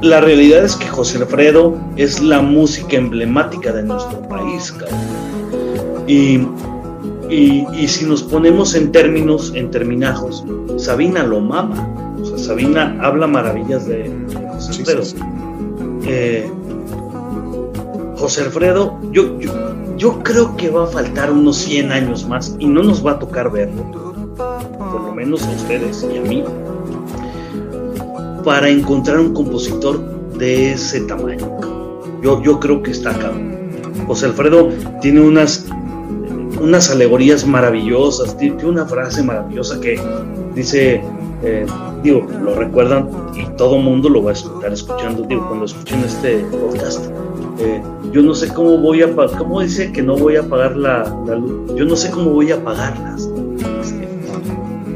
La 0.00 0.20
realidad 0.20 0.64
es 0.64 0.74
que 0.76 0.88
José 0.88 1.18
Alfredo 1.18 1.76
es 1.96 2.20
la 2.20 2.40
música 2.42 2.96
emblemática 2.96 3.72
de 3.72 3.84
nuestro 3.84 4.20
país, 4.28 4.72
cabrón. 4.72 4.98
Y, 6.08 6.38
y, 7.30 7.66
y 7.72 7.86
si 7.88 8.04
nos 8.06 8.22
ponemos 8.24 8.74
en 8.74 8.90
términos, 8.90 9.52
en 9.54 9.70
terminajos, 9.70 10.44
Sabina 10.76 11.22
lo 11.22 11.40
mama. 11.40 11.88
O 12.20 12.24
sea, 12.24 12.36
Sabina 12.38 12.96
habla 13.00 13.26
maravillas 13.28 13.86
de, 13.86 14.08
de 14.08 14.48
José 14.54 14.72
Sí, 14.72 14.80
Alfredo. 14.80 15.04
sí, 15.04 15.16
sí. 15.16 15.22
Eh, 16.08 16.50
José 18.16 18.42
Alfredo, 18.42 18.98
yo, 19.12 19.38
yo, 19.38 19.52
yo 19.96 20.22
creo 20.22 20.56
que 20.56 20.70
va 20.70 20.84
a 20.84 20.86
faltar 20.86 21.30
unos 21.30 21.56
100 21.56 21.92
años 21.92 22.28
más 22.28 22.56
y 22.58 22.66
no 22.66 22.82
nos 22.82 23.04
va 23.04 23.12
a 23.12 23.18
tocar 23.18 23.50
verlo, 23.50 23.84
por 24.78 25.00
lo 25.00 25.14
menos 25.14 25.44
a 25.44 25.50
ustedes 25.50 26.06
y 26.12 26.18
a 26.18 26.22
mí, 26.22 26.44
para 28.44 28.68
encontrar 28.68 29.20
un 29.20 29.32
compositor 29.32 30.00
de 30.36 30.72
ese 30.72 31.00
tamaño. 31.02 31.58
Yo, 32.22 32.42
yo 32.42 32.60
creo 32.60 32.82
que 32.82 32.90
está 32.90 33.10
acá. 33.10 33.32
José 34.06 34.26
Alfredo 34.26 34.70
tiene 35.00 35.20
unas, 35.20 35.66
unas 36.60 36.90
alegorías 36.90 37.46
maravillosas, 37.46 38.36
tiene 38.36 38.64
una 38.64 38.86
frase 38.86 39.22
maravillosa 39.22 39.80
que 39.80 40.00
dice, 40.54 41.02
eh, 41.42 41.66
digo, 42.02 42.26
lo 42.42 42.54
recuerdan 42.54 43.08
y 43.34 43.44
todo 43.56 43.78
mundo 43.78 44.08
lo 44.08 44.22
va 44.22 44.30
a 44.30 44.34
estar 44.34 44.72
escuchando, 44.72 45.22
digo, 45.24 45.46
cuando 45.48 45.64
escuchen 45.66 46.00
este 46.04 46.38
podcast. 46.46 47.06
Eh, 47.58 47.82
yo 48.12 48.22
no 48.22 48.34
sé 48.34 48.48
cómo 48.52 48.78
voy 48.78 49.02
a 49.02 49.14
pagar, 49.14 49.38
¿cómo 49.38 49.60
dice 49.60 49.92
que 49.92 50.02
no 50.02 50.16
voy 50.16 50.36
a 50.36 50.42
pagar 50.42 50.76
la, 50.76 51.02
la 51.26 51.34
luz? 51.36 51.74
Yo 51.76 51.84
no 51.84 51.96
sé 51.96 52.10
cómo 52.10 52.30
voy 52.30 52.50
a 52.52 52.62
pagarlas. 52.62 53.28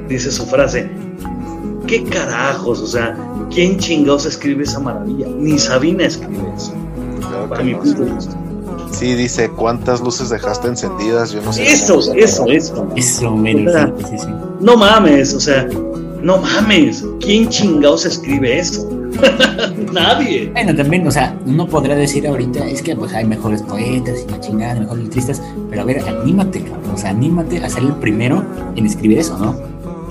Dice, 0.09 0.31
su 0.31 0.47
frase, 0.47 0.89
¿qué 1.87 2.05
carajos? 2.05 2.81
O 2.81 2.87
sea, 2.87 3.17
¿quién 3.53 3.77
chingados 3.79 4.25
escribe 4.27 4.63
esa 4.65 4.79
maravilla? 4.79 5.27
Ni 5.37 5.59
Sabina 5.59 6.05
escribe 6.07 6.45
eso. 6.57 6.73
Claro 7.29 7.49
Para 7.49 7.63
mi 7.65 7.73
no, 7.73 7.81
punto 7.81 8.03
de 8.03 8.09
sí. 8.09 8.15
vista. 8.15 8.37
Sí, 8.93 9.15
dice, 9.15 9.51
¿cuántas 9.51 10.01
luces 10.01 10.31
dejaste 10.31 10.69
encendidas? 10.69 11.33
Yo 11.33 11.43
no 11.43 11.53
sé. 11.53 11.67
Eso, 11.67 11.99
eso, 12.15 12.43
pagar. 12.45 12.57
eso. 12.57 12.89
Eso, 12.95 13.37
mero, 13.37 13.59
Espera. 13.59 13.93
sí, 13.99 14.05
sí, 14.11 14.19
sí. 14.19 14.29
No 14.61 14.77
mames, 14.77 15.35
o 15.35 15.41
sea, 15.41 15.69
no 16.23 16.39
mames. 16.39 17.05
¿Quién 17.21 17.49
chingados 17.49 18.05
escribe 18.05 18.59
eso? 18.59 18.89
Nadie. 19.93 20.51
Bueno, 20.53 20.75
también, 20.75 21.07
o 21.07 21.11
sea, 21.11 21.37
uno 21.47 21.67
podrá 21.67 21.95
decir 21.95 22.27
ahorita, 22.27 22.67
es 22.67 22.83
que 22.83 22.95
pues 22.97 23.13
hay 23.15 23.25
mejores 23.25 23.63
poetas 23.63 24.25
y 24.27 24.31
la 24.31 24.41
chingada, 24.41 24.75
mejores 24.81 25.05
letristas, 25.05 25.43
pero 25.71 25.83
a 25.83 25.85
ver, 25.85 26.01
anímate, 26.01 26.63
cabrón, 26.63 26.91
o 26.95 26.99
sea, 26.99 27.11
anímate 27.11 27.65
a 27.65 27.69
ser 27.69 27.85
el 27.85 27.95
primero 27.95 28.45
en 28.75 28.87
escribir 28.87 29.19
eso, 29.19 29.39
¿no? 29.39 29.55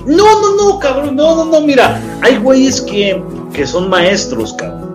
No, 0.06 0.40
no, 0.40 0.56
no, 0.56 0.78
cabrón, 0.78 1.16
no, 1.16 1.36
no, 1.36 1.44
no, 1.46 1.66
mira, 1.66 2.00
hay 2.22 2.36
güeyes 2.38 2.80
que, 2.80 3.22
que 3.52 3.66
son 3.66 3.90
maestros, 3.90 4.54
cabrón. 4.54 4.86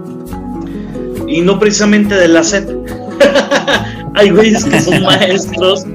Y 1.28 1.42
no 1.42 1.60
precisamente 1.60 2.16
de 2.16 2.28
la 2.28 2.44
SEP. 2.44 2.70
hay 4.16 4.30
güeyes 4.32 4.66
que 4.66 4.82
son 4.82 5.04
maestros 5.04 5.86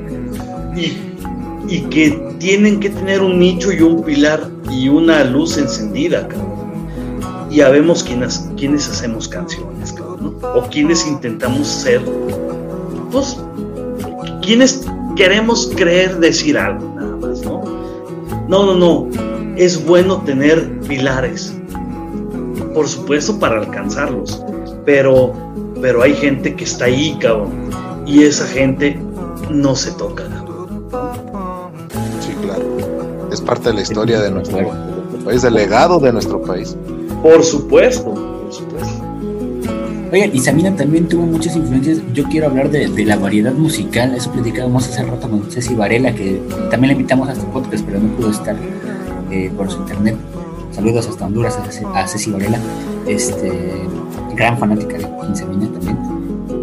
y, 0.75 0.97
y 1.69 1.81
que 1.91 2.26
tienen 2.39 2.81
que 2.81 2.91
tener 2.91 3.23
un 3.23 3.39
nicho 3.39 3.73
y 3.73 3.81
un 3.81 4.03
pilar 4.03 4.49
y 4.71 4.89
una 4.89 5.25
luz 5.25 5.57
encendida, 5.59 6.29
cabrón. 6.29 6.57
Y 7.51 7.61
habemos 7.61 8.03
quienes, 8.03 8.49
quienes 8.57 8.89
hacemos 8.89 9.29
canciones, 9.29 9.93
cabrón, 9.93 10.37
¿no? 10.41 10.49
O 10.55 10.63
quienes 10.69 11.07
intentamos 11.07 11.67
ser, 11.67 12.03
pues, 13.11 13.39
quienes 14.43 14.87
queremos 15.17 15.71
creer 15.77 16.19
decir 16.19 16.59
algo, 16.59 16.95
nada 16.95 17.17
más, 17.17 17.43
¿no? 17.43 17.63
No, 18.49 18.67
no, 18.67 18.75
no. 18.75 19.09
Es 19.57 19.85
bueno 19.85 20.23
tener 20.23 20.81
pilares. 20.81 21.55
Por 22.75 22.87
supuesto, 22.87 23.39
para 23.39 23.61
alcanzarlos. 23.61 24.45
Pero, 24.85 25.33
pero 25.81 26.03
hay 26.03 26.15
gente 26.15 26.55
que 26.55 26.65
está 26.65 26.85
ahí, 26.85 27.17
cabrón. 27.21 27.71
Y 28.07 28.23
esa 28.25 28.47
gente 28.47 29.01
no 29.51 29.75
se 29.75 29.91
toca, 29.93 30.29
Es 33.37 33.43
parte 33.43 33.69
de 33.69 33.75
la 33.75 33.83
historia 33.83 34.19
de 34.23 34.31
nuestro, 34.31 34.57
de 34.57 34.63
nuestro 34.65 35.25
país, 35.27 35.43
del 35.43 35.53
legado 35.53 35.99
de 36.01 36.11
nuestro 36.11 36.41
país. 36.41 36.75
Por 37.23 37.45
supuesto, 37.45 38.15
por 38.15 38.51
supuesto. 38.51 39.05
Oigan, 40.11 40.31
y 40.33 40.41
también 40.41 41.07
tuvo 41.07 41.27
muchas 41.27 41.55
influencias. 41.55 41.99
Yo 42.15 42.25
quiero 42.31 42.47
hablar 42.47 42.71
de, 42.71 42.89
de 42.89 43.05
la 43.05 43.17
variedad 43.17 43.53
musical. 43.53 44.15
Eso 44.15 44.31
platicábamos 44.33 44.89
hace 44.89 45.03
rato 45.03 45.29
con 45.29 45.51
Ceci 45.51 45.75
Varela, 45.75 46.15
que 46.15 46.41
también 46.71 46.87
la 46.87 46.93
invitamos 46.93 47.29
a 47.29 47.33
este 47.33 47.45
podcast, 47.49 47.85
pero 47.85 48.01
no 48.01 48.09
pudo 48.17 48.31
estar 48.31 48.57
eh, 49.31 49.53
por 49.55 49.71
su 49.71 49.81
internet. 49.81 50.17
Saludos 50.71 51.07
hasta 51.07 51.27
Honduras 51.27 51.59
a, 51.59 51.71
Ce- 51.71 51.85
a 51.95 52.09
Ceci 52.09 52.31
Varela, 52.31 52.59
este, 53.07 53.53
gran 54.35 54.57
fanática 54.57 54.97
de 54.97 55.05
Joaquín 55.05 55.37
Sabina 55.37 55.67
también. 55.75 55.99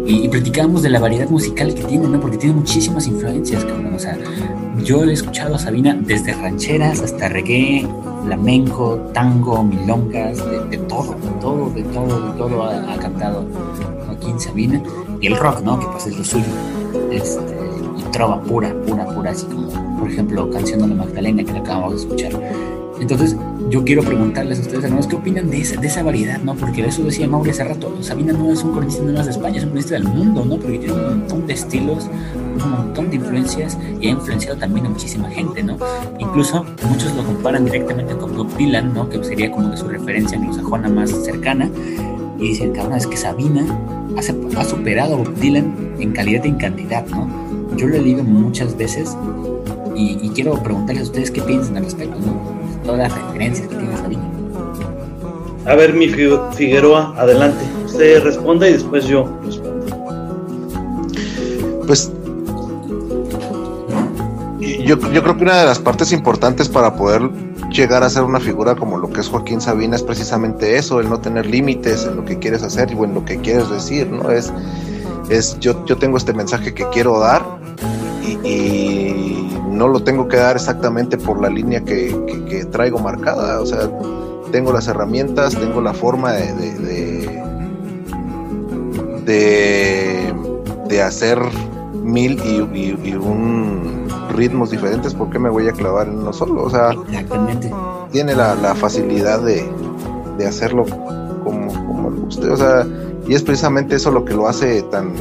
Y, 0.06 0.24
y 0.24 0.28
platicábamos 0.28 0.82
de 0.82 0.90
la 0.90 0.98
variedad 0.98 1.28
musical 1.30 1.72
que 1.72 1.84
tiene, 1.84 2.08
¿no? 2.08 2.18
Porque 2.20 2.36
tiene 2.36 2.56
muchísimas 2.56 3.06
influencias, 3.06 3.64
cabrón. 3.64 3.94
O 3.94 3.98
sea, 4.00 4.18
yo 4.84 5.02
he 5.02 5.12
escuchado 5.12 5.54
a 5.54 5.58
Sabina 5.58 5.98
desde 5.98 6.34
rancheras 6.34 7.00
hasta 7.00 7.28
reggae, 7.28 7.86
flamenco, 8.24 8.96
tango, 9.14 9.64
milongas, 9.64 10.38
de, 10.50 10.64
de 10.68 10.78
todo, 10.78 11.14
de 11.14 11.30
todo, 11.40 11.70
de 11.70 11.82
todo, 11.84 12.32
de 12.32 12.38
todo 12.38 12.64
ha, 12.64 12.92
ha 12.92 12.96
cantado 12.98 13.46
Joaquín 14.06 14.38
Sabina. 14.38 14.82
Y 15.20 15.28
el 15.28 15.36
rock, 15.36 15.62
¿no? 15.62 15.80
Que 15.80 15.86
pues 15.86 16.06
es 16.06 16.18
lo 16.18 16.24
suyo. 16.24 16.44
Este, 17.10 17.40
y 17.96 18.02
trova 18.12 18.42
pura, 18.42 18.74
pura, 18.86 19.06
pura, 19.06 19.30
así 19.30 19.46
como, 19.46 19.68
por 19.98 20.10
ejemplo, 20.10 20.50
Canción 20.50 20.80
de 20.80 20.88
la 20.88 20.94
Magdalena 20.96 21.44
que 21.44 21.52
la 21.52 21.60
acabamos 21.60 21.94
de 21.94 22.00
escuchar. 22.00 22.32
Entonces, 23.00 23.36
yo 23.70 23.84
quiero 23.84 24.02
preguntarles 24.02 24.58
a 24.58 24.62
ustedes, 24.62 24.84
hermanos, 24.84 25.06
¿qué 25.06 25.16
opinan 25.16 25.50
de 25.50 25.60
esa, 25.60 25.80
de 25.80 25.86
esa 25.86 26.02
variedad, 26.02 26.40
no? 26.40 26.54
Porque 26.54 26.84
eso 26.86 27.02
decía 27.02 27.26
Mauri 27.26 27.50
hace 27.50 27.64
rato, 27.64 28.02
Sabina 28.02 28.32
no 28.32 28.52
es 28.52 28.62
un 28.62 28.72
cronista 28.72 29.02
nada 29.02 29.18
más 29.18 29.26
de 29.26 29.32
España, 29.32 29.58
es 29.58 29.64
un 29.64 29.70
cronista 29.70 29.94
del 29.94 30.04
mundo, 30.04 30.44
¿no? 30.44 30.56
Porque 30.56 30.78
tiene 30.78 30.94
un 30.94 31.18
montón 31.20 31.46
de 31.46 31.54
estilos, 31.54 32.08
un 32.62 32.70
montón 32.70 33.10
de 33.10 33.16
influencias 33.16 33.78
y 34.00 34.08
ha 34.08 34.10
influenciado 34.10 34.58
también 34.58 34.86
a 34.86 34.90
muchísima 34.90 35.30
gente, 35.30 35.62
¿no? 35.62 35.78
Incluso 36.18 36.64
muchos 36.88 37.14
lo 37.14 37.24
comparan 37.24 37.64
directamente 37.64 38.14
con 38.16 38.36
Bob 38.36 38.54
Dylan, 38.56 38.92
¿no? 38.92 39.08
Que 39.08 39.22
sería 39.24 39.50
como 39.50 39.70
que 39.70 39.76
su 39.76 39.88
referencia 39.88 40.38
anglosajona 40.38 40.88
más 40.88 41.10
cercana. 41.10 41.70
Y 42.38 42.48
dicen, 42.48 42.72
cabrón, 42.72 42.98
es 42.98 43.06
que 43.06 43.16
Sabina 43.16 43.64
ha, 44.16 44.60
ha 44.60 44.64
superado 44.64 45.14
a 45.14 45.18
Bob 45.18 45.34
Dylan 45.36 45.94
en 45.98 46.12
calidad 46.12 46.44
y 46.44 46.48
en 46.48 46.56
cantidad, 46.56 47.06
¿no? 47.06 47.28
Yo 47.76 47.86
lo 47.86 47.96
he 47.96 48.00
leído 48.00 48.22
muchas 48.22 48.76
veces 48.76 49.16
y, 49.96 50.18
y 50.20 50.28
quiero 50.30 50.54
preguntarles 50.62 51.04
a 51.04 51.06
ustedes 51.06 51.30
qué 51.30 51.42
piensan 51.42 51.76
al 51.76 51.84
respecto, 51.84 52.18
¿no? 52.20 52.63
Todas 52.84 52.98
las 52.98 53.14
referencias 53.14 53.68
que 53.68 53.76
tiene 53.76 53.96
Sabina. 53.96 54.22
A 55.66 55.74
ver, 55.74 55.94
mi 55.94 56.08
Figueroa, 56.08 57.14
adelante. 57.16 57.64
Usted 57.86 58.22
responda 58.22 58.68
y 58.68 58.74
después 58.74 59.06
yo 59.06 59.28
respondo. 59.44 59.86
Pues 61.86 62.12
yo, 64.84 64.98
yo 65.12 65.22
creo 65.22 65.36
que 65.36 65.42
una 65.42 65.60
de 65.60 65.66
las 65.66 65.78
partes 65.78 66.12
importantes 66.12 66.68
para 66.68 66.94
poder 66.94 67.30
llegar 67.70 68.02
a 68.02 68.10
ser 68.10 68.22
una 68.22 68.40
figura 68.40 68.76
como 68.76 68.98
lo 68.98 69.10
que 69.10 69.20
es 69.20 69.28
Joaquín 69.28 69.60
Sabina 69.60 69.96
es 69.96 70.02
precisamente 70.02 70.76
eso, 70.76 71.00
el 71.00 71.08
no 71.08 71.20
tener 71.20 71.46
límites 71.46 72.04
en 72.04 72.16
lo 72.16 72.24
que 72.24 72.38
quieres 72.38 72.62
hacer 72.62 72.90
y 72.90 72.94
en 72.94 73.14
lo 73.14 73.24
que 73.24 73.38
quieres 73.38 73.68
decir, 73.70 74.06
¿no? 74.06 74.30
Es, 74.30 74.52
es 75.28 75.58
yo, 75.60 75.84
yo 75.86 75.96
tengo 75.96 76.16
este 76.16 76.32
mensaje 76.32 76.72
que 76.74 76.88
quiero 76.90 77.18
dar 77.18 77.42
y, 78.44 78.93
no 79.74 79.88
lo 79.88 80.00
tengo 80.02 80.28
que 80.28 80.36
dar 80.36 80.56
exactamente 80.56 81.18
por 81.18 81.40
la 81.40 81.48
línea 81.48 81.84
que, 81.84 82.66
traigo 82.70 82.98
marcada. 82.98 83.60
O 83.60 83.66
sea, 83.66 83.90
tengo 84.52 84.72
las 84.72 84.86
herramientas, 84.88 85.54
tengo 85.54 85.80
la 85.80 85.92
forma 85.92 86.32
de, 86.32 87.42
de, 90.88 91.02
hacer 91.02 91.38
mil 91.92 92.40
y, 92.44 92.60
un 93.16 94.08
ritmos 94.30 94.70
diferentes. 94.70 95.12
¿Por 95.12 95.28
qué 95.30 95.38
me 95.38 95.50
voy 95.50 95.68
a 95.68 95.72
clavar 95.72 96.06
en 96.06 96.20
uno 96.20 96.32
solo? 96.32 96.62
O 96.62 96.70
sea, 96.70 96.90
tiene 98.12 98.34
la, 98.34 98.74
facilidad 98.76 99.42
de, 99.42 99.68
hacerlo 100.46 100.84
como, 101.42 101.66
como 101.86 102.10
le 102.10 102.20
guste. 102.20 102.48
O 102.48 102.56
sea, 102.56 102.86
y 103.26 103.34
es 103.34 103.42
precisamente 103.42 103.96
eso 103.96 104.10
lo 104.12 104.24
que 104.24 104.34
lo 104.34 104.46
hace 104.46 104.82
tan, 104.82 105.12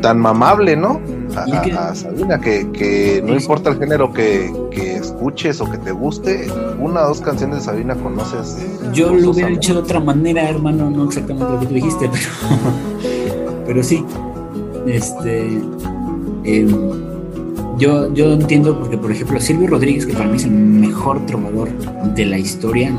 tan 0.00 0.20
mamable, 0.20 0.76
¿no? 0.76 1.00
A, 1.36 1.94
Sabina, 1.94 2.40
que, 2.40 3.22
no 3.24 3.34
importa 3.34 3.70
el 3.70 3.78
género 3.78 4.12
que, 4.12 4.52
escuches 4.74 5.60
o 5.60 5.70
que 5.70 5.78
te 5.78 5.92
guste, 5.92 6.46
una 6.78 7.02
o 7.02 7.08
dos 7.08 7.20
canciones 7.20 7.58
de 7.58 7.64
Sabina 7.64 7.94
conoces. 7.94 8.58
Yo 8.92 9.14
lo 9.14 9.30
hubiera 9.30 9.50
hecho 9.50 9.74
de 9.74 9.80
otra 9.80 10.00
manera, 10.00 10.48
hermano, 10.48 10.90
no 10.90 11.04
exactamente 11.04 11.52
lo 11.52 11.60
que 11.60 11.66
tú 11.66 11.74
dijiste, 11.74 12.10
pero, 12.10 12.28
pero 13.66 13.82
sí. 13.82 14.04
Este. 14.86 15.62
Em, 16.44 16.68
yo, 17.78 18.12
yo 18.14 18.32
entiendo 18.32 18.78
porque, 18.78 18.96
por 18.96 19.10
ejemplo, 19.10 19.40
Silvio 19.40 19.68
Rodríguez, 19.68 20.06
que 20.06 20.12
para 20.12 20.26
mí 20.26 20.36
es 20.36 20.44
el 20.44 20.52
mejor 20.52 21.24
trovador 21.26 21.70
de 22.14 22.26
la 22.26 22.38
historia, 22.38 22.94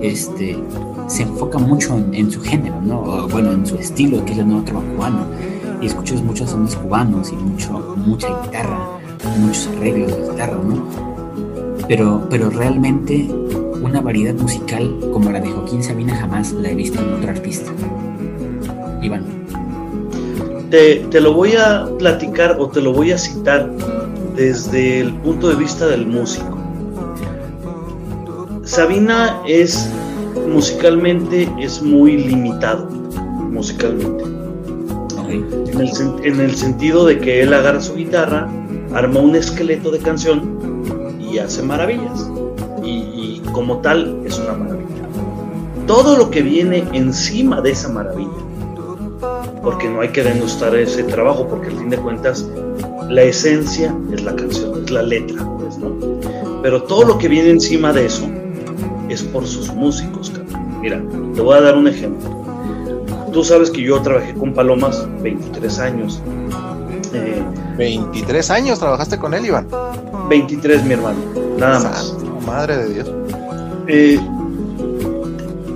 este, 0.00 0.56
se 1.08 1.22
enfoca 1.24 1.58
mucho 1.58 1.98
en, 2.12 2.30
su 2.30 2.40
género, 2.40 2.80
¿no? 2.82 3.26
bueno, 3.28 3.50
en 3.52 3.66
su 3.66 3.76
estilo, 3.76 4.24
que 4.24 4.32
es 4.32 4.38
el 4.38 4.46
nuevo 4.46 4.62
trova 4.64 4.82
cubano 4.82 5.26
y 5.80 5.86
escuchas 5.86 6.22
muchos 6.22 6.50
sonidos 6.50 6.76
cubanos 6.76 7.32
y 7.32 7.36
mucho, 7.36 7.94
mucha 7.96 8.28
guitarra, 8.42 8.78
muchos 9.38 9.68
arreglos 9.68 10.16
de 10.16 10.30
guitarra, 10.30 10.58
¿no? 10.62 10.86
Pero, 11.88 12.26
pero 12.30 12.50
realmente 12.50 13.28
una 13.82 14.00
variedad 14.00 14.34
musical 14.34 14.92
como 15.12 15.30
la 15.30 15.40
de 15.40 15.50
Joaquín 15.50 15.82
Sabina 15.82 16.16
jamás 16.16 16.52
la 16.52 16.70
he 16.70 16.74
visto 16.74 17.00
en 17.00 17.14
otro 17.14 17.30
artista. 17.30 17.70
Iván. 19.02 19.24
Te, 20.70 21.06
te 21.10 21.20
lo 21.20 21.32
voy 21.32 21.52
a 21.54 21.86
platicar 21.98 22.56
o 22.58 22.68
te 22.68 22.80
lo 22.80 22.92
voy 22.92 23.12
a 23.12 23.18
citar 23.18 23.70
desde 24.34 25.00
el 25.00 25.14
punto 25.14 25.48
de 25.48 25.54
vista 25.54 25.86
del 25.86 26.06
músico. 26.06 26.58
Sabina 28.64 29.40
es 29.46 29.88
musicalmente 30.48 31.48
es 31.60 31.82
muy 31.82 32.16
limitado 32.16 32.88
musicalmente 33.50 34.24
en 35.80 36.40
el, 36.40 36.54
sentido 36.54 37.04
de 37.04 37.18
que 37.18 37.42
él 37.42 37.52
agarra 37.52 37.80
su 37.80 37.94
guitarra, 37.94 38.48
arma 38.94 39.20
un 39.20 39.36
esqueleto 39.36 39.90
de 39.90 39.98
canción 39.98 40.84
y 41.20 41.38
hace 41.38 41.62
maravillas. 41.62 42.30
Y, 42.82 43.40
como 43.52 43.78
tal 43.78 44.20
es 44.24 44.38
una 44.38 44.52
maravilla. 44.52 44.86
Todo 45.86 46.16
lo 46.16 46.30
que 46.30 46.42
viene 46.42 46.84
encima 46.92 47.60
de 47.60 47.70
esa 47.70 47.88
maravilla, 47.88 48.30
porque 49.62 49.88
no 49.88 50.00
hay 50.00 50.08
que 50.08 50.22
denostar 50.22 50.74
ese 50.74 51.04
trabajo, 51.04 51.46
porque 51.48 51.68
al 51.68 51.78
fin 51.78 51.90
de 51.90 51.96
cuentas 51.96 52.46
la 53.08 53.22
esencia 53.22 53.96
es 54.12 54.22
la 54.22 54.34
canción, 54.34 54.82
es 54.84 54.90
la 54.90 55.02
letra, 55.02 55.42
pues, 55.58 55.78
Pero 56.62 56.82
todo 56.82 57.04
lo 57.04 57.18
que 57.18 57.28
viene 57.28 57.50
encima 57.50 57.92
de 57.92 58.06
eso 58.06 58.28
es 59.08 59.22
por 59.22 59.46
sus 59.46 59.72
músicos. 59.72 60.32
Mira, 60.82 61.02
te 61.34 61.40
voy 61.40 61.56
a 61.56 61.60
dar 61.60 61.76
un 61.76 61.88
ejemplo 61.88 62.45
tú 63.36 63.44
sabes 63.44 63.70
que 63.70 63.82
yo 63.82 64.00
trabajé 64.00 64.32
con 64.32 64.54
Palomas 64.54 65.06
23 65.22 65.78
años. 65.80 66.22
23 67.76 68.48
eh, 68.48 68.52
años 68.54 68.78
trabajaste 68.78 69.18
con 69.18 69.34
él, 69.34 69.44
Iván. 69.44 69.68
23, 70.30 70.82
mi 70.84 70.94
hermano, 70.94 71.18
nada 71.58 71.80
más. 71.80 72.16
Madre 72.46 72.78
de 72.78 72.94
Dios. 72.94 73.12
Eh, 73.88 74.18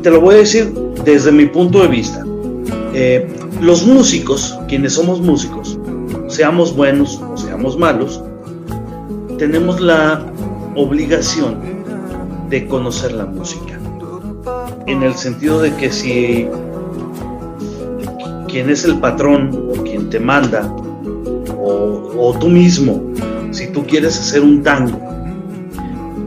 te 0.03 0.11
lo 0.11 0.23
voy 0.23 0.37
a 0.37 0.39
decir 0.39 0.73
desde 1.05 1.31
mi 1.33 1.45
punto 1.45 1.83
de 1.83 1.89
vista. 1.89 2.25
Eh, 2.95 3.31
los 3.61 3.87
músicos, 3.87 4.59
quienes 4.67 4.95
somos 4.95 5.21
músicos, 5.21 5.79
seamos 6.29 6.75
buenos 6.75 7.21
o 7.31 7.37
seamos 7.37 7.77
malos, 7.77 8.23
tenemos 9.37 9.83
la 9.83 10.25
obligación 10.77 11.59
de 12.49 12.67
conocer 12.67 13.13
la 13.13 13.27
música. 13.27 13.79
En 14.87 15.03
el 15.03 15.15
sentido 15.15 15.61
de 15.61 15.77
que 15.77 15.93
si 15.93 16.49
quien 18.51 18.69
es 18.69 18.85
el 18.85 18.99
patrón 18.99 19.51
o 19.71 19.83
quien 19.83 20.11
te 20.11 20.19
manda, 20.19 20.75
o, 21.63 22.37
tú 22.39 22.49
mismo, 22.49 23.03
si 23.51 23.69
tú 23.69 23.85
quieres 23.85 24.19
hacer 24.19 24.43
un 24.43 24.63
tango, 24.63 24.99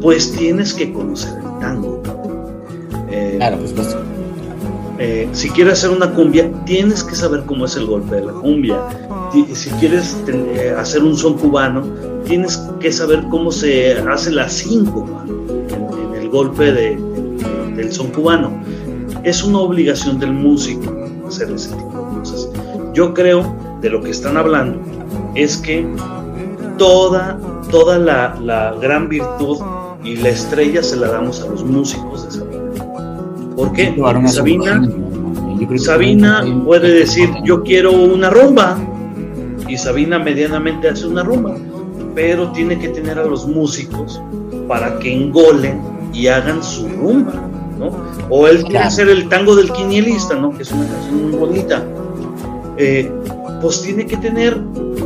pues 0.01 0.31
tienes 0.31 0.73
que 0.73 0.91
conocer 0.91 1.33
el 1.37 1.59
tango. 1.59 2.01
Eh, 3.09 3.35
claro, 3.37 3.57
pues, 3.57 3.95
eh, 4.99 5.27
si 5.31 5.49
quieres 5.49 5.73
hacer 5.73 5.91
una 5.91 6.11
cumbia, 6.11 6.49
tienes 6.65 7.03
que 7.03 7.15
saber 7.15 7.43
cómo 7.45 7.65
es 7.65 7.75
el 7.75 7.85
golpe 7.85 8.15
de 8.15 8.25
la 8.25 8.33
cumbia. 8.33 8.79
Si 9.53 9.69
quieres 9.71 10.15
hacer 10.77 11.03
un 11.03 11.17
son 11.17 11.37
cubano, 11.37 11.83
tienes 12.25 12.57
que 12.79 12.91
saber 12.91 13.23
cómo 13.29 13.51
se 13.51 13.93
hace 13.97 14.31
la 14.31 14.47
síncopa 14.47 15.25
en, 15.27 16.21
el 16.21 16.29
golpe 16.29 16.71
del 16.71 17.91
son 17.91 18.07
cubano. 18.07 18.51
Es 19.23 19.43
una 19.43 19.59
obligación 19.59 20.19
del 20.19 20.33
músico 20.33 20.91
hacer 21.27 21.51
ese 21.51 21.69
tipo 21.69 21.87
de. 21.87 21.92
Yo 22.93 23.13
creo, 23.13 23.55
de 23.81 23.89
lo 23.89 24.01
que 24.01 24.11
están 24.11 24.37
hablando, 24.37 24.79
es 25.35 25.57
que 25.57 25.85
toda, 26.77 27.39
toda 27.71 27.97
la, 27.97 28.75
gran 28.81 29.09
virtud 29.09 29.57
y 30.03 30.17
la 30.17 30.29
estrella 30.29 30.83
se 30.83 30.97
la 30.97 31.09
damos 31.09 31.41
a 31.41 31.47
los 31.47 31.63
músicos 31.63 32.25
de 32.25 32.31
Sabina. 32.39 33.55
¿Por 33.55 33.71
qué? 33.73 33.93
Porque 33.97 34.27
Sabina, 34.27 34.87
Sabina 35.77 36.45
puede 36.65 36.91
decir, 36.91 37.29
yo 37.43 37.63
quiero 37.63 37.91
una 37.91 38.29
rumba, 38.29 38.77
y 39.67 39.77
Sabina 39.77 40.19
medianamente 40.19 40.89
hace 40.89 41.07
una 41.07 41.23
rumba, 41.23 41.55
pero 42.13 42.51
tiene 42.51 42.77
que 42.77 42.89
tener 42.89 43.17
a 43.17 43.25
los 43.25 43.47
músicos 43.47 44.21
para 44.67 44.99
que 44.99 45.11
engolen 45.11 45.81
y 46.13 46.27
hagan 46.27 46.61
su 46.63 46.87
rumba. 46.89 47.49
O 48.29 48.47
él 48.47 48.63
quiere 48.63 48.79
hacer 48.79 49.09
el 49.09 49.27
tango 49.29 49.55
del 49.55 49.71
quinielista, 49.71 50.35
¿no? 50.35 50.51
Que 50.51 50.63
es 50.63 50.71
una 50.71 50.87
canción 50.87 51.23
muy 51.23 51.39
bonita. 51.39 51.83
Eh, 52.85 53.09
pues 53.61 53.81
tiene 53.81 54.05
que 54.05 54.17
tener 54.17 54.61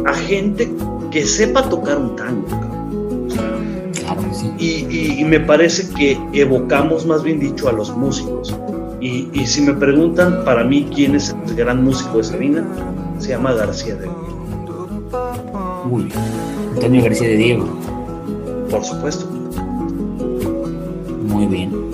a 0.08 0.14
gente 0.16 0.68
que 1.12 1.24
sepa 1.28 1.70
tocar 1.70 2.00
un 2.00 2.16
tango. 2.16 2.48
y, 4.58 5.24
me 5.26 5.40
parece 5.40 5.94
que 5.94 6.18
evocamos, 6.34 7.06
más 7.06 7.22
bien 7.22 7.40
dicho, 7.40 7.70
a 7.70 7.72
los 7.74 7.96
músicos. 7.96 8.56
Y, 9.00 9.46
si 9.46 9.62
me 9.62 9.74
preguntan 9.74 10.44
para 10.44 10.64
mí 10.64 10.88
quién 10.94 11.14
es 11.14 11.36
el 11.48 11.56
gran 11.56 11.84
músico 11.84 12.18
de 12.18 12.24
Sabina, 12.24 12.66
se 13.20 13.30
llama 13.30 13.54
García 13.54 13.94
de 13.94 14.02
Diego. 14.02 14.88
Uy, 15.92 16.12
Antonio 16.74 17.04
García 17.04 17.28
de 17.28 17.38
Diego. 17.38 17.68
Por 18.72 18.84
supuesto. 18.84 19.28
Muy 21.28 21.46
bien. 21.46 21.87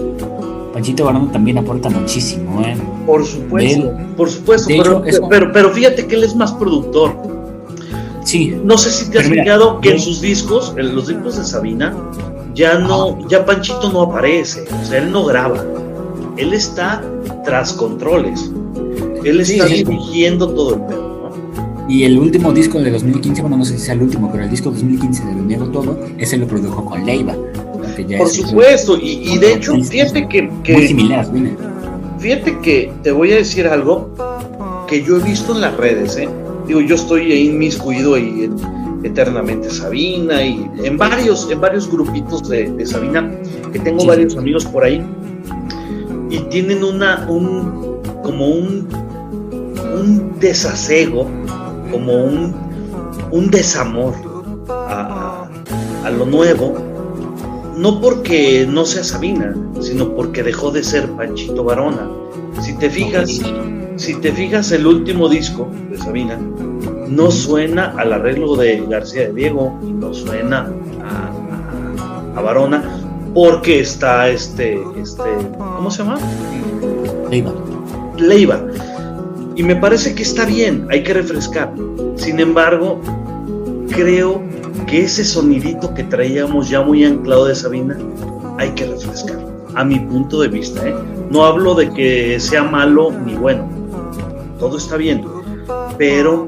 Panchito 0.84 1.06
Barón 1.06 1.32
también 1.32 1.58
aporta 1.58 1.90
muchísimo, 1.90 2.60
¿eh? 2.60 2.76
Por 3.06 3.26
supuesto, 3.26 3.94
por 4.18 4.30
supuesto, 4.30 4.68
pero, 5.30 5.50
pero, 5.54 5.70
fíjate 5.72 6.06
que 6.06 6.16
él 6.16 6.26
es 6.26 6.36
más 6.36 6.52
productor. 6.52 7.16
Sí. 8.26 8.58
No 8.66 8.78
sé 8.78 8.92
si 8.92 9.10
te 9.10 9.20
has 9.20 9.30
fijado 9.30 9.80
que 9.80 9.92
en 9.92 10.00
sus 10.00 10.20
discos, 10.20 10.74
en 10.76 10.94
los 10.94 11.08
discos 11.08 11.38
de 11.38 11.46
Sabina, 11.46 11.96
ya 12.54 12.80
no, 12.80 13.26
ya 13.30 13.46
Panchito 13.46 13.94
no 13.94 14.02
aparece, 14.02 14.66
o 14.82 14.86
sea, 14.86 14.98
él 15.02 15.10
no 15.10 15.24
graba, 15.24 15.64
él 16.36 16.54
está 16.54 17.02
tras 17.46 17.72
controles, 17.72 18.52
él 19.24 19.40
está 19.40 19.66
Sí, 19.70 19.78
sí. 19.78 19.84
dirigiendo 19.86 20.50
todo 20.50 20.76
el 20.76 20.82
pedo. 20.82 21.04
Y 21.88 22.04
el 22.04 22.20
último 22.20 22.52
disco 22.52 22.78
de 22.80 22.92
2015, 22.92 23.42
bueno, 23.42 23.56
no 23.56 23.64
sé 23.64 23.78
si 23.78 23.86
sea 23.86 23.94
el 23.94 24.02
último, 24.02 24.30
pero 24.30 24.44
el 24.44 24.50
disco 24.50 24.70
2015 24.70 25.24
de 25.28 25.34
Lo 25.34 25.44
Niego 25.44 25.68
Todo, 25.68 25.98
ese 26.18 26.38
lo 26.38 26.46
produjo 26.46 26.84
con 26.84 27.06
Leiva. 27.06 27.38
Por 28.18 28.28
es 28.28 28.34
supuesto, 28.34 28.98
y, 28.98 29.34
y 29.34 29.38
de 29.38 29.54
hecho, 29.54 29.76
fíjate 29.84 30.28
que, 30.28 30.50
fíjate 32.20 32.58
que 32.60 32.92
te 33.04 33.12
voy 33.12 33.32
a 33.34 33.36
decir 33.38 33.68
algo 33.68 34.10
que 34.88 35.04
yo 35.04 35.18
he 35.18 35.24
visto 35.24 35.54
en 35.54 35.62
las 35.62 35.76
redes, 35.78 36.18
¿eh? 36.18 36.30
Digo, 36.68 36.82
yo 36.82 36.96
estoy 36.96 37.32
ahí 37.32 37.50
inmiscuido 37.50 38.18
y 38.18 38.46
en 38.46 38.56
Eternamente 39.04 39.70
Sabina 39.70 40.42
y 40.44 40.66
en 40.84 40.98
varios, 40.98 41.50
en 41.52 41.60
varios 41.60 41.92
grupitos 41.92 42.48
de, 42.48 42.72
de 42.72 42.86
Sabina, 42.86 43.30
que 43.72 43.80
tengo 43.80 44.00
Sí. 44.02 44.08
varios 44.08 44.38
amigos 44.38 44.66
por 44.66 44.84
ahí, 44.86 45.04
y 46.30 46.38
tienen 46.50 46.84
una, 46.84 47.26
un, 47.30 47.98
como 48.24 48.48
un, 48.48 48.88
un 50.00 50.40
desasego, 50.40 51.28
como 51.92 52.14
un, 52.24 52.56
un 53.32 53.52
desamor 53.52 54.14
a, 54.70 55.50
a- 56.04 56.08
a 56.08 56.10
lo 56.12 56.26
nuevo, 56.26 56.74
no 57.76 58.00
porque 58.02 58.68
no 58.70 58.86
sea 58.86 59.04
Sabina, 59.04 59.56
sino 59.80 60.16
porque 60.16 60.44
dejó 60.44 60.72
de 60.72 60.84
ser 60.84 61.10
Panchito 61.12 61.64
Varona. 61.64 62.10
Si 62.62 62.78
te 62.78 62.90
fijas, 62.90 63.42
si 63.96 64.16
te 64.22 64.32
fijas 64.32 64.72
el 64.72 64.86
último 64.88 65.28
disco 65.30 65.70
de 65.90 65.98
Sabina, 65.98 66.40
no 67.08 67.32
suena 67.32 67.94
al 67.98 68.14
arreglo 68.14 68.56
de 68.56 68.86
García 68.88 69.28
de 69.28 69.34
Diego 69.34 69.78
no 69.82 70.14
suena 70.14 70.72
a, 71.04 72.34
a, 72.36 72.40
a 72.40 72.42
Varona 72.42 73.04
porque 73.34 73.80
está 73.80 74.30
este, 74.30 74.80
este, 75.02 75.24
¿cómo 75.58 75.90
se 75.90 76.04
llama? 76.04 76.20
Leiva. 77.30 77.54
Leiva. 78.18 78.62
Y 79.56 79.64
me 79.64 79.76
parece 79.76 80.16
que 80.16 80.24
está 80.24 80.46
bien, 80.46 80.88
hay 80.90 81.04
que 81.04 81.14
refrescar. 81.14 81.74
Sin 82.16 82.40
embargo, 82.40 83.02
creo 83.90 84.42
que 84.88 85.04
ese 85.04 85.24
sonidito 85.24 85.94
que 85.94 86.04
traíamos 86.04 86.70
ya 86.70 86.82
muy 86.82 87.04
anclado 87.04 87.46
de 87.46 87.56
Sabina, 87.56 87.98
hay 88.58 88.70
que 88.72 88.86
refrescar. 88.86 89.38
A 89.76 89.84
mi 89.84 90.00
punto 90.00 90.40
de 90.42 90.48
vista, 90.50 90.88
¿eh? 90.88 90.94
No 91.32 91.46
hablo 91.46 91.74
de 91.74 91.90
que 91.92 92.40
sea 92.40 92.64
malo 92.64 93.12
ni 93.26 93.34
bueno. 93.36 93.68
Todo 94.60 94.78
está 94.78 94.98
bien. 94.98 95.24
Pero 95.98 96.48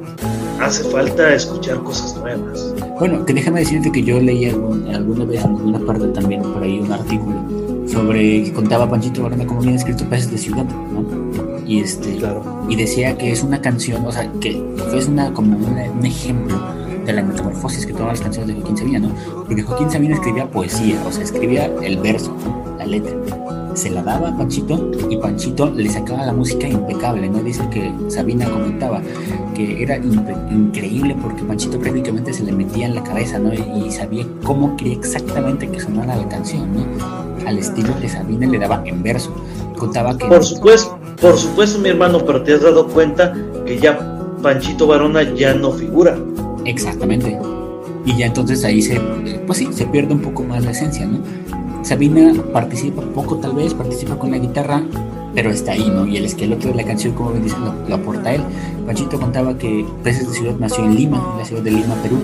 hace 0.60 0.84
falta 0.86 1.34
escuchar 1.34 1.82
cosas 1.84 2.16
nuevas. 2.18 2.74
Bueno, 3.00 3.26
que 3.26 3.34
déjame 3.34 3.62
decirte 3.62 3.92
que 3.92 4.04
yo 4.04 4.20
leí 4.20 4.46
algún- 4.46 4.88
alguna 4.94 5.26
vez 5.26 5.44
en 5.44 5.52
alguna 5.52 5.80
parte 5.80 6.08
también 6.10 6.42
por 6.44 6.62
ahí 6.64 6.80
un 6.80 6.92
artículo 6.92 7.36
sobre 7.88 8.44
que 8.44 8.54
contaba 8.54 8.90
Panchito 8.90 9.24
Varona 9.24 9.46
cómo 9.46 9.60
habían 9.60 9.76
escrito 9.76 10.06
Peces 10.06 10.32
de 10.32 10.38
Ciudad, 10.38 10.66
¿no? 10.66 11.04
Y 11.68 11.80
este 11.80 12.18
y 12.70 12.76
decía 12.76 13.18
que 13.18 13.32
es 13.32 13.44
una 13.44 13.60
canción, 13.62 14.06
o 14.06 14.12
sea, 14.12 14.32
que 14.40 14.62
es 14.94 15.08
una 15.08 15.34
como 15.34 15.58
una- 15.58 15.92
un 15.92 16.06
ejemplo 16.06 16.56
de 17.06 17.14
la 17.14 17.24
metamorfosis 17.24 17.86
que 17.86 17.94
toman 17.94 18.10
las 18.10 18.22
canciones 18.22 18.50
de 18.50 18.62
Joaquín 18.62 18.78
Sabina, 18.78 19.00
¿no? 19.00 19.10
Porque 19.46 19.62
Joaquín 19.62 19.92
Sabina 19.92 20.16
escribía 20.16 20.50
poesía, 20.50 21.02
o 21.08 21.12
sea, 21.12 21.24
escribía 21.24 21.72
el 21.82 21.98
verso, 21.98 22.36
la 22.78 22.86
letra. 22.86 23.16
Se 23.74 23.90
la 23.90 24.02
daba 24.02 24.30
a 24.30 24.38
Panchito 24.38 24.90
y 25.10 25.18
Panchito 25.18 25.70
le 25.70 25.90
sacaba 25.90 26.26
la 26.26 26.32
música 26.32 26.68
impecable, 26.68 27.30
¿no? 27.30 27.40
Dice 27.40 27.68
que 27.70 27.94
Sabina 28.08 28.50
comentaba 28.50 29.02
que 29.54 29.84
era 29.84 29.98
increíble 29.98 31.16
porque 31.22 31.44
Panchito 31.44 31.78
prácticamente 31.80 32.34
se 32.34 32.44
le 32.44 32.54
metía 32.54 32.88
en 32.88 32.96
la 32.96 33.04
cabeza, 33.04 33.38
¿no? 33.38 33.54
Y 33.54 33.92
sabía 33.92 34.26
cómo 34.44 34.78
quería 34.78 34.94
exactamente 34.94 35.68
que 35.68 35.80
sonara 35.80 36.16
la 36.16 36.28
canción, 36.30 36.70
¿no? 36.74 36.86
Al 37.46 37.60
estilo 37.60 37.94
que 38.00 38.08
Sabina 38.08 38.48
le 38.48 38.60
daba 38.60 38.82
en 38.86 39.04
verso. 39.04 39.36
Contaba 39.78 40.18
que... 40.18 40.26
Por 40.26 40.44
supuesto, 40.44 40.98
por 41.22 41.38
supuesto, 41.38 41.78
mi 41.80 41.90
hermano, 41.90 42.20
pero 42.26 42.44
te 42.44 42.54
has 42.54 42.62
dado 42.62 42.88
cuenta 42.88 43.34
que 43.66 43.78
ya 43.78 44.00
Panchito 44.42 44.88
Varona 44.88 45.24
ya 45.34 45.54
no 45.54 45.72
figura. 45.72 46.18
Exactamente. 46.66 47.38
Y 48.06 48.18
ya 48.18 48.28
entonces 48.28 48.64
ahí 48.66 48.82
se, 48.82 49.00
pues 49.48 49.60
sí, 49.60 49.68
se 49.72 49.86
pierde 49.86 50.14
un 50.14 50.22
poco 50.22 50.44
más 50.44 50.64
la 50.64 50.72
esencia, 50.72 51.06
¿no? 51.06 51.20
Sabina 51.84 52.34
participa 52.52 53.02
poco 53.02 53.38
tal 53.38 53.54
vez, 53.54 53.74
participa 53.74 54.18
con 54.18 54.32
la 54.32 54.38
guitarra, 54.38 54.84
pero 55.34 55.52
está 55.52 55.74
ahí, 55.74 55.90
¿no? 55.90 56.08
Y 56.08 56.18
el 56.18 56.26
esqueleto 56.26 56.68
de 56.68 56.76
la 56.76 56.84
canción, 56.84 57.14
como 57.14 57.32
bien 57.32 57.44
dicen, 57.44 57.64
lo, 57.64 57.74
lo 57.88 57.96
aporta 57.96 58.34
él. 58.34 58.42
Panchito 58.86 59.20
contaba 59.20 59.58
que 59.58 59.86
Peces 60.04 60.28
de 60.28 60.34
Ciudad 60.34 60.56
nació 60.60 60.84
en 60.84 60.96
Lima, 60.96 61.24
en 61.34 61.40
la 61.40 61.46
ciudad 61.46 61.62
de 61.62 61.72
Lima, 61.72 61.96
Perú. 62.02 62.18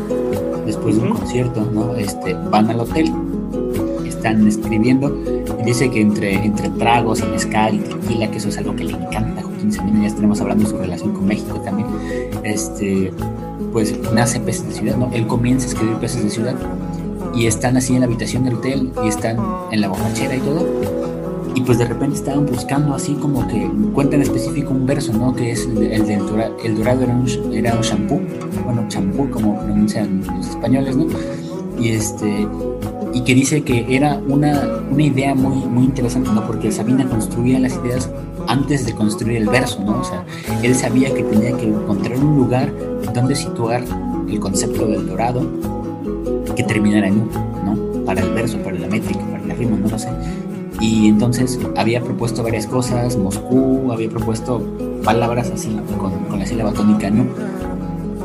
Después 0.66 0.96
de 0.96 1.04
un 1.04 1.10
concierto, 1.10 1.70
¿no? 1.72 1.96
Este, 1.96 2.34
van 2.34 2.70
al 2.70 2.80
hotel, 2.80 3.12
están 4.22 4.48
escribiendo 4.48 5.18
y 5.60 5.64
dice 5.66 5.90
que 5.90 6.00
entre, 6.00 6.34
entre 6.46 6.70
tragos 6.70 7.22
y 7.22 7.26
mezcal 7.26 7.74
y 7.76 7.80
tequila, 7.80 8.30
que 8.30 8.38
eso 8.38 8.50
es 8.50 8.58
algo 8.60 8.76
que 8.76 8.84
le 8.84 8.94
encanta 8.94 9.42
Joaquín 9.42 9.72
Sabina, 9.72 10.02
ya 10.02 10.08
estaremos 10.08 10.40
hablando 10.42 10.64
de 10.64 10.70
su 10.70 10.78
relación 10.78 11.14
con 11.14 11.26
México 11.26 11.60
también, 11.62 11.88
este, 12.44 13.12
pues 13.72 13.96
nace 14.14 14.40
Peces 14.40 14.68
de 14.68 14.74
Ciudad, 14.74 14.98
¿no? 14.98 15.10
Él 15.14 15.28
comienza 15.28 15.68
a 15.68 15.70
escribir 15.70 15.96
Peces 15.98 16.24
de 16.24 16.30
Ciudad 16.30 16.56
y 17.34 17.46
están 17.48 17.78
así 17.78 17.94
en 17.94 18.02
la 18.02 18.06
habitación 18.08 18.44
del 18.44 18.56
hotel 18.56 18.92
y 19.04 19.08
están 19.08 19.38
en 19.72 19.82
la 19.82 19.88
borrachera 19.88 20.36
y 20.36 20.40
todo. 20.40 20.68
Y 21.54 21.62
pues 21.62 21.78
de 21.78 21.86
repente 21.86 22.16
estaban 22.16 22.46
buscando 22.46 22.96
así 22.96 23.14
como 23.16 23.46
que 23.48 23.70
cuenta 23.94 24.16
en 24.16 24.22
específico 24.22 24.72
un 24.72 24.86
verso, 24.86 25.12
¿no? 25.14 25.36
Que 25.36 25.52
es 25.52 25.66
el, 25.66 25.84
el 25.84 26.06
del 26.08 26.20
dora- 26.26 26.52
el 26.64 26.78
dorado 26.78 27.04
era 27.04 27.14
un, 27.14 27.54
era 27.54 27.76
un 27.76 27.82
shampoo, 27.82 28.22
bueno, 28.64 28.86
champú 28.88 29.30
como 29.30 29.60
pronuncian 29.60 30.24
los 30.38 30.48
españoles, 30.48 30.96
¿no? 30.96 31.08
Y 31.80 31.90
este 31.90 32.48
y 33.14 33.22
que 33.26 33.36
dice 33.36 33.62
que 33.64 33.94
era 33.94 34.22
una, 34.30 34.62
una 34.90 35.04
idea 35.04 35.36
muy, 35.36 35.66
muy 35.66 35.84
interesante, 35.84 36.30
¿no? 36.32 36.48
Porque 36.48 36.72
Sabina 36.72 37.06
construía 37.10 37.60
las 37.60 37.76
ideas 37.84 38.10
antes 38.48 38.86
de 38.86 38.94
construir 38.94 39.36
el 39.38 39.50
verso, 39.50 39.82
¿no? 39.84 40.00
O 40.00 40.04
sea, 40.06 40.24
él 40.64 40.74
sabía 40.74 41.14
que 41.14 41.22
tenía 41.24 41.52
que 41.58 41.68
encontrar 41.68 42.18
un 42.20 42.38
lugar 42.38 42.72
donde 43.14 43.36
situar 43.36 43.84
el 44.30 44.40
concepto 44.40 44.88
del 44.88 45.08
dorado 45.08 45.46
que 46.56 46.64
terminara 46.64 47.08
en 47.08 47.22
U, 47.22 47.30
¿no? 47.66 48.06
Para 48.06 48.22
el 48.22 48.34
verso, 48.34 48.58
para 48.60 48.78
la 48.78 48.88
métrica, 48.88 49.20
para 49.32 49.46
la 49.46 49.54
rima, 49.56 49.78
no 49.78 49.90
lo 49.90 50.00
sé. 50.00 50.10
Y 50.80 51.08
entonces 51.08 51.60
había 51.78 52.02
propuesto 52.02 52.44
varias 52.44 52.66
cosas, 52.66 53.18
Moscú, 53.18 53.92
había 53.92 54.10
propuesto 54.10 54.62
palabras 55.04 55.52
así, 55.54 55.78
con, 55.98 56.40
la 56.40 56.46
sílaba 56.46 56.72
tónica, 56.72 57.10
¿no? 57.10 57.26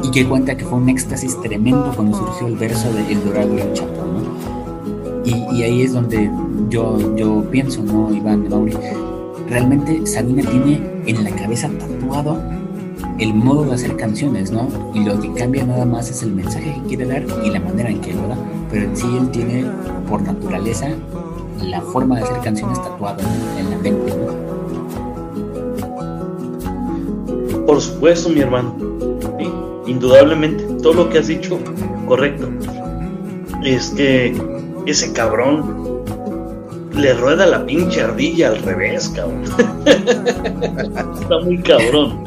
Y 0.02 0.10
que 0.10 0.26
cuenta 0.26 0.56
que 0.56 0.64
fue 0.64 0.78
un 0.78 0.88
éxtasis 0.88 1.40
tremendo 1.42 1.92
cuando 1.94 2.16
surgió 2.16 2.46
el 2.46 2.56
verso 2.56 2.92
de 2.92 3.12
El 3.12 3.24
Dorado 3.24 3.56
y 3.56 3.60
el 3.60 3.72
Chapo, 3.72 3.92
¿no? 3.92 5.24
Y, 5.24 5.56
y 5.56 5.62
ahí 5.64 5.82
es 5.82 5.92
donde 5.92 6.30
yo, 6.70 7.16
yo 7.16 7.44
pienso, 7.50 7.82
¿no, 7.82 8.12
Iván, 8.14 8.48
Mauri? 8.48 8.74
Realmente 9.48 10.06
Sabina 10.06 10.42
tiene 10.48 10.80
en 11.06 11.24
la 11.24 11.30
cabeza 11.30 11.68
tatuado 11.68 12.40
el 13.18 13.34
modo 13.34 13.64
de 13.64 13.74
hacer 13.74 13.96
canciones, 13.96 14.50
¿no? 14.50 14.68
Y 14.94 15.04
lo 15.04 15.18
que 15.20 15.32
cambia 15.32 15.64
nada 15.64 15.84
más 15.84 16.10
es 16.10 16.22
el 16.22 16.32
mensaje 16.32 16.74
que 16.74 16.82
quiere 16.88 17.06
dar 17.06 17.24
y 17.44 17.50
la 17.50 17.60
manera 17.60 17.90
en 17.90 18.00
que 18.00 18.12
lo 18.12 18.28
da. 18.28 18.36
Pero 18.70 18.84
en 18.84 18.96
sí 18.96 19.06
él 19.18 19.30
tiene, 19.30 19.64
por 20.08 20.22
naturaleza, 20.22 20.88
la 21.62 21.80
forma 21.80 22.16
de 22.16 22.22
hacer 22.22 22.40
canciones 22.42 22.82
tatuada 22.82 23.22
en, 23.58 23.70
la 23.70 23.78
mente, 23.78 24.14
¿no? 24.16 24.46
Por 27.66 27.80
supuesto, 27.80 28.28
mi 28.28 28.40
hermano. 28.40 28.74
Indudablemente, 29.86 30.64
todo 30.82 30.94
lo 30.94 31.08
que 31.08 31.18
has 31.18 31.28
dicho, 31.28 31.58
correcto. 32.06 32.48
Es 33.64 33.90
que 33.90 34.36
ese 34.84 35.12
cabrón 35.12 35.86
le 36.92 37.14
rueda 37.14 37.46
la 37.46 37.64
pinche 37.64 38.02
ardilla 38.02 38.48
al 38.48 38.62
revés, 38.62 39.08
cabrón. 39.14 39.44
Está 41.20 41.38
muy 41.44 41.58
cabrón. 41.58 42.24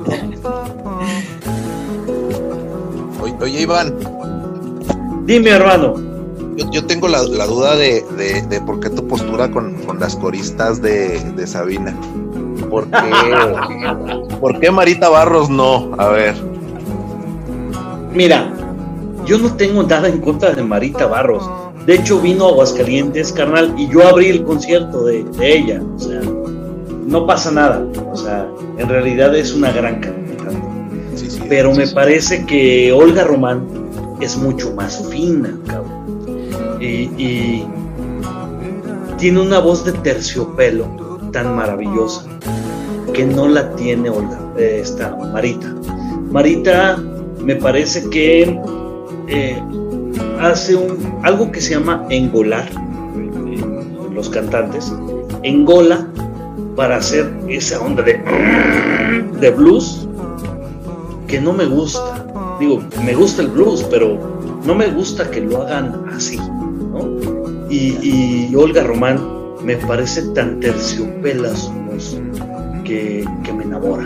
Oye, 3.41 3.61
Iván, 3.61 3.93
Dime, 5.25 5.49
hermano. 5.51 5.95
yo, 6.55 6.69
yo 6.71 6.85
tengo 6.85 7.07
la, 7.07 7.23
la 7.23 7.45
duda 7.45 7.75
de, 7.75 8.03
de- 8.17 8.41
de 8.47 8.61
por 8.61 8.79
qué 8.79 8.89
tu 8.89 9.07
postura 9.07 9.49
con, 9.51 9.73
con 9.85 9.99
las 9.99 10.15
coristas 10.15 10.81
de, 10.81 11.19
de 11.35 11.47
Sabina. 11.47 11.95
¿Por 12.69 12.85
qué, 12.89 12.97
¿Por 14.41 14.59
qué 14.59 14.71
Marita 14.71 15.09
Barros 15.09 15.49
no? 15.49 15.91
A 15.97 16.09
ver. 16.09 16.35
Mira, 18.13 18.51
yo 19.25 19.37
no 19.37 19.53
tengo 19.55 19.83
nada 19.83 20.07
en 20.09 20.19
contra 20.19 20.51
de 20.51 20.63
Marita 20.63 21.05
Barros. 21.07 21.49
De 21.85 21.95
hecho, 21.95 22.19
vino 22.19 22.45
a 22.45 22.49
Aguascalientes, 22.49 23.31
carnal, 23.31 23.73
y 23.77 23.87
yo 23.87 24.07
abrí 24.07 24.27
el 24.27 24.43
concierto 24.43 25.05
de, 25.05 25.23
de 25.23 25.57
ella. 25.57 25.81
O 25.95 25.99
sea, 25.99 26.21
no 27.05 27.25
pasa 27.25 27.51
nada. 27.51 27.83
O 28.11 28.15
sea, 28.17 28.47
en 28.77 28.89
realidad 28.89 29.35
es 29.35 29.53
una 29.53 29.71
gran 29.71 29.99
cantante. 30.01 30.28
Pero 31.49 31.73
me 31.73 31.87
parece 31.87 32.45
que 32.45 32.93
Olga 32.93 33.23
Román 33.23 33.65
es 34.21 34.37
mucho 34.37 34.73
más 34.75 35.03
fina, 35.09 35.57
cabrón. 35.65 36.77
Y, 36.79 37.09
y 37.17 37.67
tiene 39.17 39.41
una 39.41 39.59
voz 39.59 39.83
de 39.83 39.91
terciopelo 39.91 40.85
tan 41.33 41.55
maravillosa 41.55 42.25
que 43.13 43.25
no 43.25 43.47
la 43.47 43.75
tiene 43.75 44.09
Olga, 44.09 44.39
eh, 44.57 44.79
esta 44.81 45.15
Marita. 45.15 45.75
Marita 46.31 46.97
me 47.43 47.55
parece 47.55 48.09
que 48.09 48.59
eh, 49.27 49.61
hace 50.39 50.75
un, 50.75 51.19
algo 51.23 51.51
que 51.51 51.59
se 51.59 51.71
llama 51.71 52.05
engolar, 52.09 52.69
los 54.13 54.29
cantantes, 54.29 54.93
engola 55.43 56.07
para 56.75 56.97
hacer 56.97 57.31
esa 57.47 57.81
onda 57.81 58.03
de, 58.03 58.21
de 59.39 59.49
blues 59.51 60.08
que 61.29 61.39
no 61.39 61.53
me 61.53 61.65
gusta. 61.65 62.25
Digo, 62.59 62.81
me 63.05 63.13
gusta 63.13 63.43
el 63.43 63.49
blues, 63.49 63.85
pero 63.89 64.17
no 64.65 64.75
me 64.75 64.87
gusta 64.87 65.29
que 65.29 65.41
lo 65.41 65.61
hagan 65.61 66.05
así. 66.13 66.37
¿no? 66.37 67.07
Y, 67.69 68.53
Olga 68.55 68.83
Román 68.83 69.19
me 69.63 69.77
parece 69.77 70.23
tan 70.33 70.59
terciopela 70.59 71.55
su 71.55 71.71
voz 71.71 72.17
que, 72.83 73.23
me 73.55 73.63
enamora. 73.63 74.05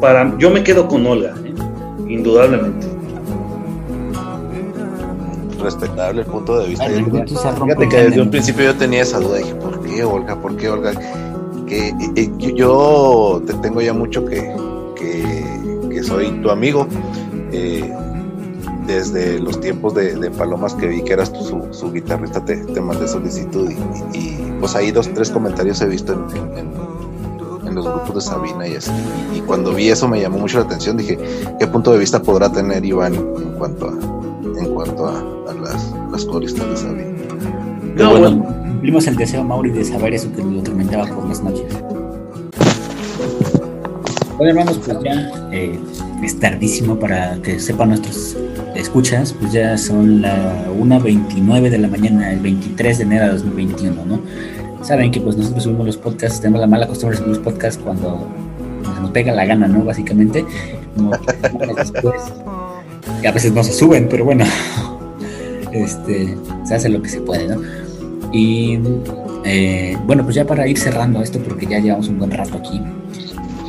Para, 0.00 0.36
yo 0.38 0.50
me 0.50 0.62
quedo 0.62 0.86
con 0.86 1.06
Olga, 1.06 1.34
¿eh? 1.44 1.54
indudablemente 2.08 2.86
respetable 5.60 6.22
el 6.22 6.26
punto 6.26 6.58
de 6.58 6.68
vista. 6.68 6.86
Fíjate 6.86 7.88
que 7.88 7.96
desde 7.96 8.22
un 8.22 8.30
principio 8.30 8.64
yo 8.64 8.76
tenía 8.76 9.02
esa 9.02 9.20
duda, 9.20 9.38
dije, 9.38 9.54
¿por 9.56 9.82
qué 9.82 10.04
Olga? 10.04 10.40
¿Por 10.40 10.56
qué 10.56 10.70
Olga? 10.70 10.92
Que 11.66 11.92
yo 12.54 13.42
te 13.46 13.52
tengo 13.54 13.82
ya 13.82 13.92
mucho 13.92 14.24
que, 14.24 14.36
que, 14.36 14.54
soy 16.10 16.30
tu 16.42 16.50
amigo. 16.50 16.86
Eh, 17.52 17.88
desde 18.86 19.38
los 19.38 19.60
tiempos 19.60 19.94
de, 19.94 20.30
Palomas 20.36 20.74
que 20.74 20.88
vi 20.88 21.02
que 21.02 21.12
eras 21.12 21.28
su, 21.28 21.68
su 21.70 21.92
guitarrista, 21.92 22.44
te, 22.44 22.56
te, 22.56 22.80
mandé 22.80 23.06
solicitud 23.06 23.70
y, 24.12 24.36
pues 24.58 24.74
ahí 24.74 24.90
dos, 24.90 25.08
tres 25.14 25.30
comentarios 25.30 25.80
he 25.80 25.86
visto 25.86 26.12
en, 26.56 27.74
los 27.74 27.84
grupos 27.86 28.14
de 28.16 28.20
Sabina 28.20 28.66
y 28.66 28.74
así. 28.74 28.90
Y, 29.32 29.40
cuando 29.42 29.72
vi 29.72 29.90
eso 29.90 30.08
me 30.08 30.20
llamó 30.20 30.38
mucho 30.38 30.58
la 30.58 30.64
atención, 30.64 30.96
dije, 30.96 31.16
¿qué 31.60 31.66
punto 31.68 31.92
de 31.92 31.98
vista 31.98 32.20
podrá 32.20 32.50
tener 32.50 32.84
Iván 32.84 33.14
en 33.14 33.52
cuanto 33.56 33.88
a, 33.88 33.92
en 34.58 34.74
cuanto 34.74 35.06
a, 35.06 35.54
las, 35.54 35.94
las 36.10 36.24
coristas 36.24 36.68
de 36.68 36.76
Sabina? 36.76 37.10
No, 37.94 38.18
bueno, 38.18 38.44
cumplimos 38.44 39.06
el 39.06 39.14
deseo, 39.14 39.44
Mauri, 39.44 39.70
de 39.70 39.84
saber 39.84 40.14
eso 40.14 40.32
que 40.32 40.42
lo 40.42 40.60
atormentaba 40.60 41.06
por 41.06 41.28
las 41.28 41.40
noches. 41.42 41.66
Bueno, 44.40 44.58
hermanos, 44.58 44.80
pues 44.82 44.96
ya 45.04 45.30
eh, 45.52 45.78
es 46.24 46.40
tardísimo 46.40 46.98
para 46.98 47.34
que 47.42 47.60
sepan 47.60 47.90
nuestros 47.90 48.38
escuchas, 48.74 49.34
pues 49.38 49.52
ya 49.52 49.76
son 49.76 50.22
la 50.22 50.64
1.29 50.68 51.68
de 51.68 51.76
la 51.76 51.88
mañana, 51.88 52.32
el 52.32 52.40
23 52.40 52.96
de 52.96 53.04
enero 53.04 53.26
de 53.26 53.32
2021, 53.32 54.02
¿no? 54.06 54.22
Saben 54.82 55.10
que 55.10 55.20
pues 55.20 55.36
nosotros 55.36 55.64
subimos 55.64 55.84
los 55.84 55.98
podcasts, 55.98 56.40
tenemos 56.40 56.62
la 56.62 56.66
mala 56.66 56.86
costumbre 56.86 57.18
de 57.18 57.22
subir 57.22 57.36
los 57.36 57.44
podcasts 57.44 57.78
cuando 57.84 58.26
nos 59.02 59.10
pega 59.10 59.30
la 59.34 59.44
gana, 59.44 59.68
¿no? 59.68 59.84
Básicamente, 59.84 60.46
como 60.96 61.10
después, 61.76 62.22
y 63.22 63.26
a 63.26 63.32
veces 63.32 63.52
no 63.52 63.62
se 63.62 63.74
suben, 63.74 64.08
pero 64.08 64.24
bueno, 64.24 64.46
este, 65.72 66.34
se 66.64 66.74
hace 66.74 66.88
lo 66.88 67.02
que 67.02 67.10
se 67.10 67.20
puede, 67.20 67.46
¿no? 67.46 67.60
Y 68.32 68.78
eh, 69.44 69.98
bueno, 70.06 70.24
pues 70.24 70.34
ya 70.34 70.46
para 70.46 70.66
ir 70.66 70.78
cerrando 70.78 71.20
esto, 71.20 71.40
porque 71.40 71.66
ya 71.66 71.78
llevamos 71.78 72.08
un 72.08 72.18
buen 72.18 72.30
rato 72.30 72.56
aquí, 72.56 72.80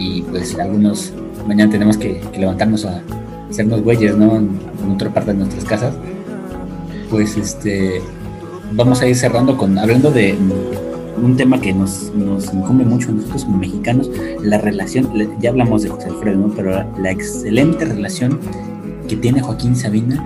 y 0.01 0.21
pues 0.23 0.57
algunos 0.57 1.13
mañana 1.47 1.71
tenemos 1.71 1.97
que, 1.97 2.21
levantarnos 2.37 2.85
a 2.85 3.01
hacernos 3.49 3.81
güeyes, 3.83 4.17
¿no? 4.17 4.35
En, 4.35 4.59
otra 4.93 5.13
parte 5.13 5.31
de 5.31 5.37
nuestras 5.37 5.63
casas. 5.65 5.93
Pues 7.09 7.37
este 7.37 8.01
vamos 8.71 9.01
a 9.01 9.07
ir 9.07 9.15
cerrando 9.15 9.57
con 9.57 9.77
hablando 9.77 10.11
de 10.11 10.35
un 11.21 11.35
tema 11.37 11.59
que 11.59 11.73
nos, 11.73 12.11
nos 12.15 12.53
incumbe 12.53 12.83
mucho 12.83 13.09
a 13.09 13.11
nosotros 13.11 13.45
como 13.45 13.57
mexicanos, 13.57 14.09
la 14.41 14.57
relación, 14.57 15.09
ya 15.39 15.49
hablamos 15.49 15.83
de 15.83 15.89
José 15.89 16.07
Alfredo, 16.07 16.47
¿no? 16.47 16.53
pero 16.55 16.83
la, 16.97 17.11
excelente 17.11 17.85
relación 17.85 18.39
que 19.07 19.17
tiene 19.17 19.41
Joaquín 19.41 19.75
Sabina 19.75 20.25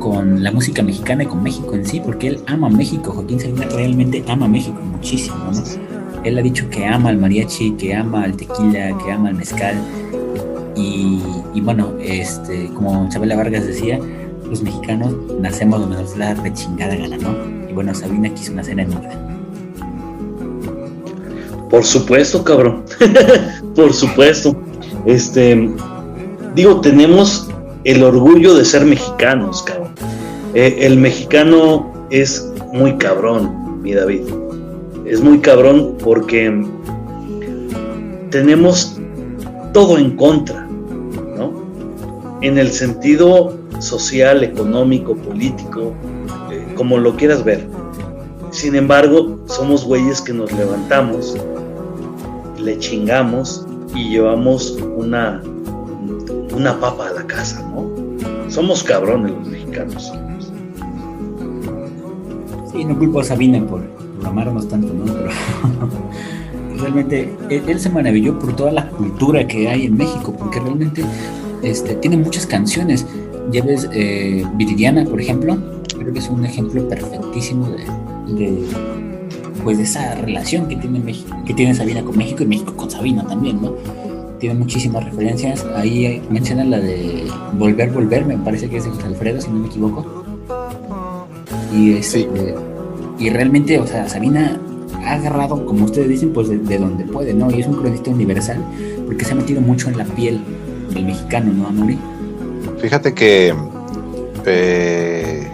con 0.00 0.42
la 0.42 0.50
música 0.50 0.82
mexicana 0.82 1.24
y 1.24 1.26
con 1.26 1.42
México 1.42 1.74
en 1.74 1.86
sí, 1.86 2.00
porque 2.04 2.28
él 2.28 2.40
ama 2.46 2.68
México, 2.68 3.12
Joaquín 3.12 3.38
Sabina 3.38 3.66
realmente 3.66 4.24
ama 4.26 4.48
México 4.48 4.80
muchísimo, 4.80 5.36
¿no? 5.52 5.93
Él 6.24 6.38
ha 6.38 6.42
dicho 6.42 6.68
que 6.70 6.86
ama 6.86 7.10
al 7.10 7.18
mariachi, 7.18 7.72
que 7.72 7.94
ama 7.94 8.24
al 8.24 8.36
tequila, 8.36 8.96
que 8.98 9.12
ama 9.12 9.28
al 9.28 9.34
mezcal. 9.34 9.76
Y, 10.74 11.20
bueno, 11.60 11.92
este, 12.00 12.68
como 12.74 13.08
Chabela 13.10 13.36
Vargas 13.36 13.66
decía, 13.66 14.00
los 14.48 14.62
mexicanos 14.62 15.14
nacemos 15.40 15.80
donde 15.80 15.96
nos 15.96 16.16
la 16.16 16.34
rechingada 16.34 16.96
gana, 16.96 17.16
¿no? 17.18 17.68
Y 17.68 17.72
bueno, 17.72 17.94
Sabina 17.94 18.32
quiso 18.34 18.52
nacer 18.52 18.80
en 18.80 18.92
orden. 18.92 19.18
Por 21.70 21.84
supuesto, 21.84 22.42
cabrón. 22.42 22.84
Por 23.76 23.92
supuesto. 23.92 24.56
Este, 25.06 25.70
digo, 26.54 26.80
tenemos 26.80 27.48
el 27.84 28.02
orgullo 28.02 28.54
de 28.54 28.64
ser 28.64 28.84
mexicanos, 28.84 29.62
cabrón. 29.62 29.92
Eh, 30.54 30.78
el 30.80 30.96
mexicano 30.98 31.92
es 32.10 32.50
muy 32.72 32.96
cabrón, 32.96 33.82
mi 33.82 33.92
David 33.92 34.43
es 35.06 35.20
muy 35.20 35.40
cabrón 35.40 35.96
porque 36.02 36.64
tenemos 38.30 38.98
todo 39.72 39.98
en 39.98 40.16
contra, 40.16 40.66
¿no? 41.36 41.52
En 42.40 42.58
el 42.58 42.70
sentido 42.70 43.56
social, 43.80 44.42
económico, 44.42 45.14
político, 45.16 45.92
eh, 46.50 46.66
como 46.76 46.98
lo 46.98 47.16
quieras 47.16 47.44
ver. 47.44 47.66
Sin 48.50 48.74
embargo, 48.76 49.38
somos 49.46 49.84
güeyes 49.84 50.20
que 50.20 50.32
nos 50.32 50.52
levantamos, 50.52 51.36
le 52.58 52.78
chingamos 52.78 53.66
y 53.94 54.10
llevamos 54.10 54.78
una, 54.96 55.42
una 56.54 56.80
papa 56.80 57.08
a 57.08 57.12
la 57.12 57.26
casa, 57.26 57.62
¿no? 57.74 57.84
Somos 58.48 58.82
cabrones 58.82 59.32
los 59.32 59.48
mexicanos. 59.48 60.12
Sí, 62.72 62.84
no 62.84 62.98
culpo 62.98 63.20
a 63.20 63.24
Sabina 63.24 63.64
por, 63.66 63.93
amarnos 64.24 64.68
tanto, 64.68 64.92
¿no? 64.92 65.04
Pero 65.04 65.30
realmente 66.78 67.34
él, 67.50 67.80
se 67.80 67.90
maravilló 67.90 68.38
por 68.38 68.54
toda 68.54 68.72
la 68.72 68.88
cultura 68.88 69.46
que 69.46 69.68
hay 69.68 69.86
en 69.86 69.96
México, 69.96 70.34
porque 70.38 70.60
realmente 70.60 71.04
este, 71.62 71.94
tiene 71.94 72.16
muchas 72.16 72.46
canciones. 72.46 73.06
Ya 73.50 73.62
ves, 73.62 73.88
eh, 73.92 74.44
Viridiana, 74.56 75.04
por 75.04 75.20
ejemplo, 75.20 75.56
creo 75.98 76.12
que 76.12 76.18
es 76.18 76.28
un 76.28 76.44
ejemplo 76.44 76.88
perfectísimo 76.88 77.68
de, 78.28 78.64
pues 79.62 79.78
de 79.78 79.84
esa 79.84 80.14
relación 80.16 80.68
que 80.68 80.76
tiene 80.76 81.02
que 81.46 81.54
tiene 81.54 81.74
Sabina 81.74 82.02
con 82.02 82.16
México 82.16 82.42
y 82.42 82.46
México 82.46 82.74
con 82.76 82.90
Sabina 82.90 83.26
también, 83.26 83.60
¿no? 83.60 83.74
Tiene 84.38 84.56
muchísimas 84.56 85.04
referencias. 85.04 85.64
Ahí 85.74 86.22
menciona 86.30 86.64
la 86.64 86.80
de 86.80 87.24
Volver, 87.54 87.90
Volver, 87.90 88.26
me 88.26 88.36
parece 88.36 88.68
que 88.68 88.78
es 88.78 88.84
de 88.84 89.04
Alfredo, 89.04 89.40
si 89.40 89.48
no 89.48 89.60
me 89.60 89.68
equivoco. 89.68 90.24
Y 91.72 91.94
este, 91.94 92.28
y 93.18 93.30
realmente, 93.30 93.78
o 93.78 93.86
sea, 93.86 94.08
Sabina 94.08 94.58
ha 95.04 95.14
agarrado, 95.14 95.64
como 95.66 95.84
ustedes 95.84 96.08
dicen, 96.08 96.32
pues 96.32 96.48
de, 96.48 96.78
donde 96.78 97.04
puede, 97.04 97.34
¿no? 97.34 97.50
Y 97.50 97.60
es 97.60 97.66
un 97.66 97.74
cronista 97.76 98.10
universal 98.10 98.58
porque 99.06 99.24
se 99.24 99.32
ha 99.32 99.34
metido 99.34 99.60
mucho 99.60 99.88
en 99.88 99.98
la 99.98 100.04
piel 100.04 100.40
del 100.92 101.04
mexicano, 101.04 101.52
¿no, 101.52 101.68
Amori? 101.68 101.98
Fíjate 102.78 103.14
que, 103.14 103.54
eh, 104.46 105.48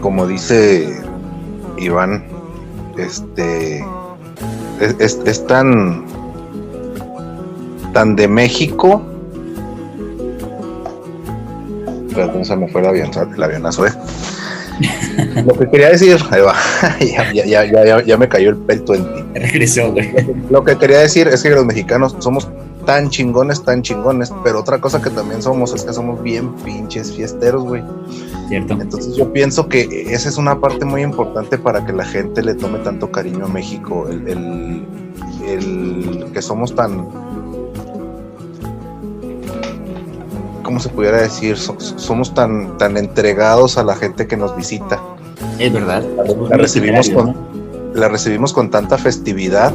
como 0.00 0.26
dice 0.26 0.96
Iván, 1.78 2.24
este, 2.98 3.84
es, 4.80 5.46
tan, 5.46 6.04
tan 7.92 8.16
de 8.16 8.28
México. 8.28 9.02
Perdón, 12.14 12.44
se 12.44 12.56
me 12.56 12.68
fue 12.68 12.80
el 12.80 12.86
avión, 12.88 13.10
el 13.34 13.42
avionazo, 13.42 13.86
¿eh? 13.86 13.92
Lo 15.46 15.54
que 15.54 15.68
quería 15.70 15.90
decir, 15.90 16.18
ahí 16.30 16.40
va, 16.40 16.54
ya, 18.06 18.16
me 18.16 18.28
cayó 18.28 18.50
el 18.50 18.56
pelto 18.56 18.94
en 18.94 19.04
ti. 19.04 19.22
Regresó, 19.34 19.92
güey. 19.92 20.12
Lo 20.50 20.64
que 20.64 20.76
quería 20.76 20.98
decir 20.98 21.28
es 21.28 21.42
que 21.42 21.50
los 21.50 21.64
mexicanos 21.64 22.16
somos 22.18 22.48
tan 22.86 23.08
chingones, 23.08 23.62
tan 23.62 23.82
chingones, 23.82 24.32
pero 24.42 24.60
otra 24.60 24.80
cosa 24.80 25.00
que 25.00 25.10
también 25.10 25.42
somos 25.42 25.74
es 25.74 25.84
que 25.84 25.92
somos 25.92 26.22
bien 26.22 26.54
pinches 26.56 27.12
fiesteros, 27.12 27.64
güey. 27.64 27.82
Cierto. 28.48 28.74
Entonces 28.74 29.16
yo 29.16 29.32
pienso 29.32 29.68
que 29.68 30.06
esa 30.10 30.28
es 30.28 30.36
una 30.36 30.60
parte 30.60 30.84
muy 30.84 31.02
importante 31.02 31.56
para 31.56 31.84
que 31.86 31.92
la 31.92 32.04
gente 32.04 32.42
le 32.42 32.54
tome 32.54 32.78
tanto 32.80 33.10
cariño 33.10 33.46
a 33.46 33.48
México, 33.48 34.06
el 34.08 34.84
que 36.32 36.42
somos 36.42 36.74
tan 36.74 37.06
¿cómo 40.64 40.80
se 40.80 40.88
pudiera 40.88 41.20
decir? 41.20 41.56
somos 41.56 42.34
tan, 42.34 42.76
tan 42.78 42.96
entregados 42.96 43.78
a 43.78 43.84
la 43.84 43.94
gente 43.94 44.26
que 44.26 44.36
nos 44.36 44.56
visita. 44.56 45.00
Es 45.58 45.72
verdad. 45.72 46.02
La, 46.50 46.56
recibimos, 46.56 47.08
con, 47.10 47.36
la 47.94 48.08
recibimos 48.08 48.52
con 48.52 48.70
tanta 48.70 48.98
festividad 48.98 49.72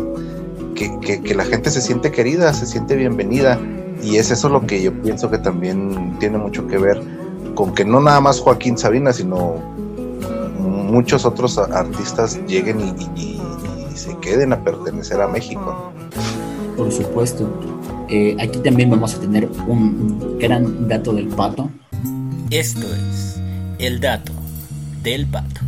que, 0.75 1.33
la 1.35 1.45
gente 1.45 1.69
se 1.69 1.81
siente 1.81 2.11
querida, 2.11 2.53
se 2.53 2.65
siente 2.65 2.95
bienvenida. 2.95 3.59
Y 4.03 4.17
es 4.17 4.31
eso 4.31 4.49
lo 4.49 4.65
que 4.65 4.81
yo 4.81 4.93
pienso 5.01 5.29
que 5.29 5.37
también 5.37 6.17
tiene 6.19 6.37
mucho 6.37 6.67
que 6.67 6.77
ver 6.77 7.01
con 7.53 7.73
que 7.73 7.83
no 7.83 7.99
nada 7.99 8.21
más 8.21 8.39
Joaquín 8.39 8.77
Sabina, 8.77 9.11
sino 9.11 9.55
muchos 10.57 11.25
otros 11.25 11.57
artistas 11.57 12.39
lleguen 12.47 12.95
y, 13.15 13.39
se 13.95 14.15
queden 14.19 14.53
a 14.53 14.63
pertenecer 14.63 15.19
a 15.19 15.27
México. 15.27 15.91
Por 16.77 16.89
supuesto. 16.89 17.49
Eh, 18.11 18.35
aquí 18.39 18.57
también 18.59 18.89
vamos 18.89 19.13
a 19.13 19.19
tener 19.19 19.47
un 19.67 20.39
gran 20.39 20.87
dato 20.87 21.13
del 21.13 21.27
pato. 21.27 21.69
Esto 22.49 22.87
es 22.87 23.39
el 23.77 23.99
dato 23.99 24.31
del 25.03 25.27
pato. 25.27 25.61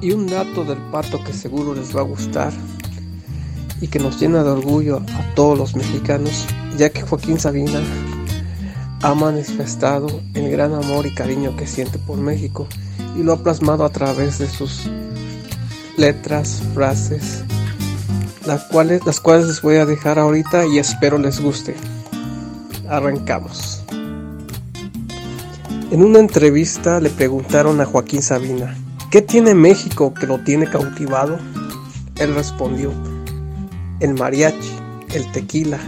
Y 0.00 0.12
un 0.12 0.26
dato 0.26 0.64
del 0.64 0.78
pato 0.90 1.22
que 1.22 1.34
seguro 1.34 1.74
les 1.74 1.94
va 1.94 2.00
a 2.00 2.04
gustar 2.04 2.52
y 3.82 3.88
que 3.88 3.98
nos 3.98 4.18
llena 4.18 4.42
de 4.42 4.50
orgullo 4.50 5.02
a 5.14 5.34
todos 5.34 5.58
los 5.58 5.76
mexicanos, 5.76 6.46
ya 6.78 6.88
que 6.88 7.02
Joaquín 7.02 7.38
Sabina 7.38 7.80
ha 9.02 9.14
manifestado 9.14 10.22
el 10.32 10.50
gran 10.50 10.72
amor 10.72 11.04
y 11.04 11.14
cariño 11.14 11.54
que 11.54 11.66
siente 11.66 11.98
por 11.98 12.16
México 12.16 12.66
y 13.14 13.22
lo 13.22 13.34
ha 13.34 13.42
plasmado 13.42 13.84
a 13.84 13.90
través 13.90 14.38
de 14.38 14.48
sus 14.48 14.88
letras, 15.96 16.62
frases, 16.74 17.44
las 18.46 18.64
cuales, 18.64 19.04
las 19.06 19.20
cuales 19.20 19.46
les 19.46 19.62
voy 19.62 19.76
a 19.76 19.86
dejar 19.86 20.18
ahorita 20.18 20.66
y 20.66 20.78
espero 20.78 21.18
les 21.18 21.40
guste. 21.40 21.74
Arrancamos. 22.88 23.82
En 25.90 26.02
una 26.02 26.20
entrevista 26.20 27.00
le 27.00 27.10
preguntaron 27.10 27.80
a 27.80 27.84
Joaquín 27.84 28.22
Sabina, 28.22 28.74
¿qué 29.10 29.20
tiene 29.20 29.54
México 29.54 30.14
que 30.14 30.26
lo 30.26 30.38
tiene 30.38 30.66
cautivado? 30.66 31.38
Él 32.16 32.34
respondió, 32.34 32.92
el 34.00 34.14
mariachi, 34.14 34.76
el 35.12 35.30
tequila, 35.32 35.78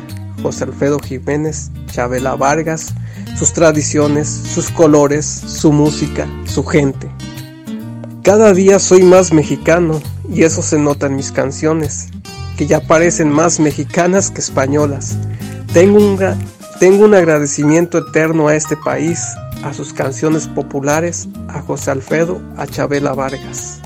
José 0.42 0.64
Alfredo 0.64 0.98
Jiménez, 0.98 1.70
Chabela 1.86 2.36
Vargas, 2.36 2.92
sus 3.38 3.52
tradiciones, 3.52 4.28
sus 4.28 4.70
colores, 4.70 5.24
su 5.24 5.72
música, 5.72 6.28
su 6.44 6.64
gente. 6.64 7.10
Cada 8.24 8.54
día 8.54 8.78
soy 8.78 9.02
más 9.02 9.34
mexicano 9.34 10.00
y 10.32 10.44
eso 10.44 10.62
se 10.62 10.78
nota 10.78 11.08
en 11.08 11.14
mis 11.14 11.30
canciones, 11.30 12.08
que 12.56 12.66
ya 12.66 12.80
parecen 12.80 13.28
más 13.28 13.60
mexicanas 13.60 14.30
que 14.30 14.40
españolas. 14.40 15.18
Tengo 15.74 15.98
un, 15.98 17.14
agradecimiento 17.14 17.98
eterno 17.98 18.48
a 18.48 18.56
este 18.56 18.78
país, 18.78 19.20
a 19.62 19.74
sus 19.74 19.92
canciones 19.92 20.48
populares, 20.48 21.28
a 21.48 21.60
José 21.60 21.90
Alfredo, 21.90 22.40
a 22.56 22.66
Chabela 22.66 23.12
Vargas. 23.12 23.82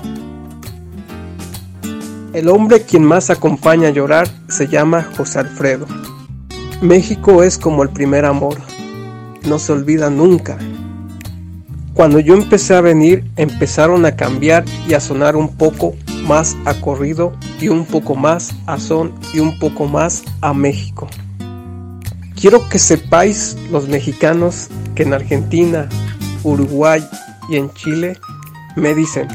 El 2.31 2.47
hombre 2.47 2.83
quien 2.83 3.03
más 3.03 3.29
acompaña 3.29 3.89
a 3.89 3.91
llorar 3.91 4.29
se 4.47 4.69
llama 4.69 5.05
José 5.17 5.39
Alfredo. 5.39 5.85
México 6.81 7.43
es 7.43 7.57
como 7.57 7.83
el 7.83 7.89
primer 7.89 8.23
amor, 8.23 8.55
no 9.45 9.59
se 9.59 9.73
olvida 9.73 10.09
nunca. 10.09 10.57
Cuando 11.99 12.21
yo 12.21 12.33
empecé 12.33 12.75
a 12.75 12.79
venir, 12.79 13.25
empezaron 13.35 14.05
a 14.05 14.15
cambiar 14.15 14.63
y 14.87 14.93
a 14.93 15.01
sonar 15.01 15.35
un 15.35 15.57
poco 15.57 15.97
más 16.23 16.55
a 16.63 16.79
corrido 16.79 17.33
y 17.59 17.67
un 17.67 17.85
poco 17.85 18.15
más 18.15 18.55
a 18.67 18.79
son 18.79 19.11
y 19.33 19.39
un 19.39 19.59
poco 19.59 19.85
más 19.85 20.23
a 20.39 20.53
México. 20.53 21.09
Quiero 22.39 22.69
que 22.69 22.79
sepáis 22.79 23.57
los 23.69 23.89
mexicanos 23.89 24.69
que 24.95 25.03
en 25.03 25.13
Argentina, 25.13 25.89
Uruguay 26.45 27.05
y 27.49 27.57
en 27.57 27.69
Chile 27.73 28.17
me 28.77 28.95
dicen, 28.95 29.27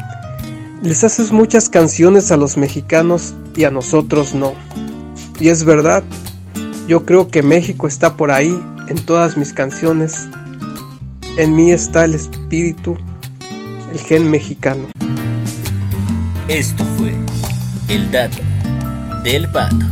les 0.83 1.05
haces 1.05 1.33
muchas 1.33 1.69
canciones 1.69 2.33
a 2.33 2.39
los 2.39 2.57
mexicanos 2.57 3.35
y 3.55 3.65
a 3.65 3.71
nosotros 3.71 4.35
no. 4.35 4.55
Y 5.39 5.49
es 5.49 5.65
verdad, 5.65 6.03
yo 6.89 7.05
creo 7.05 7.29
que 7.29 7.43
México 7.43 7.87
está 7.87 8.17
por 8.17 8.31
ahí 8.31 8.59
en 8.89 8.97
todas 9.05 9.37
mis 9.37 9.53
canciones. 9.53 10.29
En 11.37 11.57
mí 11.57 11.73
está 11.73 12.05
el 12.05 12.15
espíritu, 12.15 12.97
el 13.93 13.99
gen 13.99 14.31
mexicano. 14.31 14.85
Esto 16.47 16.85
fue 16.97 17.13
el 17.89 18.09
dato 18.13 18.37
del 19.25 19.51
pato. 19.51 19.85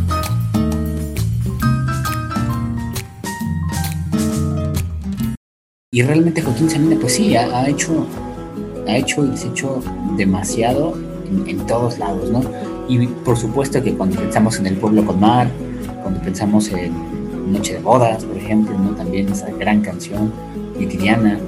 Y 5.91 6.03
realmente 6.03 6.43
Joaquín 6.43 6.71
Sabina, 6.71 6.97
pues 7.01 7.15
sí, 7.15 7.35
ha, 7.35 7.59
ha 7.59 7.69
hecho 7.69 8.07
ha 8.87 8.97
hecho 8.97 9.25
y 9.25 9.31
deshecho 9.31 9.83
demasiado 10.17 10.97
en, 11.47 11.59
todos 11.67 11.99
lados, 11.99 12.31
¿no? 12.31 12.41
Y 12.89 13.07
por 13.07 13.37
supuesto 13.37 13.83
que 13.83 13.95
cuando 13.95 14.17
pensamos 14.17 14.61
en 14.61 14.67
El 14.67 14.77
Pueblo 14.77 15.05
con 15.05 15.19
Mar, 15.19 15.49
cuando 16.03 16.21
pensamos 16.21 16.69
en 16.69 16.93
Noche 17.53 17.75
de 17.75 17.81
Bodas, 17.81 18.25
por 18.25 18.37
ejemplo, 18.37 18.79
¿no? 18.79 18.91
También 18.91 19.29
esa 19.29 19.51
gran 19.51 19.81
canción 19.81 20.33
cotidiana, 20.85 21.39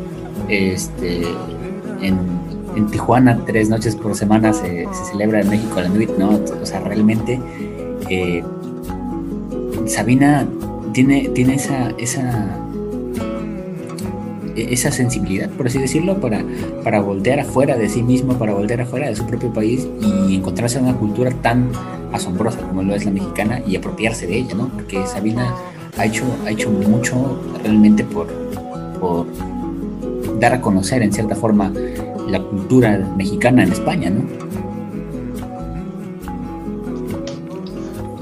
este, 0.49 1.22
en, 2.01 2.18
en, 2.76 2.87
Tijuana, 2.91 3.41
tres 3.47 3.68
noches 3.68 3.97
por 3.97 4.14
semana 4.14 4.53
se, 4.53 4.87
se, 4.93 5.05
celebra 5.12 5.41
en 5.41 5.49
México 5.49 5.80
la 5.80 5.89
Nuit, 5.89 6.11
¿no? 6.18 6.41
O 6.61 6.66
sea, 6.66 6.80
realmente 6.80 7.41
eh, 8.11 8.43
Sabina 9.87 10.47
tiene, 10.93 11.28
tiene 11.28 11.55
esa, 11.55 11.91
esa 11.99 12.64
e-, 14.57 14.72
esa 14.72 14.91
sensibilidad, 14.91 15.51
por 15.51 15.66
así 15.66 15.78
decirlo, 15.78 16.20
para, 16.20 16.45
para 16.82 17.01
voltear 17.01 17.41
afuera 17.41 17.76
de 17.76 17.89
sí 17.89 18.03
mismo, 18.03 18.39
para 18.39 18.55
voltear 18.55 18.82
afuera 18.82 19.09
de 19.09 19.16
su 19.16 19.26
propio 19.26 19.53
país 19.53 19.87
y 20.01 20.37
encontrarse 20.37 20.78
en 20.78 20.85
una 20.85 20.97
cultura 20.97 21.30
tan 21.43 21.70
asombrosa 22.12 22.61
como 22.61 22.82
lo 22.82 22.95
es 22.95 23.05
la 23.05 23.11
mexicana 23.11 23.61
y 23.66 23.76
apropiarse 23.76 24.26
de 24.26 24.39
ella, 24.39 24.55
¿no? 24.55 24.68
Porque 24.68 25.05
Sabina 25.07 25.55
ha 25.99 26.07
hecho, 26.07 26.24
ha 26.47 26.51
hecho 26.51 26.70
mucho 26.70 27.41
realmente 27.62 28.05
por, 28.05 28.28
por 29.05 29.26
dar 30.40 30.55
a 30.55 30.61
conocer 30.62 31.02
en 31.02 31.12
cierta 31.12 31.34
forma 31.34 31.70
la 32.28 32.40
cultura 32.40 32.98
mexicana 33.16 33.64
en 33.64 33.72
España, 33.72 34.09
¿no? 34.09 34.22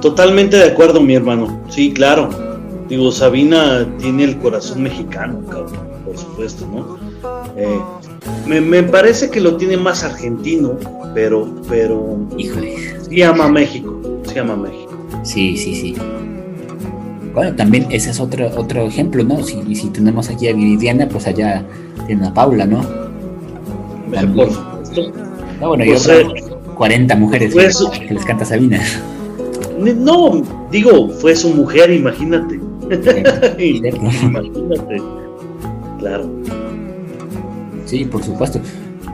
Totalmente 0.00 0.56
de 0.56 0.64
acuerdo, 0.64 1.00
mi 1.00 1.14
hermano. 1.14 1.60
Sí, 1.68 1.92
claro. 1.92 2.28
Digo, 2.88 3.12
Sabina 3.12 3.86
tiene 3.98 4.24
el 4.24 4.38
corazón 4.38 4.82
mexicano, 4.82 5.40
cabrón 5.48 5.92
por 6.04 6.18
supuesto, 6.18 6.66
¿no? 6.66 6.98
Eh, 7.56 7.80
me, 8.46 8.82
parece 8.82 9.30
que 9.30 9.40
lo 9.40 9.56
tiene 9.56 9.76
más 9.76 10.04
argentino, 10.04 10.76
pero, 11.14 11.48
pero. 11.68 12.18
Híjole. 12.36 13.00
Sí 13.08 13.22
ama 13.22 13.48
México, 13.48 14.00
sí 14.24 14.38
ama 14.38 14.56
México. 14.56 14.92
Sí, 15.22 15.56
sí, 15.56 15.74
sí. 15.74 15.94
Bueno, 17.34 17.54
también 17.56 17.86
ese 17.90 18.10
es 18.10 18.20
otro, 18.20 18.50
otro 18.56 18.82
ejemplo, 18.82 19.24
¿no? 19.24 19.42
Si, 19.42 19.74
si 19.74 19.88
tenemos 19.88 20.28
aquí 20.28 20.48
a 20.48 20.54
Viridiana, 20.54 21.08
pues 21.08 21.26
allá 21.26 21.64
tiene 22.06 22.26
a 22.26 22.34
Paula, 22.34 22.66
¿no? 22.66 22.82
Por 24.10 24.50
supuesto. 24.50 25.12
No, 25.60 25.68
bueno, 25.68 25.84
y 25.84 25.92
otras 25.92 26.24
40 26.76 27.16
mujeres 27.16 27.54
que, 27.54 28.14
les 28.14 28.24
canta 28.24 28.44
Sabina. 28.44 28.80
No, 29.78 30.42
digo, 30.70 31.08
fue 31.08 31.34
su 31.34 31.54
mujer, 31.54 31.90
imagínate. 31.90 32.60
imagínate. 33.58 35.02
Claro. 35.98 36.28
Sí, 37.86 38.04
por 38.04 38.22
supuesto. 38.22 38.60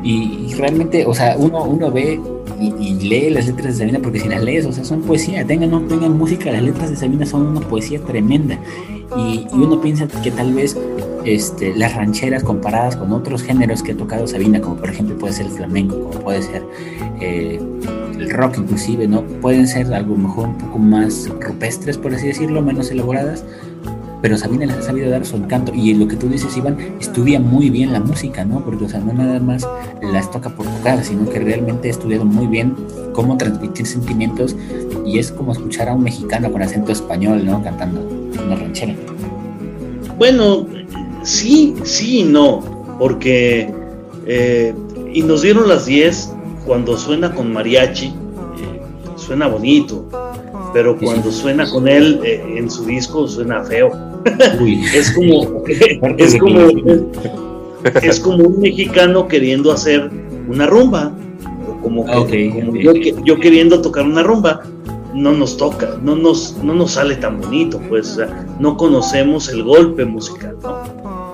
Y, 0.03 0.55
realmente, 0.55 1.05
o 1.07 1.15
sea, 1.15 1.37
uno, 1.39 1.65
uno 1.65 1.91
ve 1.91 2.21
y, 2.61 2.95
lee 2.95 3.31
las 3.31 3.47
letras 3.47 3.75
de 3.75 3.85
Sabina 3.85 4.01
porque 4.03 4.21
si 4.21 4.29
las 4.29 4.43
lees, 4.43 4.67
o 4.67 4.73
sea, 4.73 4.85
son 4.85 5.03
poesía, 5.03 5.47
tengan 5.47 5.71
no 5.71 5.81
tengan 5.83 6.17
música, 6.17 6.51
las 6.51 6.63
letras 6.63 6.91
de 6.91 6.97
Sabina 6.97 7.27
son 7.27 7.47
una 7.47 7.61
poesía 7.61 8.01
tremenda. 8.01 8.59
Y, 9.17 9.47
uno 9.53 9.81
piensa 9.81 10.07
que 10.23 10.31
tal 10.31 10.53
vez 10.53 10.77
este, 11.25 11.75
las 11.75 11.95
rancheras 11.95 12.43
comparadas 12.43 12.97
con 12.97 13.13
otros 13.13 13.43
géneros 13.43 13.83
que 13.83 13.93
ha 13.93 13.97
tocado 13.97 14.27
Sabina, 14.27 14.61
como 14.61 14.77
por 14.77 14.91
ejemplo 14.91 15.17
puede 15.17 15.35
ser 15.35 15.47
el 15.47 15.53
flamenco, 15.53 15.99
como 15.99 16.21
puede 16.21 16.43
ser 16.43 16.63
eh, 17.21 17.61
el 18.19 18.31
rock 18.31 18.59
inclusive, 18.59 19.07
¿no? 19.07 19.23
Pueden 19.23 19.67
ser 19.67 19.93
algo 19.95 20.17
mejor 20.17 20.49
un 20.49 20.59
poco 20.59 20.79
más 20.79 21.29
rupestres, 21.41 21.97
por 21.97 22.15
así 22.15 22.27
decirlo, 22.27 22.63
menos 22.63 22.91
elaboradas, 22.91 23.45
pero 24.21 24.37
Sabina 24.37 24.73
ha 24.73 24.83
sabido 24.83 25.11
dar 25.11 25.25
su 25.25 25.37
encanto. 25.37 25.73
Y 25.75 25.95
lo 25.95 26.09
que 26.09 26.17
tú 26.17 26.29
dices, 26.29 26.57
Iván, 26.57 26.77
estudia 27.01 27.41
muy 27.41 27.71
bien 27.71 27.93
la 27.93 28.01
música, 28.01 28.45
¿no? 28.45 28.65
Porque, 28.65 28.85
o 28.85 28.89
sea, 28.89 29.01
no 29.01 29.13
nada 29.13 29.41
más 29.41 29.67
las 30.03 30.31
toca 30.31 30.51
por 30.51 30.67
tocar, 30.67 31.05
sino 31.05 31.29
que 31.29 31.39
realmente 31.39 31.89
ha 31.89 31.91
estudiado 31.91 32.25
muy 32.25 32.47
bien 32.47 32.75
cómo 33.13 33.37
transmitir 33.37 33.87
sentimientos 33.87 34.57
y 35.07 35.19
es 35.19 35.33
como 35.33 35.53
escuchar 35.53 35.89
a 35.89 35.95
un 35.95 36.03
mexicano 36.03 36.51
con 36.51 36.63
acento 36.63 36.93
español, 36.93 37.45
¿no? 37.45 37.63
Cantando 37.63 38.01
una 38.45 38.57
ranchera. 38.57 38.95
Bueno, 40.19 40.67
sí, 41.23 41.75
sí 41.85 42.21
y 42.21 42.25
no, 42.25 42.97
porque. 42.99 43.73
Eh, 44.27 44.75
y 45.13 45.23
nos 45.23 45.41
dieron 45.41 45.69
las 45.69 45.87
10 45.87 46.35
cuando 46.67 46.99
suena 46.99 47.35
con 47.35 47.51
mariachi, 47.51 48.09
eh, 48.09 48.13
suena 49.17 49.47
bonito, 49.47 50.07
pero 50.73 50.97
cuando 50.97 51.31
suena 51.31 51.69
con 51.71 51.89
él 51.89 52.21
eh, 52.25 52.43
en 52.57 52.71
su 52.71 52.85
disco 52.85 53.27
suena 53.27 53.65
feo. 53.65 53.91
Es 54.95 55.13
como, 55.13 55.65
es 56.19 56.37
como, 56.37 56.69
es 58.03 58.21
como 58.21 58.45
un 58.45 58.61
mexicano 58.61 59.29
queriendo 59.29 59.73
hacer 59.73 60.11
una 60.49 60.67
rumba, 60.67 61.13
como, 61.83 62.05
Yo, 63.25 63.39
queriendo 63.39 63.81
tocar 63.81 64.05
una 64.05 64.23
rumba, 64.23 64.63
no 65.15 65.33
nos 65.33 65.57
toca, 65.57 65.99
no 66.03 66.17
nos, 66.17 66.57
no 66.63 66.75
nos 66.75 66.93
sale 66.93 67.17
tan 67.17 67.41
bonito, 67.41 67.81
pues, 67.89 68.19
no 68.59 68.77
conocemos 68.77 69.49
el 69.49 69.63
golpe 69.63 70.05
musical, 70.05 70.57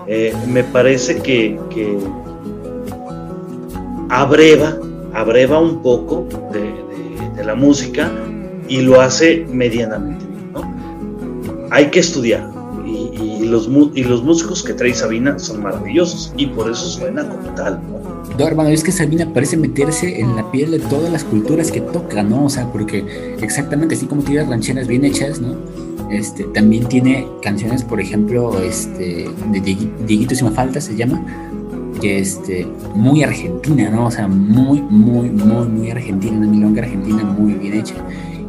eh, 0.07 0.35
me 0.47 0.63
parece 0.63 1.21
que, 1.23 1.59
que 1.71 1.99
abreva, 4.11 4.77
abreva 5.13 5.59
un 5.59 5.83
poco 5.83 6.27
de, 6.53 6.85
la 7.45 7.55
música 7.55 8.11
y 8.69 8.83
lo 8.83 9.01
hace 9.01 9.47
medianamente 9.51 10.25
bien, 10.27 10.55
Hay 11.71 11.91
que 11.91 12.01
estudiar, 12.01 12.51
y 12.87 13.47
los, 13.47 13.69
y 13.95 14.05
los 14.05 14.23
músicos 14.23 14.63
que 14.63 14.73
trae 14.73 14.95
Sabina 14.95 15.39
son 15.39 15.63
maravillosos 15.63 16.33
y 16.37 16.47
por 16.47 16.71
eso 16.71 16.89
suena 16.89 17.29
como 17.29 17.49
tal. 17.55 17.81
No, 18.39 18.47
hermano, 18.47 18.71
es 18.71 18.83
que 18.83 18.91
Sabina 18.91 19.33
parece 19.33 19.57
meterse 19.57 20.21
en 20.21 20.35
la 20.35 20.51
piel 20.51 20.73
de 20.73 20.81
todas 20.81 21.13
las 21.13 21.25
culturas 21.25 21.71
que 21.71 21.81
toca, 21.81 22.23
¿no? 22.23 22.47
O 22.47 22.51
sea, 22.51 22.71
porque 22.73 23.37
exactamente 23.41 23.95
así 23.95 24.07
como 24.07 24.23
tiene 24.23 24.45
rancheras 24.45 24.89
bien 24.89 25.05
hechas, 25.05 25.41
¿no? 25.41 25.57
Este, 26.11 26.45
también 26.45 26.87
tiene 26.89 27.27
canciones, 27.43 27.83
por 27.83 28.01
ejemplo, 28.01 28.61
este, 28.61 29.29
de 29.51 29.61
Dieguito 30.07 30.35
Sin 30.35 30.53
Falta 30.53 30.81
se 30.81 30.97
llama, 30.97 31.25
que 32.01 32.19
este, 32.19 32.67
muy 32.95 33.23
argentina, 33.23 33.89
¿no? 33.91 34.07
O 34.07 34.11
sea, 34.11 34.27
muy, 34.27 34.81
muy, 34.83 35.31
muy, 35.31 35.69
muy 35.69 35.91
argentina, 35.91 36.37
una 36.37 36.47
milonga 36.47 36.83
argentina 36.83 37.25
muy 37.25 37.55
bien 37.55 37.75
hecha. 37.75 37.95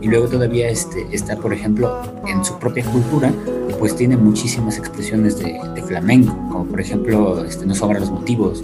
Y 0.05 0.07
luego 0.07 0.27
todavía 0.27 0.69
este, 0.69 1.07
está, 1.11 1.35
por 1.35 1.51
ejemplo, 1.51 2.03
en 2.27 2.45
su 2.45 2.59
propia 2.59 2.85
cultura, 2.85 3.33
pues 3.79 3.95
tiene 3.95 4.15
muchísimas 4.15 4.77
expresiones 4.77 5.39
de, 5.39 5.59
flamenco, 5.81 6.31
como 6.51 6.65
por 6.65 6.79
ejemplo, 6.79 7.43
este, 7.43 7.65
No 7.65 7.73
sobran 7.73 8.01
los 8.01 8.11
motivos, 8.11 8.63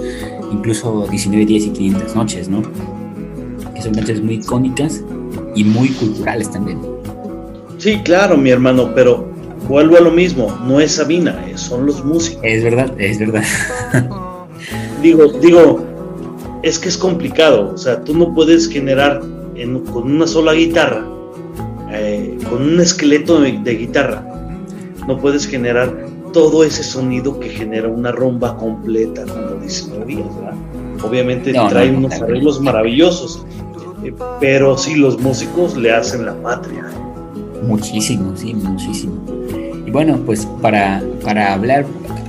incluso 0.51 1.07
19 1.09 1.47
días 1.47 1.63
y 1.63 1.71
500 1.71 2.15
noches, 2.15 2.47
¿no? 2.47 2.61
Que 3.73 3.81
son 3.81 3.95
canciones 3.95 4.23
muy 4.23 4.35
icónicas 4.35 5.03
y 5.55 5.63
muy 5.63 5.89
culturales 5.89 6.51
también. 6.51 6.79
Sí, 7.79 7.97
claro, 8.03 8.37
mi 8.37 8.51
hermano, 8.51 8.91
pero 8.93 9.27
vuelvo 9.67 9.97
a 9.97 10.01
lo 10.01 10.11
mismo, 10.11 10.55
no 10.67 10.79
es 10.79 10.91
Sabina, 10.91 11.43
son 11.55 11.87
los 11.87 12.05
músicos. 12.05 12.43
Es 12.43 12.63
verdad, 12.63 12.93
es 12.99 13.17
verdad. 13.17 13.43
digo, 15.01 15.25
digo, 15.41 15.83
es 16.61 16.77
que 16.77 16.89
es 16.89 16.97
complicado, 16.97 17.73
o 17.73 17.77
sea, 17.79 18.03
tú 18.03 18.15
no 18.15 18.31
puedes 18.35 18.69
generar 18.69 19.21
con 19.91 20.11
una 20.11 20.27
sola 20.27 20.53
guitarra, 20.53 21.03
eh, 21.03 21.20
con 22.52 22.64
un 22.64 22.82
esqueleto 22.82 23.39
de, 23.39 23.76
guitarra, 23.76 24.26
no 25.08 25.18
puedes 25.18 25.47
generar 25.47 26.06
todo 26.34 26.66
ese 26.66 26.84
sonido 26.84 27.39
que 27.39 27.47
genera 27.47 27.88
una 27.88 28.12
rumba 28.12 28.58
completa, 28.58 29.24
como 29.26 29.62
dice 29.64 29.89
¿verdad? 29.89 30.54
Obviamente 31.02 31.54
trae 31.54 31.95
unos 31.95 32.12
arreglos 32.22 32.60
maravillosos, 32.60 33.45
eh, 34.04 34.14
pero 34.41 34.78
sí 34.78 34.95
los 34.95 35.18
músicos 35.22 35.78
le 35.78 35.93
hacen 35.93 36.26
la 36.26 36.36
patria. 36.41 36.86
Muchísimo, 37.64 38.36
sí, 38.36 38.54
muchísimo. 38.54 39.14
Y 39.88 39.89
bueno, 39.89 40.20
pues 40.26 40.45
para, 40.62 41.02
para 41.24 41.54
hablar, 41.54 41.86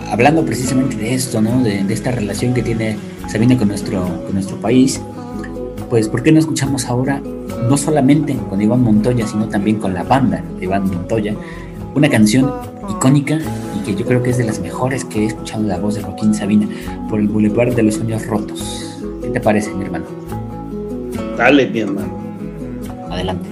hablando 0.08 0.44
precisamente 0.44 0.96
de 0.96 1.14
esto, 1.14 1.42
¿no? 1.42 1.64
De, 1.64 1.80
esta 1.92 2.12
relación 2.12 2.54
que 2.54 2.62
tiene 2.62 2.96
Sabina 3.28 3.58
con 3.58 3.66
nuestro, 3.66 4.02
con 4.24 4.34
nuestro 4.34 4.56
país, 4.58 5.00
pues 5.90 6.08
¿por 6.08 6.22
qué 6.22 6.30
no 6.30 6.38
escuchamos 6.38 6.86
ahora, 6.86 7.20
no 7.68 7.76
solamente 7.76 8.36
con 8.48 8.60
Iván 8.60 8.82
Montoya, 8.82 9.26
sino 9.26 9.48
también 9.48 9.78
con 9.78 9.94
la 9.94 10.02
banda 10.02 10.42
de 10.58 10.64
Iván 10.64 10.88
Montoya, 10.88 11.34
una 11.94 12.08
canción 12.08 12.50
icónica 12.88 13.38
y 13.76 13.84
que 13.84 13.94
yo 13.94 14.06
creo 14.06 14.22
que 14.22 14.30
es 14.30 14.38
de 14.38 14.44
las 14.44 14.60
mejores 14.60 15.04
que 15.04 15.22
he 15.22 15.26
escuchado 15.26 15.62
la 15.64 15.78
voz 15.78 15.94
de 15.94 16.02
Joaquín 16.02 16.34
Sabina 16.34 16.68
por 17.08 17.20
el 17.20 17.28
Boulevard 17.28 17.74
de 17.74 17.82
los 17.82 17.94
Sueños 17.94 18.26
Rotos. 18.26 18.98
¿Qué 19.22 19.28
te 19.28 19.40
parece, 19.40 19.72
mi 19.74 19.84
hermano? 19.84 20.06
Dale, 21.36 21.68
mi 21.68 21.80
hermano. 21.80 22.18
Adelante. 23.10 23.48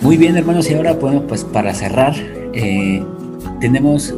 Muy 0.00 0.16
bien, 0.16 0.36
hermanos, 0.36 0.70
y 0.70 0.74
ahora, 0.74 0.94
bueno, 0.94 1.26
pues 1.26 1.44
para 1.44 1.74
cerrar, 1.74 2.14
eh, 2.54 3.04
tenemos, 3.60 4.14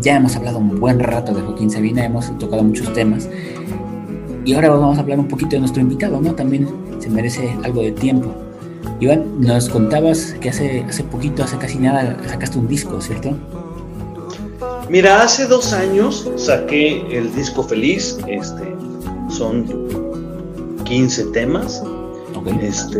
ya 0.00 0.16
hemos 0.16 0.36
hablado 0.36 0.58
un 0.58 0.78
buen 0.78 1.00
rato 1.00 1.32
de 1.32 1.40
Joaquín 1.40 1.70
Sabina, 1.70 2.04
hemos 2.04 2.36
tocado 2.38 2.62
muchos 2.62 2.92
temas, 2.92 3.28
y 4.44 4.54
ahora 4.54 4.70
vamos 4.70 4.98
a 4.98 5.00
hablar 5.00 5.18
un 5.18 5.28
poquito 5.28 5.50
de 5.50 5.60
nuestro 5.60 5.80
invitado, 5.82 6.20
¿no? 6.20 6.34
También 6.34 6.68
se 6.98 7.10
merece 7.10 7.56
algo 7.64 7.82
de 7.82 7.92
tiempo. 7.92 8.34
Iván, 9.00 9.40
nos 9.40 9.68
contabas 9.68 10.34
que 10.40 10.48
hace, 10.48 10.82
hace 10.82 11.04
poquito, 11.04 11.42
hace 11.44 11.56
casi 11.58 11.78
nada, 11.78 12.16
sacaste 12.26 12.58
un 12.58 12.66
disco, 12.66 13.00
¿cierto? 13.00 13.36
Mira, 14.88 15.22
hace 15.22 15.46
dos 15.46 15.72
años 15.72 16.30
saqué 16.36 17.04
el 17.16 17.34
disco 17.34 17.62
Feliz, 17.62 18.18
este, 18.26 18.74
son 19.28 19.66
15 20.84 21.24
temas. 21.26 21.82
Okay. 22.34 22.58
Este, 22.62 22.98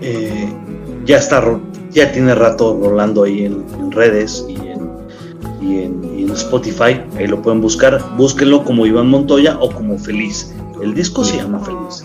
eh, 0.00 0.48
ya 1.04 1.18
está, 1.18 1.60
ya 1.90 2.10
tiene 2.12 2.34
rato 2.34 2.78
rolando 2.82 3.24
ahí 3.24 3.44
en, 3.44 3.64
redes 3.92 4.44
y 4.48 4.56
en, 5.74 6.30
Spotify, 6.30 7.00
ahí 7.16 7.26
lo 7.26 7.40
pueden 7.40 7.62
buscar, 7.62 8.02
búsquenlo 8.16 8.62
como 8.62 8.84
Iván 8.84 9.08
Montoya 9.08 9.56
o 9.58 9.70
como 9.70 9.98
Feliz. 9.98 10.54
El 10.82 10.94
disco 10.94 11.24
se 11.24 11.38
llama 11.38 11.60
Feliz. 11.60 12.04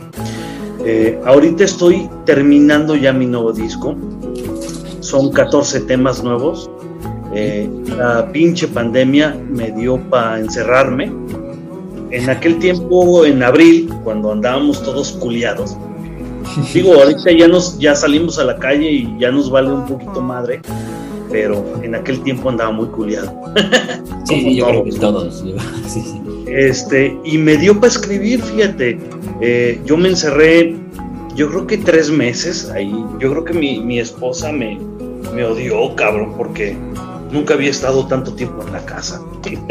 Eh, 0.85 1.19
ahorita 1.25 1.65
estoy 1.65 2.09
terminando 2.25 2.95
ya 2.95 3.11
mi 3.11 3.25
nuevo 3.25 3.51
disco. 3.51 3.95
Son 5.01 5.31
14 5.31 5.81
temas 5.81 6.23
nuevos. 6.23 6.69
Eh, 7.33 7.69
la 7.97 8.31
pinche 8.31 8.67
pandemia 8.67 9.37
me 9.49 9.71
dio 9.71 9.97
para 10.09 10.39
encerrarme. 10.39 11.11
En 12.11 12.29
aquel 12.29 12.59
tiempo, 12.59 13.25
en 13.25 13.43
abril, 13.43 13.93
cuando 14.03 14.31
andábamos 14.31 14.81
todos 14.83 15.11
culiados, 15.13 15.75
Digo, 16.73 16.93
ahorita 16.95 17.31
ya 17.31 17.47
nos 17.47 17.77
ya 17.79 17.95
salimos 17.95 18.37
a 18.39 18.43
la 18.43 18.57
calle 18.57 18.89
y 18.89 19.15
ya 19.19 19.31
nos 19.31 19.49
vale 19.49 19.71
un 19.71 19.85
poquito 19.85 20.21
madre, 20.21 20.61
pero 21.31 21.63
en 21.83 21.95
aquel 21.95 22.21
tiempo 22.21 22.49
andaba 22.49 22.71
muy 22.71 22.87
culiado. 22.87 23.33
sí, 24.25 24.55
yo 24.55 24.67
creo 24.67 24.83
que 24.83 24.91
todos. 24.91 25.43
Este, 26.47 27.17
y 27.23 27.37
me 27.37 27.55
dio 27.55 27.75
para 27.75 27.87
escribir, 27.87 28.41
fíjate. 28.41 28.99
Eh, 29.39 29.79
yo 29.85 29.95
me 29.95 30.09
encerré, 30.09 30.75
yo 31.33 31.49
creo 31.49 31.65
que 31.65 31.77
tres 31.77 32.11
meses 32.11 32.69
ahí. 32.71 32.93
Yo 33.19 33.31
creo 33.31 33.45
que 33.45 33.53
mi, 33.53 33.79
mi 33.79 33.99
esposa 33.99 34.51
me, 34.51 34.77
me 35.33 35.45
odió, 35.45 35.95
cabrón, 35.95 36.33
porque 36.35 36.75
nunca 37.31 37.53
había 37.53 37.69
estado 37.69 38.05
tanto 38.07 38.33
tiempo 38.33 38.63
en 38.67 38.73
la 38.73 38.85
casa. 38.85 39.21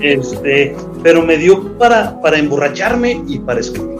este, 0.00 0.74
pero 1.02 1.26
me 1.26 1.36
dio 1.36 1.76
para, 1.76 2.18
para 2.22 2.38
emborracharme 2.38 3.22
y 3.28 3.38
para 3.38 3.60
escribir. 3.60 3.98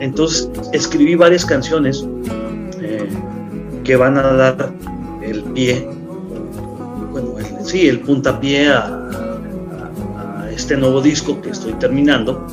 Entonces 0.00 0.50
escribí 0.72 1.14
varias 1.14 1.44
canciones 1.44 2.06
que 3.88 3.96
van 3.96 4.18
a 4.18 4.22
dar 4.34 4.70
el 5.22 5.42
pie, 5.44 5.88
bueno, 7.10 7.36
sí, 7.64 7.88
el 7.88 8.00
puntapié 8.00 8.68
a, 8.68 8.84
a, 8.84 10.50
este 10.50 10.76
nuevo 10.76 11.00
disco 11.00 11.40
que 11.40 11.48
estoy 11.48 11.72
terminando. 11.72 12.46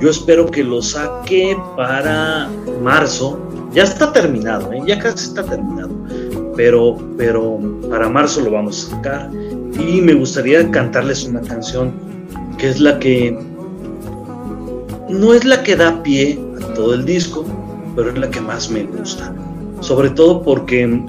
Yo 0.00 0.10
espero 0.10 0.48
que 0.48 0.62
lo 0.62 0.80
saque 0.80 1.58
para 1.76 2.48
marzo. 2.84 3.36
Ya 3.72 3.82
está 3.82 4.12
terminado, 4.12 4.72
¿eh? 4.72 4.80
ya 4.86 5.00
casi 5.00 5.26
está 5.26 5.42
terminado. 5.42 5.90
Pero, 6.54 6.96
pero 7.18 7.58
para 7.90 8.08
marzo 8.08 8.42
lo 8.42 8.52
vamos 8.52 8.86
a 8.86 8.96
sacar. 8.96 9.30
Y 9.32 10.00
me 10.00 10.14
gustaría 10.14 10.70
cantarles 10.70 11.24
una 11.24 11.40
canción 11.40 11.94
que 12.58 12.68
es 12.68 12.78
la 12.78 12.96
que 13.00 13.36
no 15.08 15.34
es 15.34 15.44
la 15.44 15.64
que 15.64 15.74
da 15.74 16.00
pie 16.04 16.38
todo 16.76 16.94
el 16.94 17.04
disco, 17.04 17.44
pero 17.96 18.10
es 18.10 18.18
la 18.18 18.30
que 18.30 18.40
más 18.40 18.70
me 18.70 18.84
gusta. 18.84 19.34
Sobre 19.86 20.10
todo 20.10 20.42
porque 20.42 21.00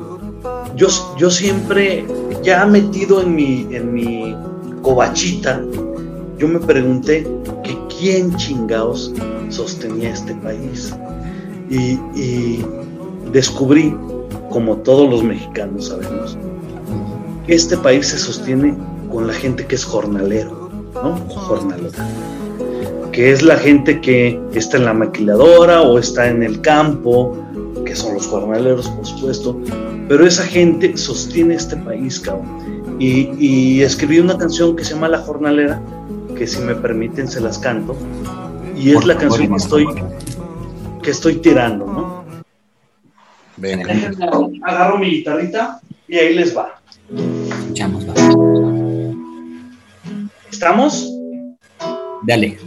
yo, 0.75 0.87
yo 1.17 1.31
siempre, 1.31 2.05
ya 2.43 2.63
metido 2.67 3.23
en 3.23 3.33
mi, 3.33 3.67
en 3.71 3.91
mi 3.91 4.35
cobachita, 4.83 5.63
yo 6.37 6.47
me 6.47 6.59
pregunté 6.59 7.27
que 7.63 7.75
quién 7.97 8.35
chingaos 8.35 9.11
sostenía 9.49 10.11
este 10.11 10.35
país. 10.35 10.93
Y, 11.71 11.93
y 12.15 12.63
descubrí, 13.31 13.97
como 14.51 14.75
todos 14.77 15.09
los 15.09 15.23
mexicanos 15.23 15.87
sabemos, 15.87 16.37
que 17.47 17.55
este 17.55 17.77
país 17.77 18.05
se 18.05 18.19
sostiene 18.19 18.77
con 19.11 19.25
la 19.25 19.33
gente 19.33 19.65
que 19.65 19.73
es 19.73 19.83
jornalero, 19.83 20.69
¿no? 20.93 21.17
Jornalera 21.29 22.07
que 23.11 23.31
es 23.31 23.41
la 23.41 23.57
gente 23.57 23.99
que 23.99 24.39
está 24.53 24.77
en 24.77 24.85
la 24.85 24.93
maquiladora 24.93 25.81
o 25.81 25.97
está 25.97 26.29
en 26.29 26.43
el 26.43 26.61
campo, 26.61 27.46
que 27.87 27.95
son 27.95 28.13
los 28.15 28.27
jornaleros, 28.27 28.89
por 28.89 29.05
supuesto, 29.05 29.59
pero 30.09 30.25
esa 30.27 30.43
gente 30.43 30.95
sostiene 30.97 31.55
este 31.55 31.77
país, 31.77 32.19
cabrón. 32.19 32.97
Y, 32.99 33.81
escribí 33.81 34.19
una 34.19 34.37
canción 34.37 34.75
que 34.75 34.83
se 34.83 34.93
llama 34.93 35.07
La 35.07 35.19
Jornalera, 35.19 35.81
que 36.35 36.45
si 36.45 36.59
me 36.59 36.75
permiten 36.75 37.27
se 37.27 37.39
las 37.39 37.57
canto, 37.57 37.95
y 38.75 38.91
es 38.91 39.05
la 39.05 39.15
canción 39.15 39.49
que 39.49 39.55
estoy, 39.55 39.87
que 41.01 41.11
estoy 41.11 41.35
tirando, 41.37 41.85
¿no? 41.85 42.25
Venga. 43.55 43.93
Agarro 44.63 44.97
mi 44.97 45.09
guitarrita 45.09 45.79
y 46.07 46.17
ahí 46.17 46.35
les 46.35 46.55
va. 46.55 46.79
Escuchamos, 47.61 48.07
va. 48.07 48.13
¿Estamos? 50.51 51.09
Dale. 52.23 52.57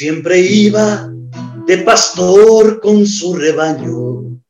Siempre 0.00 0.40
iba 0.40 1.12
de 1.66 1.76
pastor 1.76 2.80
con 2.80 3.06
su 3.06 3.34
rebaño 3.34 4.40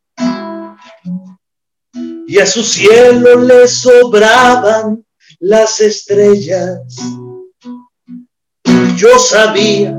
y 2.28 2.38
a 2.38 2.46
su 2.46 2.62
cielo 2.62 3.34
le 3.40 3.66
sobraban 3.66 5.04
las 5.40 5.80
estrellas. 5.80 6.78
Yo 8.96 9.18
sabía 9.18 9.98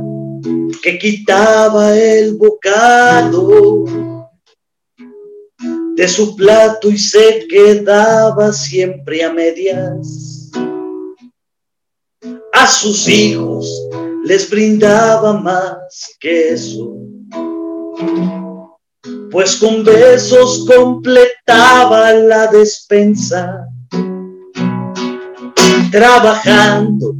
que 0.82 0.98
quitaba 0.98 1.98
el 1.98 2.36
bocado 2.36 3.84
de 5.98 6.08
su 6.08 6.34
plato 6.38 6.90
y 6.90 6.98
se 6.98 7.46
quedaba 7.50 8.54
siempre 8.54 9.22
a 9.26 9.34
medias. 9.34 10.50
A 12.54 12.68
sus 12.68 13.06
hijos 13.10 13.68
les 14.24 14.50
brindaba 14.50 15.34
más 15.34 16.16
que 16.20 16.54
eso, 16.54 16.96
pues 19.32 19.56
con 19.58 19.84
besos 19.84 20.66
completaba 20.68 22.14
la 22.14 22.48
despensa, 22.48 23.68
trabajando 25.92 27.14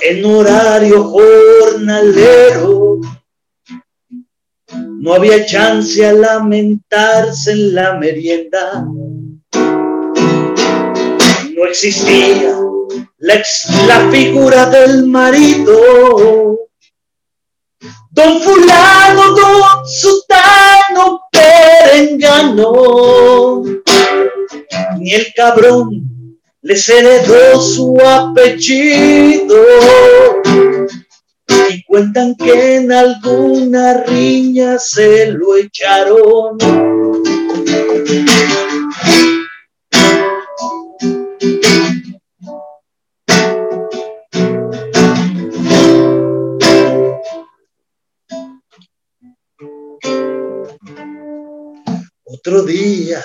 en 0.00 0.24
horario 0.24 1.04
jornalero 1.04 3.00
no 5.02 5.14
había 5.14 5.44
chance 5.44 6.06
a 6.06 6.12
lamentarse 6.12 7.50
en 7.50 7.74
la 7.74 7.94
merienda. 7.94 8.86
No 11.56 11.64
existía 11.66 12.56
la, 13.18 13.42
la 13.86 14.10
figura 14.10 14.66
del 14.66 15.06
marido. 15.06 16.58
Don 18.10 18.40
fulano, 18.40 19.34
don 19.34 19.86
sutano, 19.86 21.20
perengano. 21.30 22.72
Ni 24.98 25.14
el 25.14 25.32
cabrón 25.34 26.12
les 26.62 26.88
heredó 26.88 27.60
su 27.60 27.98
apellido 28.00 29.56
y 31.70 31.82
cuentan 31.84 32.36
que 32.36 32.76
en 32.76 32.92
alguna 32.92 34.04
riña 34.04 34.78
se 34.78 35.32
lo 35.32 35.56
echaron. 35.56 36.58
Otro 52.44 52.64
día 52.64 53.24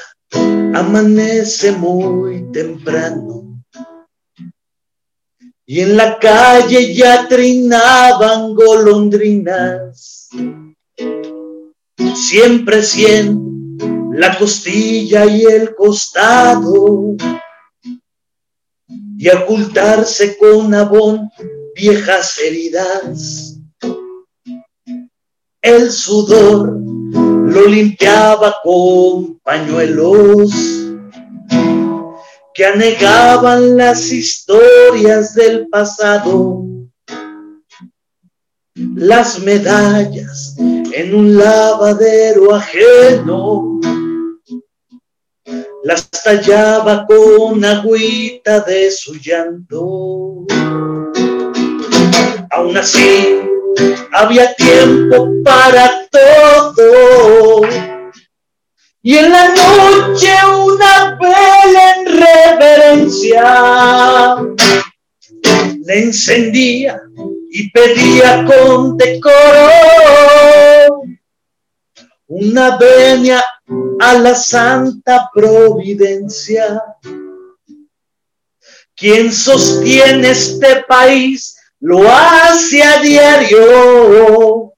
amanece 0.76 1.72
muy 1.72 2.52
temprano. 2.52 3.64
Y 5.66 5.80
en 5.80 5.98
la 5.98 6.20
calle 6.20 6.94
ya 6.94 7.28
trinaban 7.28 8.54
golondrinas, 8.54 10.30
siempre 12.14 12.84
siendo 12.84 14.14
la 14.14 14.38
costilla 14.38 15.26
y 15.26 15.46
el 15.46 15.74
costado, 15.74 17.16
y 19.18 19.30
ocultarse 19.30 20.38
con 20.38 20.76
abón 20.76 21.28
viejas 21.76 22.38
heridas. 22.38 23.58
El 25.60 25.90
sudor 25.90 26.97
lo 27.48 27.66
limpiaba 27.66 28.58
con 28.62 29.40
pañuelos 29.40 30.52
que 32.54 32.66
anegaban 32.66 33.78
las 33.78 34.12
historias 34.12 35.34
del 35.34 35.68
pasado, 35.70 36.66
las 38.96 39.40
medallas 39.40 40.56
en 40.58 41.16
un 41.16 41.38
lavadero 41.38 42.54
ajeno, 42.54 43.80
las 45.84 46.10
tallaba 46.10 47.06
con 47.06 47.64
agüita 47.64 48.60
de 48.62 48.92
su 48.92 49.16
llanto. 49.16 50.46
Aún 52.52 52.76
así, 52.76 53.40
había 54.12 54.54
tiempo 54.56 55.30
para 55.44 56.08
todo 56.10 57.62
y 59.02 59.18
en 59.18 59.32
la 59.32 59.48
noche 59.50 60.34
una 60.66 61.18
vela 61.20 61.96
en 61.96 62.06
reverencia 62.06 63.44
le 65.86 66.00
encendía 66.04 67.02
y 67.50 67.70
pedía 67.72 68.44
con 68.46 68.98
decoro 68.98 69.70
una 72.28 72.78
venia 72.78 73.44
a 74.00 74.14
la 74.16 74.36
santa 74.36 75.30
providencia. 75.34 76.84
Quien 78.96 79.32
sostiene 79.32 80.32
este 80.32 80.84
país 80.88 81.57
lo 81.80 82.08
hace 82.10 82.84
a 82.84 83.02
diario. 83.02 84.74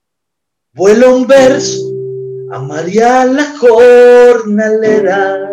Vuela 0.73 1.09
un 1.09 1.27
verso 1.27 1.89
a 2.51 2.59
María 2.59 3.25
la 3.25 3.45
jornalera. 3.57 5.45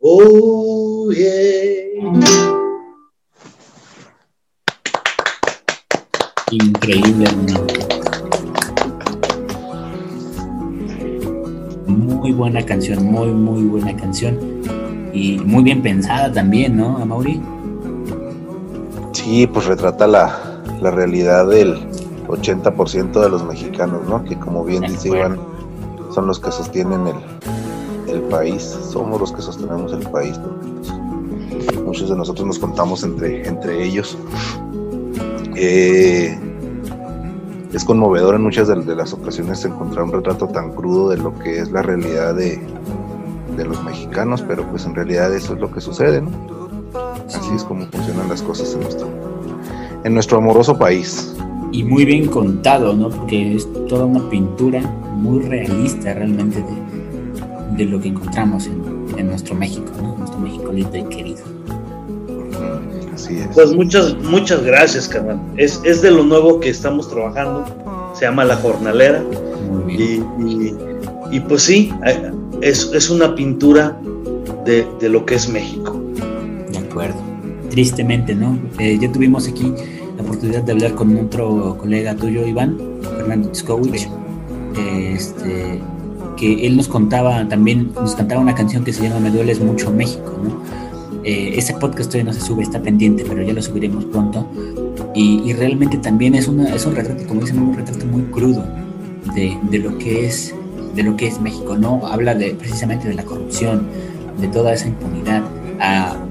Oh, 0.00 1.10
Increíble, 6.50 7.26
Muy 11.86 12.32
buena 12.32 12.64
canción, 12.64 13.04
muy, 13.04 13.28
muy 13.28 13.62
buena 13.64 13.96
canción. 13.96 14.51
Y 15.12 15.38
muy 15.38 15.62
bien 15.62 15.82
pensada 15.82 16.32
también, 16.32 16.76
¿no, 16.76 16.96
Amaury? 16.98 17.40
Sí, 19.12 19.46
pues 19.46 19.66
retrata 19.66 20.06
la, 20.06 20.62
la 20.80 20.90
realidad 20.90 21.46
del 21.48 21.76
80% 22.28 23.20
de 23.20 23.28
los 23.28 23.44
mexicanos, 23.44 24.08
¿no? 24.08 24.24
Que 24.24 24.36
como 24.36 24.64
bien 24.64 24.82
dice 24.82 25.08
Iván, 25.08 25.38
son 26.14 26.26
los 26.26 26.40
que 26.40 26.50
sostienen 26.50 27.06
el, 27.06 28.12
el 28.12 28.20
país, 28.22 28.62
somos 28.62 29.20
los 29.20 29.32
que 29.32 29.42
sostenemos 29.42 29.92
el 29.92 30.08
país. 30.10 30.38
Pues, 30.38 31.82
muchos 31.84 32.08
de 32.08 32.16
nosotros 32.16 32.46
nos 32.46 32.58
contamos 32.58 33.02
entre, 33.04 33.46
entre 33.46 33.84
ellos. 33.84 34.16
Eh, 35.54 36.38
es 37.72 37.84
conmovedor 37.84 38.34
en 38.34 38.42
muchas 38.42 38.68
de, 38.68 38.96
las 38.96 39.12
ocasiones 39.12 39.64
encontrar 39.64 40.04
un 40.04 40.12
retrato 40.12 40.46
tan 40.48 40.72
crudo 40.72 41.08
de 41.08 41.16
lo 41.16 41.38
que 41.38 41.58
es 41.58 41.70
la 41.70 41.82
realidad 41.82 42.34
de, 42.34 42.60
de 43.56 43.64
los 43.64 43.82
mexicanos, 43.84 44.42
pero 44.42 44.66
pues 44.68 44.84
en 44.86 44.94
realidad 44.94 45.34
eso 45.34 45.54
es 45.54 45.60
lo 45.60 45.70
que 45.70 45.80
sucede, 45.80 46.22
¿no? 46.22 46.30
Así 47.26 47.54
es 47.54 47.64
como 47.64 47.86
funcionan 47.86 48.28
las 48.28 48.42
cosas 48.42 48.74
en 48.74 48.80
nuestro, 48.80 49.08
en 50.04 50.14
nuestro 50.14 50.38
amoroso 50.38 50.78
país. 50.78 51.34
Y 51.70 51.84
muy 51.84 52.04
bien 52.04 52.26
contado, 52.28 52.92
¿no? 52.92 53.08
Porque 53.08 53.56
es 53.56 53.66
toda 53.88 54.04
una 54.04 54.28
pintura 54.28 54.80
muy 55.16 55.40
realista 55.42 56.12
realmente 56.12 56.62
de, 57.76 57.84
lo 57.86 58.00
que 58.00 58.08
encontramos 58.08 58.66
en, 58.66 59.26
nuestro 59.26 59.54
México, 59.54 59.90
¿no? 60.02 60.16
Nuestro 60.16 60.38
México 60.40 60.72
lindo 60.72 60.96
y 60.96 61.04
querido. 61.04 61.42
Así 63.14 63.38
es. 63.38 63.48
Pues 63.54 63.72
muchas, 63.74 64.14
muchas 64.18 64.62
gracias, 64.62 65.08
carnal. 65.08 65.40
Es, 65.56 65.80
es 65.84 66.02
de 66.02 66.10
lo 66.10 66.24
nuevo 66.24 66.60
que 66.60 66.68
estamos 66.68 67.08
trabajando. 67.08 67.64
Se 68.14 68.26
llama 68.26 68.44
La 68.44 68.56
Jornalera. 68.56 69.22
Y, 69.88 70.22
y, 71.30 71.40
pues 71.40 71.62
sí, 71.62 71.92
eh, 72.04 72.30
es, 72.62 72.90
es 72.94 73.10
una 73.10 73.34
pintura 73.34 74.00
de, 74.64 74.86
de 74.98 75.08
lo 75.10 75.26
que 75.26 75.34
es 75.34 75.48
México. 75.48 76.00
De 76.70 76.78
acuerdo 76.78 77.32
tristemente, 77.72 78.34
¿no? 78.34 78.58
Eh, 78.78 78.98
ya 79.00 79.10
tuvimos 79.10 79.48
aquí 79.48 79.72
la 80.18 80.22
oportunidad 80.22 80.62
de 80.62 80.72
hablar 80.72 80.94
con 80.94 81.16
otro 81.16 81.78
colega 81.80 82.14
tuyo, 82.14 82.46
Iván, 82.46 82.76
Fernando 83.16 83.48
Tskowicz, 83.48 84.08
este, 85.16 85.80
que 86.36 86.66
él 86.66 86.76
nos 86.76 86.86
contaba 86.86 87.48
también, 87.48 87.90
nos 87.94 88.14
cantaba 88.14 88.42
una 88.42 88.54
canción 88.54 88.84
que 88.84 88.92
se 88.92 89.04
llama 89.04 89.20
Me 89.20 89.30
dueles 89.30 89.58
mucho 89.58 89.90
México, 89.90 90.38
¿no? 90.44 90.62
Eh, 91.24 91.54
ese 91.56 91.72
podcast 91.74 92.10
todavía 92.10 92.30
no 92.30 92.38
se 92.38 92.42
sube, 92.42 92.62
está 92.62 92.82
pendiente, 92.82 93.24
pero 93.26 93.42
ya 93.42 93.54
lo 93.54 93.62
subiremos 93.62 94.04
pronto. 94.04 94.46
Y, 95.14 95.52
realmente 95.54 95.96
también 95.96 96.34
es, 96.34 96.48
una, 96.48 96.74
es 96.74 96.84
un 96.84 96.94
retrato, 96.94 97.26
como 97.26 97.40
dicen, 97.40 97.58
un 97.58 97.74
retrato 97.74 98.04
muy 98.06 98.22
crudo 98.24 98.66
de, 99.34 99.56
de, 99.70 99.78
lo 99.78 99.96
que 99.98 100.26
es 100.26 100.54
de 100.94 101.02
lo 101.02 101.16
que 101.16 101.26
es 101.26 101.40
México, 101.40 101.76
¿no? 101.76 102.06
Habla 102.06 102.34
de, 102.34 102.54
precisamente 102.54 103.08
de 103.08 103.14
la 103.14 103.24
corrupción, 103.24 103.86
de 104.38 104.48
toda 104.48 104.72
esa 104.72 104.88
impunidad, 104.88 105.42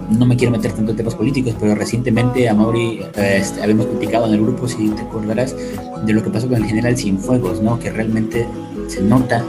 no 0.09 0.25
me 0.25 0.35
quiero 0.35 0.51
meter 0.51 0.71
tanto 0.73 0.91
en 0.91 0.97
temas 0.97 1.15
políticos, 1.15 1.55
pero 1.59 1.75
recientemente 1.75 2.47
a 2.49 2.53
Mauri 2.53 3.01
este, 3.15 3.61
habíamos 3.61 3.85
platicado 3.88 4.27
en 4.27 4.33
el 4.33 4.41
grupo, 4.41 4.67
si 4.67 4.89
te 4.89 5.01
acordarás, 5.01 5.55
de 6.05 6.13
lo 6.13 6.23
que 6.23 6.29
pasó 6.29 6.47
con 6.47 6.57
el 6.57 6.65
general 6.65 6.97
Cienfuegos, 6.97 7.61
¿no? 7.61 7.79
Que 7.79 7.91
realmente 7.91 8.47
se 8.88 9.01
nota 9.01 9.43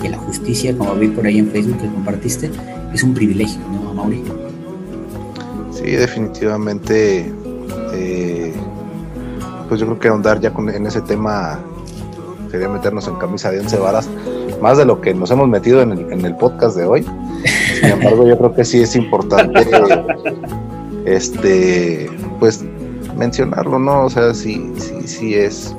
que 0.00 0.08
la 0.08 0.18
justicia, 0.18 0.76
como 0.76 0.94
vi 0.94 1.08
por 1.08 1.26
ahí 1.26 1.38
en 1.38 1.50
Facebook 1.50 1.78
que 1.78 1.88
compartiste, 1.88 2.50
es 2.92 3.02
un 3.02 3.14
privilegio, 3.14 3.60
¿no, 3.72 3.94
Mauri? 3.94 4.22
Sí, 5.72 5.90
definitivamente. 5.90 7.32
Eh, 7.92 8.52
pues 9.68 9.80
yo 9.80 9.86
creo 9.86 9.98
que 9.98 10.08
ahondar 10.08 10.40
ya 10.40 10.52
con, 10.52 10.68
en 10.68 10.86
ese 10.86 11.00
tema 11.00 11.58
quería 12.50 12.68
meternos 12.68 13.08
en 13.08 13.16
camisa 13.16 13.50
de 13.50 13.60
once 13.60 13.76
varas, 13.76 14.08
más 14.60 14.78
de 14.78 14.84
lo 14.84 15.00
que 15.00 15.14
nos 15.14 15.30
hemos 15.30 15.48
metido 15.48 15.82
en 15.82 15.92
el, 15.92 16.12
en 16.12 16.24
el 16.24 16.34
podcast 16.36 16.76
de 16.76 16.84
hoy. 16.84 17.06
Sin 17.80 17.90
embargo, 17.90 18.26
yo 18.26 18.36
creo 18.38 18.54
que 18.54 18.64
sí 18.64 18.80
es 18.80 18.96
importante, 18.96 19.66
este, 21.04 22.10
pues, 22.38 22.64
mencionarlo, 23.16 23.78
¿no? 23.78 24.04
O 24.04 24.10
sea, 24.10 24.34
sí, 24.34 24.72
sí, 24.78 25.06
sí 25.06 25.34
es, 25.34 25.74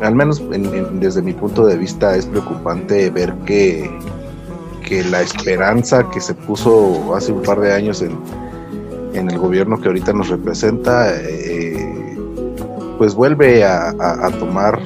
al 0.00 0.14
menos 0.14 0.42
desde 0.94 1.22
mi 1.22 1.32
punto 1.32 1.66
de 1.66 1.76
vista, 1.76 2.16
es 2.16 2.26
preocupante 2.26 3.10
ver 3.10 3.34
que, 3.46 3.90
que 4.86 5.04
la 5.04 5.20
esperanza 5.22 6.08
que 6.10 6.20
se 6.20 6.34
puso 6.34 7.14
hace 7.14 7.32
un 7.32 7.42
par 7.42 7.60
de 7.60 7.72
años 7.72 8.02
en, 8.02 8.18
en 9.14 9.30
el 9.30 9.38
gobierno 9.38 9.80
que 9.80 9.88
ahorita 9.88 10.12
nos 10.12 10.28
representa, 10.28 11.12
eh, 11.20 12.16
pues 12.98 13.14
vuelve 13.14 13.64
a, 13.64 13.94
tomar 14.38 14.78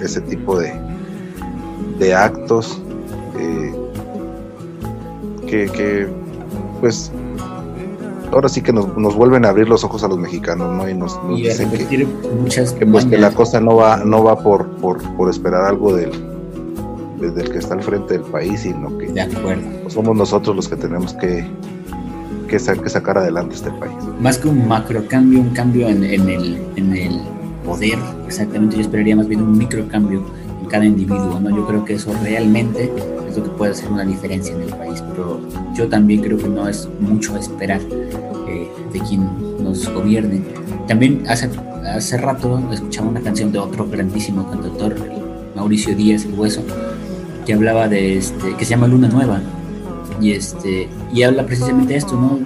ese 0.00 0.20
tipo 0.22 0.58
de, 0.58 0.72
de 2.02 2.14
actos 2.14 2.80
eh, 3.38 3.72
que, 5.46 6.08
pues 6.80 7.12
ahora 8.32 8.48
sí 8.48 8.60
que 8.60 8.72
nos, 8.72 9.14
vuelven 9.14 9.44
a 9.44 9.50
abrir 9.50 9.68
los 9.68 9.84
ojos 9.84 10.02
a 10.02 10.08
los 10.08 10.18
mexicanos, 10.18 10.74
¿no? 10.74 10.88
Y 10.88 10.94
nos, 10.94 11.18
dicen 11.36 11.70
que, 11.70 12.06
muchas 12.40 12.74
pues, 12.90 13.04
que 13.04 13.18
la 13.18 13.30
cosa 13.30 13.60
no 13.60 13.76
va, 13.76 13.98
no 13.98 14.24
va 14.24 14.42
por, 14.42 14.68
por, 14.78 15.30
esperar 15.30 15.64
algo 15.66 15.94
del, 15.94 16.10
desde 17.20 17.42
el 17.42 17.52
que 17.52 17.58
está 17.58 17.74
al 17.74 17.82
frente 17.82 18.14
del 18.14 18.22
país, 18.22 18.60
sino 18.60 18.98
que 18.98 19.12
somos 19.88 20.16
nosotros 20.16 20.56
los 20.56 20.68
que 20.68 20.76
tenemos 20.76 21.14
que, 21.14 21.46
que, 22.48 22.58
sacar 22.58 23.18
adelante 23.18 23.54
este 23.54 23.70
país. 23.72 23.94
Más 24.18 24.38
que 24.38 24.48
un 24.48 24.66
macro 24.66 25.06
cambio, 25.06 25.40
un 25.40 25.50
cambio 25.50 25.88
en, 25.88 26.02
el, 26.02 26.62
en 26.76 26.96
el 26.96 27.20
poder, 27.64 27.98
exactamente, 28.26 28.76
yo 28.76 28.82
esperaría 28.82 29.14
más 29.14 29.28
bien 29.28 29.42
un 29.42 29.56
micro 29.56 29.86
cambio 29.88 30.24
en 30.41 30.41
cada 30.72 30.86
individuo, 30.86 31.38
¿no? 31.38 31.50
Yo 31.54 31.66
creo 31.66 31.84
que 31.84 31.94
eso 31.94 32.12
realmente 32.22 32.90
es 33.28 33.36
lo 33.36 33.44
que 33.44 33.50
puede 33.50 33.72
hacer 33.72 33.92
una 33.92 34.04
diferencia 34.04 34.54
en 34.54 34.62
el 34.62 34.70
país, 34.70 35.04
pero 35.10 35.38
yo 35.74 35.86
también 35.88 36.22
creo 36.22 36.38
que 36.38 36.48
no 36.48 36.66
es 36.66 36.88
mucho 36.98 37.36
esperar 37.36 37.82
eh, 38.48 38.70
de 38.90 39.00
quien 39.00 39.28
nos 39.62 39.86
gobierne. 39.92 40.40
También 40.88 41.24
hace, 41.28 41.50
hace 41.94 42.16
rato 42.16 42.58
escuchaba 42.72 43.08
una 43.08 43.20
canción 43.20 43.52
de 43.52 43.58
otro 43.58 43.86
grandísimo 43.86 44.50
cantautor, 44.50 44.96
Mauricio 45.54 45.94
Díaz, 45.94 46.24
el 46.24 46.32
Hueso, 46.38 46.62
que 47.44 47.52
hablaba 47.52 47.86
de 47.86 48.16
este, 48.16 48.56
que 48.56 48.64
se 48.64 48.70
llama 48.70 48.88
Luna 48.88 49.08
Nueva, 49.08 49.40
y 50.22 50.32
este 50.32 50.88
y 51.12 51.22
habla 51.22 51.44
precisamente 51.44 51.92
de 51.92 51.98
esto 51.98 52.14
no 52.14 52.38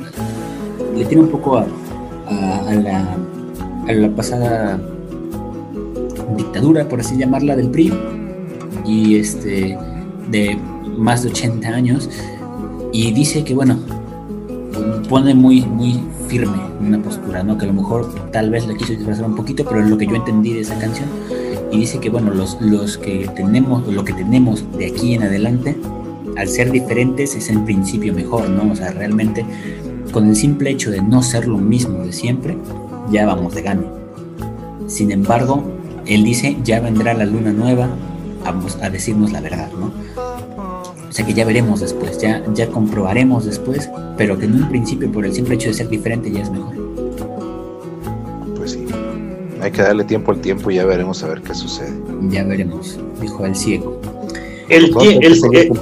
le 0.97 1.05
tiene 1.05 1.25
un 1.25 1.29
poco 1.29 1.59
a, 1.59 1.67
a, 2.27 2.75
la, 2.75 3.17
a 3.87 3.93
la 3.93 4.09
pasada 4.17 4.81
dictadura 6.37 6.89
por 6.89 7.01
así 7.01 7.19
llamarla 7.19 7.55
del 7.55 7.71
PRI 7.71 8.16
y 8.87 9.17
este 9.17 9.79
de 10.31 10.59
más 10.97 11.23
de 11.23 11.31
80 11.31 11.69
años 11.69 12.09
y 12.93 13.13
dice 13.13 13.45
que 13.45 13.55
bueno 13.55 13.79
pone 15.09 15.35
muy 15.35 15.63
muy 15.63 16.01
firme 16.29 16.59
una 16.81 17.01
postura 17.03 17.43
no 17.43 17.59
que 17.59 17.65
a 17.65 17.69
lo 17.69 17.75
mejor 17.75 18.31
tal 18.33 18.51
vez 18.51 18.67
la 18.67 18.75
quiso 18.75 18.93
disfrazar 18.93 19.27
un 19.27 19.37
poquito 19.37 19.65
pero 19.65 19.81
es 19.81 19.91
lo 19.91 19.99
que 19.99 20.07
yo 20.07 20.17
entendí 20.17 20.53
de 20.53 20.61
esa 20.61 20.79
canción 20.79 21.09
y 21.71 21.79
dice 21.79 21.99
que 21.99 22.11
bueno 22.11 22.33
los 22.33 22.61
los 22.61 22.99
que 22.99 23.29
tenemos 23.37 23.87
lo 23.87 24.05
que 24.05 24.13
tenemos 24.13 24.65
de 24.77 24.87
aquí 24.87 25.15
en 25.15 25.23
adelante 25.23 25.77
al 26.37 26.49
ser 26.49 26.71
diferentes 26.71 27.35
es 27.35 27.49
en 27.49 27.65
principio 27.65 28.13
mejor, 28.13 28.49
¿no? 28.49 28.71
O 28.71 28.77
sea, 28.77 28.93
realmente 28.93 29.45
con 30.13 30.29
el 30.29 30.37
simple 30.37 30.71
hecho 30.71 30.91
de 30.91 31.03
no 31.03 31.23
ser 31.23 31.49
lo 31.49 31.59
mismo 31.59 31.99
de 32.05 32.13
siempre, 32.13 32.57
ya 33.11 33.27
vamos 33.27 33.55
de 33.55 33.63
gane. 33.63 33.87
Sin 34.87 35.11
embargo, 35.11 35.65
él 36.07 36.25
dice, 36.25 36.57
ya 36.63 36.81
vendrá 36.81 37.15
la 37.15 37.25
luna 37.25 37.53
nueva 37.53 37.89
a 38.81 38.91
decirnos 38.91 39.33
la 39.33 39.41
verdad, 39.41 39.71
¿no? 39.73 39.93
O 40.17 41.13
sea 41.13 41.25
que 41.25 41.35
ya 41.35 41.45
veremos 41.45 41.81
después, 41.81 42.19
ya, 42.19 42.43
ya 42.55 42.69
comprobaremos 42.69 43.45
después, 43.47 43.89
pero 44.17 44.39
que 44.39 44.47
en 44.47 44.55
un 44.63 44.69
principio 44.69 45.11
por 45.11 45.25
el 45.25 45.33
simple 45.33 45.55
hecho 45.55 45.69
de 45.69 45.75
ser 45.75 45.89
diferente 45.89 46.31
ya 46.31 46.43
es 46.43 46.51
mejor. 46.51 46.75
Pues 48.57 48.73
sí, 48.73 48.87
hay 49.63 49.71
que 49.71 49.83
darle 49.83 50.05
tiempo 50.05 50.33
al 50.33 50.41
tiempo 50.41 50.71
y 50.71 50.77
ya 50.77 50.85
veremos 50.85 51.23
a 51.23 51.29
ver 51.29 51.43
qué 51.43 51.55
sucede. 51.55 51.93
Ya 52.29 52.45
veremos, 52.45 52.99
dijo 53.21 53.47
el 53.47 53.55
ciego. 53.55 54.01
El, 54.69 54.93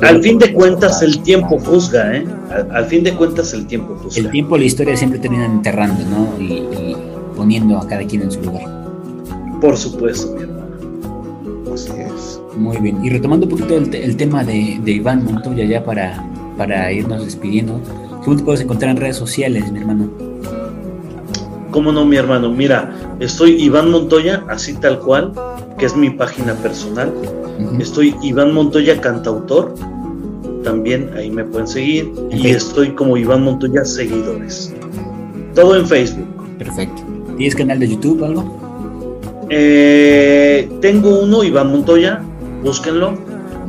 al 0.02 0.22
fin 0.22 0.38
de 0.38 0.52
cuentas 0.52 1.00
el 1.00 1.20
tiempo 1.22 1.58
juzga, 1.58 2.16
¿eh? 2.16 2.26
Al, 2.70 2.84
fin 2.84 3.02
de 3.02 3.14
cuentas 3.14 3.54
el 3.54 3.66
tiempo 3.66 3.96
juzga. 3.96 4.20
El 4.20 4.30
tiempo, 4.30 4.58
la 4.58 4.64
historia 4.64 4.94
siempre 4.96 5.18
termina 5.18 5.46
enterrando, 5.46 6.04
¿no? 6.04 6.38
Y, 6.38 6.94
poniendo 7.34 7.78
a 7.78 7.88
cada 7.88 8.04
quien 8.04 8.22
en 8.22 8.30
su 8.30 8.42
lugar. 8.42 8.64
Por 9.60 9.76
supuesto, 9.76 10.36
mi. 10.36 10.53
Muy 12.56 12.76
bien. 12.78 13.04
Y 13.04 13.10
retomando 13.10 13.46
un 13.46 13.50
poquito 13.50 13.76
el, 13.76 14.16
tema 14.16 14.44
de, 14.44 14.80
Iván 14.84 15.24
Montoya 15.24 15.64
ya 15.64 15.84
para, 15.84 16.24
para 16.56 16.92
irnos 16.92 17.24
despidiendo, 17.24 17.80
¿cómo 18.24 18.36
te 18.36 18.42
puedes 18.42 18.60
encontrar 18.60 18.92
en 18.92 18.96
redes 18.98 19.16
sociales, 19.16 19.70
mi 19.72 19.80
hermano? 19.80 20.10
¿Cómo 21.70 21.90
no, 21.90 22.04
mi 22.04 22.16
hermano? 22.16 22.50
Mira, 22.50 22.94
estoy 23.18 23.62
Iván 23.62 23.90
Montoya, 23.90 24.44
así 24.48 24.74
tal 24.74 25.00
cual, 25.00 25.32
que 25.78 25.86
es 25.86 25.96
mi 25.96 26.10
página 26.10 26.54
personal 26.54 27.12
Estoy 27.78 28.14
Iván 28.22 28.52
Montoya, 28.52 29.00
cantautor. 29.00 29.74
También 30.62 31.10
ahí 31.16 31.30
me 31.30 31.44
pueden 31.44 31.66
seguir. 31.66 32.10
Y 32.30 32.48
estoy 32.48 32.90
como 32.90 33.16
Iván 33.16 33.42
Montoya, 33.42 33.84
seguidores. 33.84 34.74
Todo 35.54 35.76
en 35.76 35.86
Facebook. 35.86 36.26
Perfecto. 36.58 37.02
¿Tienes 37.36 37.54
canal 37.54 37.78
de 37.78 37.88
YouTube 37.88 38.22
o 38.22 38.24
algo? 38.24 39.46
Eh, 39.50 40.68
tengo 40.80 41.20
uno, 41.20 41.44
Iván 41.44 41.70
Montoya. 41.70 42.22
Búsquenlo. 42.64 43.16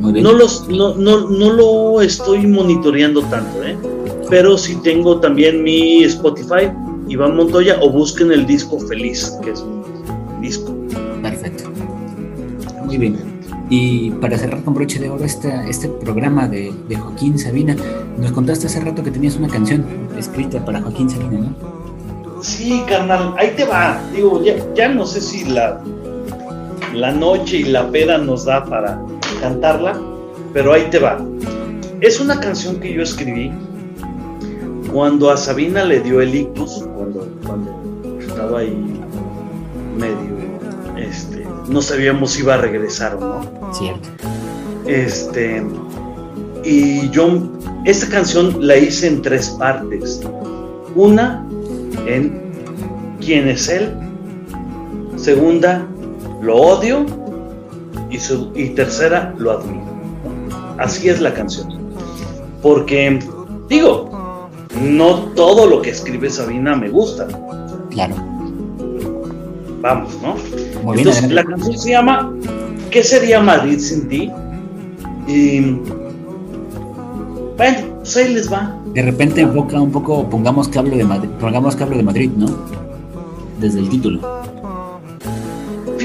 No, 0.00 0.32
los, 0.32 0.68
no, 0.68 0.94
no, 0.94 1.30
no 1.30 1.52
lo 1.52 2.00
estoy 2.02 2.46
monitoreando 2.46 3.22
tanto, 3.22 3.62
¿eh? 3.62 3.76
pero 4.28 4.58
sí 4.58 4.76
tengo 4.82 5.20
también 5.20 5.62
mi 5.62 6.04
Spotify, 6.04 6.70
Iván 7.08 7.36
Montoya, 7.36 7.78
o 7.80 7.90
busquen 7.90 8.32
el 8.32 8.46
disco 8.46 8.78
Feliz, 8.78 9.38
que 9.42 9.50
es 9.50 9.60
un 9.60 9.84
disco. 10.40 10.74
Perfecto. 11.22 11.70
Muy 12.84 12.98
bien. 12.98 13.16
Y 13.68 14.10
para 14.10 14.38
cerrar 14.38 14.62
con 14.62 14.74
broche 14.74 14.98
de 15.00 15.10
oro 15.10 15.24
este, 15.24 15.52
este 15.68 15.88
programa 15.88 16.46
de, 16.46 16.72
Joaquín 16.96 17.38
Sabina, 17.38 17.76
nos 18.18 18.32
contaste 18.32 18.66
hace 18.66 18.80
rato 18.80 19.02
que 19.02 19.10
tenías 19.10 19.36
una 19.36 19.48
canción 19.48 19.84
escrita 20.16 20.64
para 20.64 20.80
Joaquín 20.80 21.10
Sabina, 21.10 21.38
¿no? 21.38 22.42
Sí, 22.42 22.82
carnal, 22.88 23.34
ahí 23.38 23.54
te 23.56 23.64
va. 23.64 24.00
Digo, 24.14 24.40
ya, 24.74 24.88
no 24.88 25.06
sé 25.06 25.20
si 25.20 25.44
la, 25.44 25.82
la 26.96 27.12
noche 27.12 27.58
y 27.58 27.64
la 27.64 27.90
peda 27.90 28.18
nos 28.18 28.44
da 28.44 28.64
para 28.64 29.00
cantarla, 29.40 30.00
pero 30.52 30.72
ahí 30.72 30.88
te 30.90 30.98
va. 30.98 31.24
Es 32.00 32.20
una 32.20 32.38
canción 32.40 32.80
que 32.80 32.92
yo 32.92 33.02
escribí 33.02 33.52
cuando 34.92 35.30
a 35.30 35.36
Sabina 35.36 35.84
le 35.84 36.00
dio 36.00 36.20
el 36.20 36.34
ictus, 36.34 36.86
cuando, 36.96 37.28
cuando 37.44 38.18
estaba 38.20 38.60
ahí 38.60 38.76
medio 39.96 40.36
este, 40.96 41.46
no 41.68 41.82
sabíamos 41.82 42.32
si 42.32 42.40
iba 42.40 42.54
a 42.54 42.58
regresar 42.58 43.16
o 43.16 43.20
no. 43.20 43.74
Cierto. 43.74 44.08
Este, 44.86 45.62
y 46.64 47.08
yo, 47.10 47.50
esta 47.84 48.08
canción 48.08 48.66
la 48.66 48.76
hice 48.76 49.08
en 49.08 49.22
tres 49.22 49.50
partes. 49.50 50.20
Una, 50.94 51.46
en 52.06 52.52
quién 53.20 53.48
es 53.48 53.68
él. 53.68 53.92
Segunda, 55.16 55.86
lo 56.46 56.56
odio. 56.56 57.04
Y, 58.10 58.18
y 58.54 58.68
tercera, 58.70 59.34
lo 59.36 59.52
admiro. 59.52 59.84
Así 60.78 61.08
es 61.08 61.20
la 61.20 61.34
canción. 61.34 61.68
Porque, 62.62 63.18
digo, 63.68 64.48
no 64.80 65.14
todo 65.34 65.66
lo 65.66 65.82
que 65.82 65.90
escribe 65.90 66.30
Sabina 66.30 66.76
me 66.76 66.88
gusta. 66.88 67.26
Claro. 67.90 68.14
Vamos, 69.80 70.18
¿no? 70.22 70.36
Entonces, 70.94 71.30
la 71.30 71.44
canción 71.44 71.78
se 71.78 71.90
llama 71.90 72.32
¿Qué 72.90 73.02
sería 73.02 73.40
Madrid 73.40 73.78
sin 73.78 74.08
ti? 74.08 74.30
Y 75.26 75.60
bueno, 77.56 77.78
pues 77.98 78.16
ahí 78.16 78.34
les 78.34 78.52
va. 78.52 78.78
De 78.94 79.02
repente 79.02 79.40
enfoca 79.40 79.80
un 79.80 79.90
poco, 79.90 80.28
pongamos 80.28 80.68
que 80.68 80.78
hablo 80.78 80.96
de 80.96 81.04
Madrid, 81.04 81.28
pongamos 81.40 81.74
que 81.76 81.82
hablo 81.82 81.96
de 81.96 82.02
Madrid, 82.02 82.30
¿no? 82.36 82.46
Desde 83.60 83.80
el 83.80 83.88
título. 83.88 84.35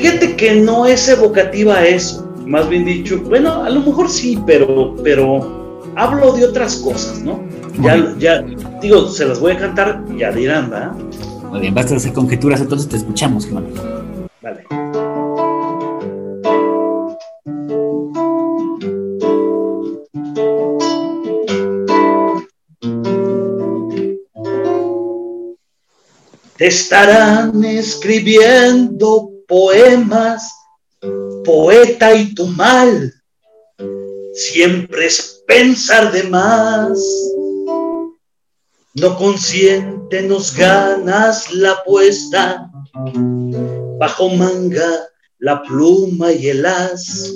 Fíjate 0.02 0.36
que 0.36 0.56
no 0.56 0.88
es 0.88 1.08
evocativa 1.08 1.76
a 1.76 1.86
eso. 1.86 2.28
Más 2.48 2.68
bien 2.68 2.86
dicho, 2.86 3.22
bueno, 3.22 3.62
a 3.62 3.70
lo 3.70 3.82
mejor 3.82 4.10
sí, 4.10 4.36
pero, 4.48 4.96
pero 5.04 5.84
hablo 5.96 6.34
de 6.34 6.44
otras 6.44 6.78
cosas, 6.78 7.22
¿no? 7.22 7.40
Ya, 7.84 8.16
ya, 8.18 8.44
digo, 8.82 9.08
se 9.08 9.28
las 9.28 9.40
voy 9.40 9.52
a 9.52 9.60
cantar, 9.60 10.04
ya 10.18 10.32
dirán, 10.32 10.72
¿verdad? 10.72 10.94
Muy 11.52 11.60
bien, 11.60 11.76
basta 11.76 11.92
de 11.92 11.98
hacer 11.98 12.14
conjeturas, 12.14 12.62
entonces 12.62 12.90
te 12.90 12.98
escuchamos, 12.98 13.46
hermano. 13.46 13.68
Vale. 14.42 14.66
Te 26.58 26.68
estarán 26.68 27.64
escribiendo 27.64 29.31
poemas 29.52 30.50
poeta 31.44 32.16
y 32.16 32.34
tu 32.34 32.48
mal 32.48 33.14
siempre 34.34 35.08
es 35.08 35.44
pensar 35.46 36.10
de 36.14 36.24
más. 36.24 36.98
No 38.94 39.18
consciente 39.18 40.22
nos 40.22 40.56
ganas 40.56 41.52
la 41.54 41.72
apuesta, 41.72 42.72
bajo 44.00 44.30
manga 44.30 44.90
la 45.40 45.62
pluma 45.64 46.32
y 46.32 46.48
el 46.48 46.66
as. 46.66 47.34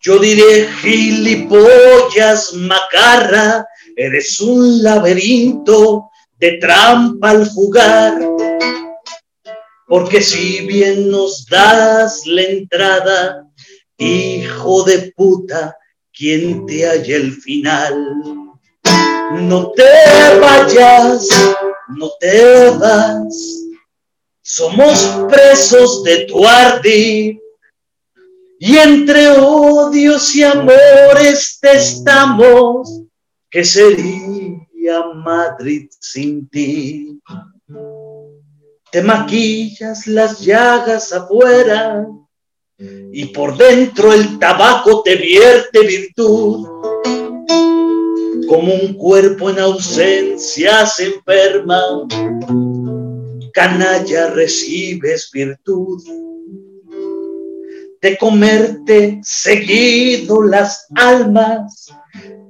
Yo 0.00 0.18
diré 0.18 0.68
gilipollas, 0.80 2.54
macarra, 2.54 3.66
eres 3.94 4.40
un 4.40 4.82
laberinto 4.82 6.08
de 6.38 6.58
trampa 6.58 7.30
al 7.30 7.46
jugar. 7.50 8.18
Porque 9.86 10.22
si 10.22 10.66
bien 10.66 11.10
nos 11.10 11.46
das 11.46 12.26
la 12.26 12.42
entrada, 12.42 13.48
hijo 13.98 14.82
de 14.84 15.12
puta, 15.16 15.76
quien 16.12 16.66
te 16.66 16.88
haya 16.88 17.16
el 17.16 17.32
final. 17.32 18.16
No 19.32 19.72
te 19.72 19.82
vayas, 20.40 21.28
no 21.88 22.10
te 22.20 22.70
vas, 22.70 23.64
somos 24.42 25.02
presos 25.28 26.04
de 26.04 26.26
tu 26.26 26.46
ardid 26.46 27.38
y 28.58 28.76
entre 28.76 29.28
odios 29.30 30.34
y 30.34 30.44
amores 30.44 31.58
te 31.60 31.76
estamos, 31.76 33.02
¿qué 33.50 33.64
sería 33.64 35.02
Madrid 35.14 35.88
sin 35.98 36.48
ti? 36.48 37.20
Te 38.94 39.02
maquillas 39.02 40.06
las 40.06 40.38
llagas 40.38 41.12
afuera 41.12 42.06
y 42.78 43.24
por 43.24 43.56
dentro 43.56 44.12
el 44.12 44.38
tabaco 44.38 45.02
te 45.02 45.16
vierte 45.16 45.80
virtud. 45.84 46.68
Como 48.46 48.72
un 48.72 48.94
cuerpo 48.94 49.50
en 49.50 49.58
ausencia 49.58 50.86
se 50.86 51.06
enferma, 51.06 52.06
canalla 53.52 54.30
recibes 54.30 55.28
virtud 55.32 56.00
de 58.00 58.16
comerte 58.16 59.18
seguido 59.24 60.40
las 60.40 60.86
almas, 60.94 61.92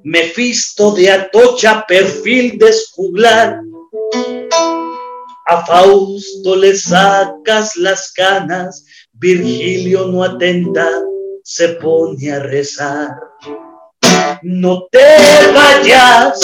Mefisto 0.02 0.92
de 0.92 1.10
Atocha, 1.10 1.86
perfil 1.88 2.58
de 2.58 2.68
escuglar. 2.68 3.62
A 5.46 5.64
Fausto 5.66 6.56
le 6.56 6.76
sacas 6.76 7.76
las 7.76 8.12
canas, 8.12 8.84
Virgilio 9.12 10.06
no 10.06 10.22
atenta, 10.24 10.88
se 11.42 11.68
pone 11.74 12.32
a 12.32 12.40
rezar. 12.40 13.10
No 14.42 14.86
te 14.90 14.98
vayas, 15.54 16.40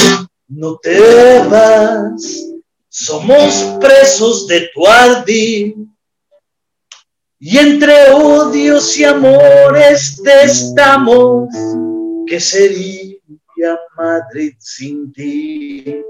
no 0.48 0.76
te 0.76 1.38
vas, 1.48 2.46
somos 2.88 3.78
presos 3.80 4.46
de 4.46 4.68
tu 4.74 4.86
ardid 4.86 5.74
y 7.42 7.56
entre 7.56 8.10
odios 8.10 8.98
y 8.98 9.04
amores 9.04 10.20
te 10.22 10.44
estamos, 10.44 11.48
¿qué 12.26 12.38
sería 12.38 13.78
Madrid 13.96 14.52
sin 14.58 15.10
ti? 15.12 16.02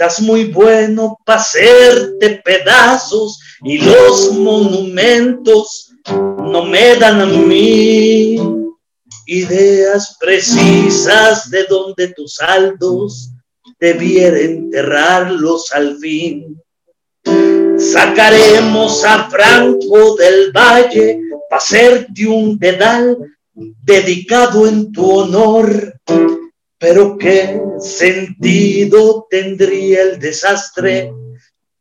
Estás 0.00 0.22
muy 0.22 0.44
bueno 0.44 1.18
para 1.26 1.40
hacerte 1.40 2.40
pedazos 2.42 3.38
y 3.62 3.76
los 3.76 4.32
monumentos 4.32 5.92
no 6.08 6.64
me 6.64 6.96
dan 6.96 7.20
a 7.20 7.26
mí 7.26 8.38
ideas 9.26 10.16
precisas 10.18 11.50
de 11.50 11.64
donde 11.64 12.14
tus 12.14 12.36
saldos 12.36 13.28
debiera 13.78 14.38
enterrarlos 14.38 15.70
al 15.70 15.98
fin. 15.98 16.58
Sacaremos 17.76 19.04
a 19.04 19.28
Franco 19.28 20.16
del 20.16 20.50
Valle 20.50 21.20
para 21.50 21.60
hacerte 21.60 22.26
un 22.26 22.58
dedal 22.58 23.18
dedicado 23.52 24.66
en 24.66 24.90
tu 24.92 25.10
honor. 25.10 26.00
Pero 26.80 27.18
qué 27.18 27.60
sentido 27.78 29.26
tendría 29.28 30.00
el 30.00 30.18
desastre, 30.18 31.12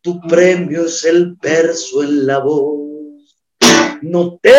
tu 0.01 0.19
premio 0.27 0.85
es 0.85 1.05
el 1.05 1.35
verso 1.41 2.03
en 2.03 2.27
la 2.27 2.39
voz. 2.39 2.80
No 4.01 4.38
te 4.41 4.51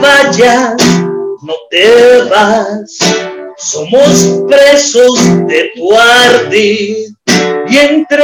vayas, 0.00 0.74
no 1.42 1.54
te 1.68 2.22
vas, 2.30 2.98
somos 3.58 4.42
presos 4.48 5.18
de 5.48 5.70
tu 5.76 5.94
ardid 5.94 7.12
y 7.68 7.76
entre 7.76 8.22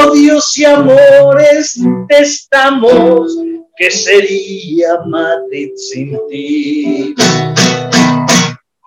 odios 0.00 0.56
y 0.56 0.64
amores 0.64 1.78
estamos, 2.08 3.36
¿qué 3.76 3.90
sería 3.90 4.98
Madrid 5.06 5.72
sin 5.76 6.18
ti? 6.30 7.14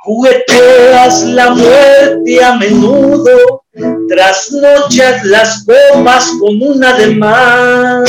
Jugueteas 0.06 1.24
la 1.24 1.50
muerte 1.56 2.44
a 2.44 2.58
menudo, 2.58 3.64
trasnochas 4.08 5.26
las 5.26 5.66
copas 5.66 6.32
con 6.40 6.62
una 6.62 6.94
de 6.94 7.08
más, 7.08 8.08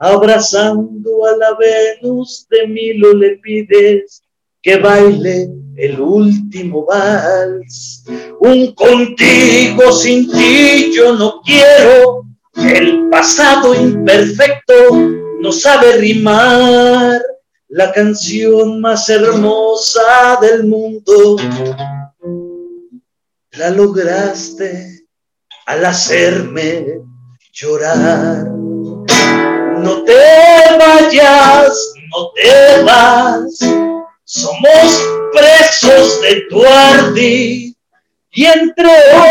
abrazando 0.00 1.26
a 1.26 1.36
la 1.36 1.56
Venus 1.56 2.44
de 2.50 2.66
Milo 2.66 3.14
le 3.14 3.36
pides 3.36 4.20
que 4.60 4.78
baile 4.78 5.48
el 5.76 6.00
último 6.00 6.84
vals. 6.84 8.04
Un 8.40 8.74
contigo 8.74 9.92
sin 9.92 10.28
ti 10.32 10.90
yo 10.92 11.14
no 11.14 11.40
quiero, 11.42 12.24
el 12.56 13.08
pasado 13.10 13.76
imperfecto 13.76 14.74
no 15.40 15.52
sabe 15.52 15.92
rimar. 15.98 17.22
La 17.68 17.92
canción 17.92 18.80
más 18.80 19.08
hermosa 19.08 20.38
del 20.40 20.64
mundo 20.64 21.36
la 23.52 23.70
lograste 23.70 25.06
al 25.66 25.84
hacerme 25.84 27.00
llorar. 27.52 28.46
No 28.46 30.04
te 30.04 30.14
vayas, 30.78 31.92
no 32.10 32.30
te 32.32 32.82
vas 32.84 33.88
somos 34.28 35.06
presos 35.32 36.20
de 36.20 36.42
tu 36.50 36.62
ardid 36.62 37.72
y 38.30 38.44
entre 38.44 38.90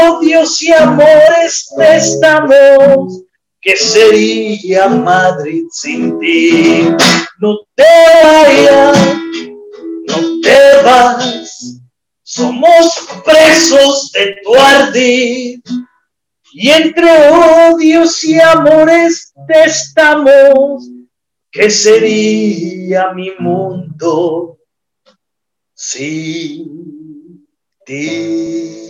odios 0.09 0.59
y 0.63 0.73
amores 0.73 1.71
estamos. 1.77 3.21
¿Qué 3.61 3.77
sería 3.77 4.87
Madrid 4.87 5.65
sin 5.71 6.19
ti? 6.19 6.87
No 7.39 7.59
te 7.75 7.83
vayas, 8.23 8.97
no 10.07 10.41
te 10.41 10.83
vas. 10.83 11.81
Somos 12.23 13.07
presos 13.23 14.11
de 14.11 14.37
tu 14.43 14.55
ardid 14.55 15.59
y 16.51 16.69
entre 16.69 17.07
odios 17.29 18.23
y 18.23 18.39
amores 18.39 19.33
estamos. 19.47 20.89
¿Qué 21.51 21.69
sería 21.69 23.13
mi 23.13 23.31
mundo? 23.39 24.57
Sí, 25.75 26.65
ti. 27.85 28.87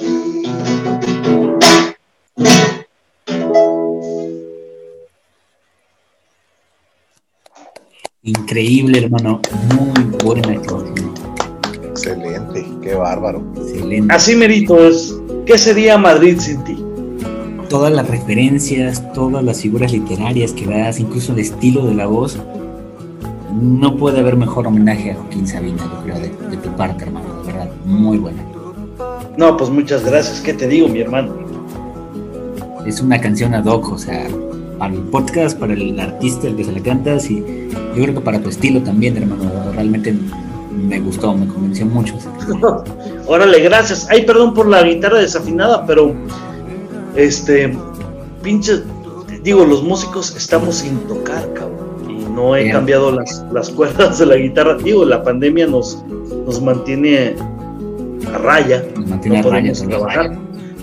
Increíble, 8.28 9.06
hermano. 9.06 9.40
Muy 9.74 10.04
buena 10.22 10.62
Excelente, 11.86 12.68
qué 12.82 12.94
bárbaro. 12.94 13.41
Excelente. 13.56 14.14
Así 14.14 14.36
merito 14.36 14.86
es. 14.86 15.18
¿Qué 15.45 15.58
sería 15.58 15.98
Madrid 15.98 16.38
sin 16.38 16.62
ti? 16.66 16.78
Todas 17.70 17.94
las 17.94 18.06
referencias, 18.10 19.02
todas 19.14 19.45
las 19.45 19.62
figuras 19.62 19.94
literarias 19.94 20.52
que 20.52 20.66
das, 20.66 20.99
incluso 20.99 21.32
el 21.32 21.40
estilo 21.40 21.86
de 21.86 21.95
la 21.95 22.08
voz, 22.08 22.38
no 23.62 23.95
puede 23.95 24.20
haber 24.20 24.36
mejor 24.36 24.68
homenaje 24.68 25.12
a 25.12 25.16
Joaquín 25.16 25.48
Sabina, 25.48 25.82
yo 25.84 26.04
creo, 26.04 26.20
de, 26.20 26.58
tu 26.58 26.70
parte, 26.76 27.06
hermano, 27.06 27.44
de 27.44 27.54
verdad, 27.54 27.70
muy 27.86 28.18
buena. 28.18 28.44
No, 29.38 29.56
pues 29.56 29.70
muchas 29.70 30.04
gracias, 30.04 30.41
¿qué 30.41 30.54
te 30.54 30.68
digo, 30.68 30.90
mi 30.90 30.99
hermano? 30.99 31.34
Es 32.86 32.99
una 32.99 33.22
canción 33.22 33.54
ad 33.54 33.66
hoc, 33.66 33.90
o 33.90 33.98
sea, 33.98 34.28
para 34.78 34.94
el 34.94 35.02
podcast, 35.02 35.58
para 35.60 35.74
el 35.74 35.99
artista, 35.99 36.48
el 36.48 36.56
que 36.56 36.64
se 36.64 36.72
le 36.72 36.82
cantas, 36.82 37.30
y 37.30 37.38
yo 37.95 38.04
creo 38.04 38.14
que 38.16 38.22
para 38.22 38.40
tu 38.40 38.49
estilo 38.49 38.82
también, 38.82 39.18
hermano, 39.18 39.44
realmente 39.74 40.16
me 40.88 40.99
gustó, 40.99 41.34
me 41.34 41.48
convenció 41.48 41.86
mucho. 41.86 42.16
Órale, 43.28 43.60
gracias. 43.62 44.08
Ay, 44.10 44.26
perdón 44.26 44.54
por 44.54 44.68
la 44.68 44.84
guitarra 44.84 45.20
desafinada, 45.20 45.86
pero 45.86 46.14
este, 47.16 47.76
pinche, 48.44 48.84
digo, 49.44 49.66
los 49.66 49.84
músicos 49.84 50.36
estamos 50.36 50.76
sin 50.76 50.98
tocar, 51.08 51.52
cabrón 51.54 52.34
No 52.36 52.56
he 52.56 52.64
Bien. 52.64 52.74
cambiado 52.76 53.12
las, 53.12 53.44
las 53.52 53.70
cuerdas 53.70 54.20
de 54.20 54.28
la 54.28 54.36
guitarra. 54.36 54.76
Digo, 54.78 55.04
la 55.04 55.24
pandemia 55.24 55.66
nos, 55.68 56.04
nos 56.45 56.62
mantiene 56.62 57.36
a 58.32 58.38
raya. 58.38 58.86
Nos 58.95 59.08
mantiene 59.08 59.41
no 59.41 59.49
a 59.49 59.52
raya, 59.52 59.74
podemos 59.74 59.78
todavía 59.80 59.95
a 59.95 59.99
trabajar. 59.99 60.26
raya. 60.30 60.40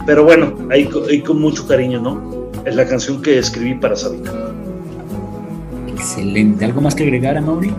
Pero 0.07 0.25
bueno, 0.25 0.55
ahí 0.71 1.21
con 1.23 1.41
mucho 1.41 1.67
cariño, 1.67 2.01
¿no? 2.01 2.44
Es 2.65 2.75
la 2.75 2.87
canción 2.87 3.21
que 3.21 3.39
escribí 3.39 3.75
para 3.75 3.95
Sabina. 3.95 4.33
Excelente. 5.89 6.65
¿Algo 6.65 6.81
más 6.81 6.95
que 6.95 7.03
agregar 7.03 7.37
a 7.37 7.41
Mauri? 7.41 7.73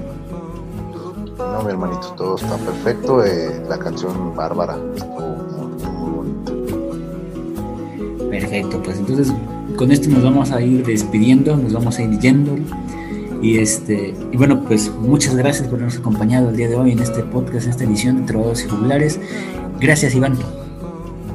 No, 1.38 1.64
mi 1.64 1.72
hermanito, 1.72 2.14
todo 2.18 2.36
está 2.36 2.58
perfecto. 2.58 3.24
eh, 3.24 3.64
la 3.68 3.80
canción 3.80 4.36
Bárbara 4.36 4.78
estuvo 4.96 5.20
muy, 5.20 5.82
muy 5.84 6.12
bonita. 6.12 6.52
Perfecto, 8.30 8.82
pues 8.84 8.98
entonces 9.00 9.34
con 9.76 9.92
esto 9.92 10.10
nos 10.10 10.24
vamos 10.24 10.52
a 10.52 10.62
ir 10.62 10.86
despidiendo, 10.86 11.56
nos 11.58 11.74
vamos 11.74 11.98
a 11.98 12.04
ir 12.04 12.20
yendo. 12.20 12.56
Y 13.42 13.58
este, 13.58 14.14
y 14.32 14.38
bueno, 14.38 14.64
pues 14.68 14.92
muchas 15.02 15.36
gracias 15.36 15.68
por 15.68 15.80
habernos 15.80 15.98
acompañado 16.00 16.50
el 16.50 16.56
día 16.56 16.68
de 16.68 16.76
hoy 16.76 16.92
en 16.92 17.00
este 17.00 17.22
podcast, 17.24 17.66
en 17.66 17.72
esta 17.72 17.84
edición 17.84 18.22
de 18.22 18.24
Trovadores 18.28 18.66
y 18.66 18.70
Jugulares. 18.70 19.20
Gracias, 19.80 20.16
Iván. 20.16 20.38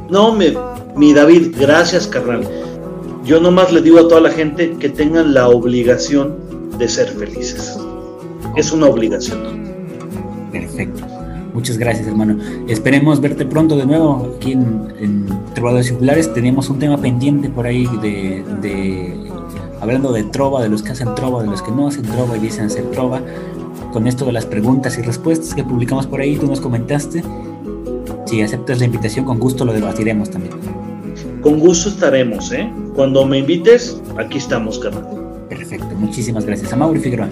No, 0.09 0.32
me, 0.35 0.55
mi 0.97 1.12
David, 1.12 1.55
gracias, 1.59 2.06
carnal. 2.06 2.48
Yo 3.24 3.40
nomás 3.40 3.72
le 3.72 3.80
digo 3.82 3.98
a 3.98 4.09
toda 4.09 4.20
la 4.20 4.30
gente 4.30 4.72
que 4.78 4.88
tengan 4.88 5.34
la 5.34 5.48
obligación 5.48 6.36
de 6.78 6.88
ser 6.88 7.09
felices. 7.09 7.78
Es 8.56 8.72
una 8.72 8.86
obligación. 8.86 9.38
Perfecto. 10.51 11.05
Muchas 11.52 11.78
gracias, 11.78 12.06
hermano. 12.06 12.38
Esperemos 12.68 13.20
verte 13.20 13.44
pronto 13.44 13.76
de 13.76 13.84
nuevo 13.84 14.34
aquí 14.36 14.52
en, 14.52 14.88
en 14.98 15.26
Trovadores 15.55 15.88
y 15.88 15.94
Jugulares. 15.94 16.32
Teníamos 16.32 16.70
un 16.70 16.78
tema 16.78 16.97
pendiente 16.97 17.51
por 17.51 17.66
ahí 17.66 17.86
de, 18.01 18.44
de- 18.62 19.30
hablando 19.80 20.12
de 20.12 20.22
trova, 20.24 20.62
de 20.62 20.68
los 20.68 20.82
que 20.82 20.92
hacen 20.92 21.14
trova, 21.14 21.42
de 21.42 21.48
los 21.48 21.60
que 21.62 21.70
no 21.72 21.88
hacen 21.88 22.02
trova 22.02 22.36
y 22.36 22.40
dicen 22.40 22.66
hacer 22.66 22.84
trova. 22.90 23.20
Con 23.92 24.06
esto 24.06 24.24
de 24.24 24.32
las 24.32 24.47
preguntas 24.47 24.97
y 24.98 25.02
respuestas 25.02 25.55
que 25.55 25.64
publicamos 25.64 26.06
por 26.06 26.20
ahí, 26.20 26.36
tú 26.36 26.47
nos 26.47 26.60
comentaste. 26.60 27.22
Si 28.26 28.40
aceptas 28.40 28.78
la 28.78 28.84
invitación, 28.86 29.24
con 29.24 29.38
gusto 29.40 29.64
lo 29.64 29.72
debatiremos 29.72 30.30
también. 30.30 30.55
Con 31.42 31.58
gusto 31.58 31.88
estaremos, 31.88 32.52
¿eh? 32.52 32.70
Cuando 32.94 33.24
me 33.24 33.38
invites, 33.38 34.00
aquí 34.18 34.38
estamos, 34.38 34.78
carnal. 34.78 35.06
Perfecto, 35.48 35.86
muchísimas 35.96 36.44
gracias. 36.44 36.72
A 36.72 36.76
Mauri 36.76 37.00
Figueroa. 37.00 37.28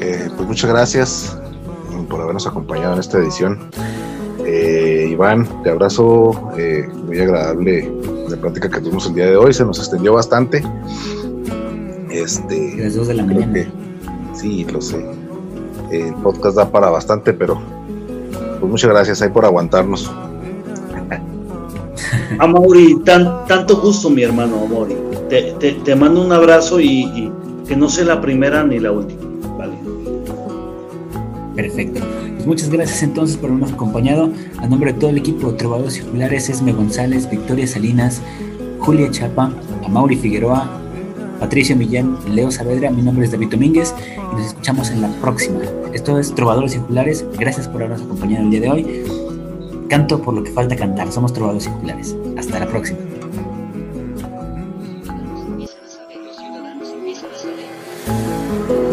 Eh, 0.00 0.28
pues 0.36 0.48
muchas 0.48 0.70
gracias 0.70 1.38
por 2.08 2.20
habernos 2.20 2.46
acompañado 2.46 2.94
en 2.94 3.00
esta 3.00 3.18
edición. 3.18 3.58
Eh, 4.44 5.08
Iván, 5.10 5.46
te 5.62 5.70
abrazo, 5.70 6.52
eh, 6.56 6.88
muy 7.06 7.20
agradable 7.20 7.90
la 8.28 8.36
plática 8.36 8.68
que 8.68 8.80
tuvimos 8.80 9.06
el 9.06 9.14
día 9.14 9.26
de 9.26 9.36
hoy, 9.36 9.52
se 9.52 9.64
nos 9.64 9.78
extendió 9.78 10.14
bastante. 10.14 10.62
Este, 12.10 12.76
las 12.76 12.94
2 12.94 13.08
de 13.08 13.14
la 13.14 13.24
mañana. 13.24 13.52
que 13.52 13.68
sí, 14.34 14.64
lo 14.64 14.80
sé. 14.80 15.04
El 15.90 16.14
podcast 16.14 16.56
da 16.56 16.70
para 16.70 16.90
bastante, 16.90 17.32
pero 17.32 17.60
pues 18.60 18.70
muchas 18.70 18.90
gracias 18.90 19.22
ahí 19.22 19.30
por 19.30 19.44
aguantarnos. 19.44 20.10
A 22.38 22.46
Mauri, 22.46 22.96
tan, 23.04 23.46
tanto 23.46 23.80
gusto, 23.80 24.10
mi 24.10 24.22
hermano 24.22 24.66
Mauri. 24.66 24.94
Te, 25.28 25.54
te- 25.60 25.72
te 25.72 25.94
mando 25.94 26.24
un 26.24 26.32
abrazo 26.32 26.80
y, 26.80 27.30
que 27.66 27.76
no 27.76 27.88
sea 27.88 28.04
la 28.04 28.20
primera 28.20 28.64
ni 28.64 28.78
la 28.78 28.92
última. 28.92 29.20
Vale. 29.58 29.74
Perfecto. 31.54 32.00
Pues 32.34 32.46
muchas 32.46 32.70
gracias 32.70 33.02
entonces 33.02 33.36
por 33.36 33.50
habernos 33.50 33.72
acompañado. 33.72 34.30
A 34.58 34.66
nombre 34.66 34.92
de 34.92 34.98
todo 35.00 35.10
el 35.10 35.18
equipo 35.18 35.50
de 35.50 35.58
Trovadores 35.58 35.98
y 35.98 36.00
Jugulares, 36.02 36.48
Esme 36.48 36.72
González, 36.72 37.28
Victoria 37.30 37.66
Salinas, 37.66 38.22
Julia 38.78 39.10
Chapa, 39.10 39.50
a 39.84 39.88
Mauri 39.88 40.16
Figueroa, 40.16 40.68
Patricio 41.40 41.76
Millán, 41.76 42.16
Leo 42.32 42.50
Saavedra. 42.50 42.90
Mi 42.90 43.02
nombre 43.02 43.24
es 43.24 43.32
David 43.32 43.48
Domínguez 43.50 43.94
y 44.32 44.36
nos 44.36 44.46
escuchamos 44.46 44.90
en 44.90 45.02
la 45.02 45.08
próxima. 45.20 45.58
Esto 45.92 46.18
es 46.18 46.34
Trovadores 46.34 46.74
y 46.76 46.78
Jugulares. 46.78 47.24
Gracias 47.38 47.66
por 47.68 47.82
habernos 47.82 48.02
acompañado 48.02 48.44
el 48.44 48.50
día 48.50 48.60
de 48.60 48.70
hoy. 48.70 49.04
Canto 49.88 50.20
por 50.20 50.34
lo 50.34 50.44
que 50.44 50.50
falta 50.50 50.76
cantar. 50.76 51.10
Somos 51.10 51.32
Trovadores 51.32 51.66
y 51.66 51.70
Jugulares. 51.70 52.16
Hasta 52.36 52.60
la 52.60 52.66
próxima. 52.66 52.98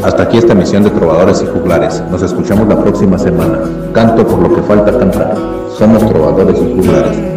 Hasta 0.03 0.23
aquí 0.23 0.37
esta 0.37 0.53
misión 0.53 0.83
de 0.83 0.91
trovadores 0.91 1.41
y 1.41 1.47
juglares. 1.47 2.01
Nos 2.11 2.21
escuchamos 2.21 2.67
la 2.67 2.79
próxima 2.79 3.17
semana. 3.17 3.59
Canto 3.91 4.25
por 4.25 4.39
lo 4.39 4.55
que 4.55 4.61
falta 4.61 4.97
cantar. 4.97 5.35
Somos 5.77 6.07
trovadores 6.07 6.61
y 6.61 6.75
juglares. 6.75 7.34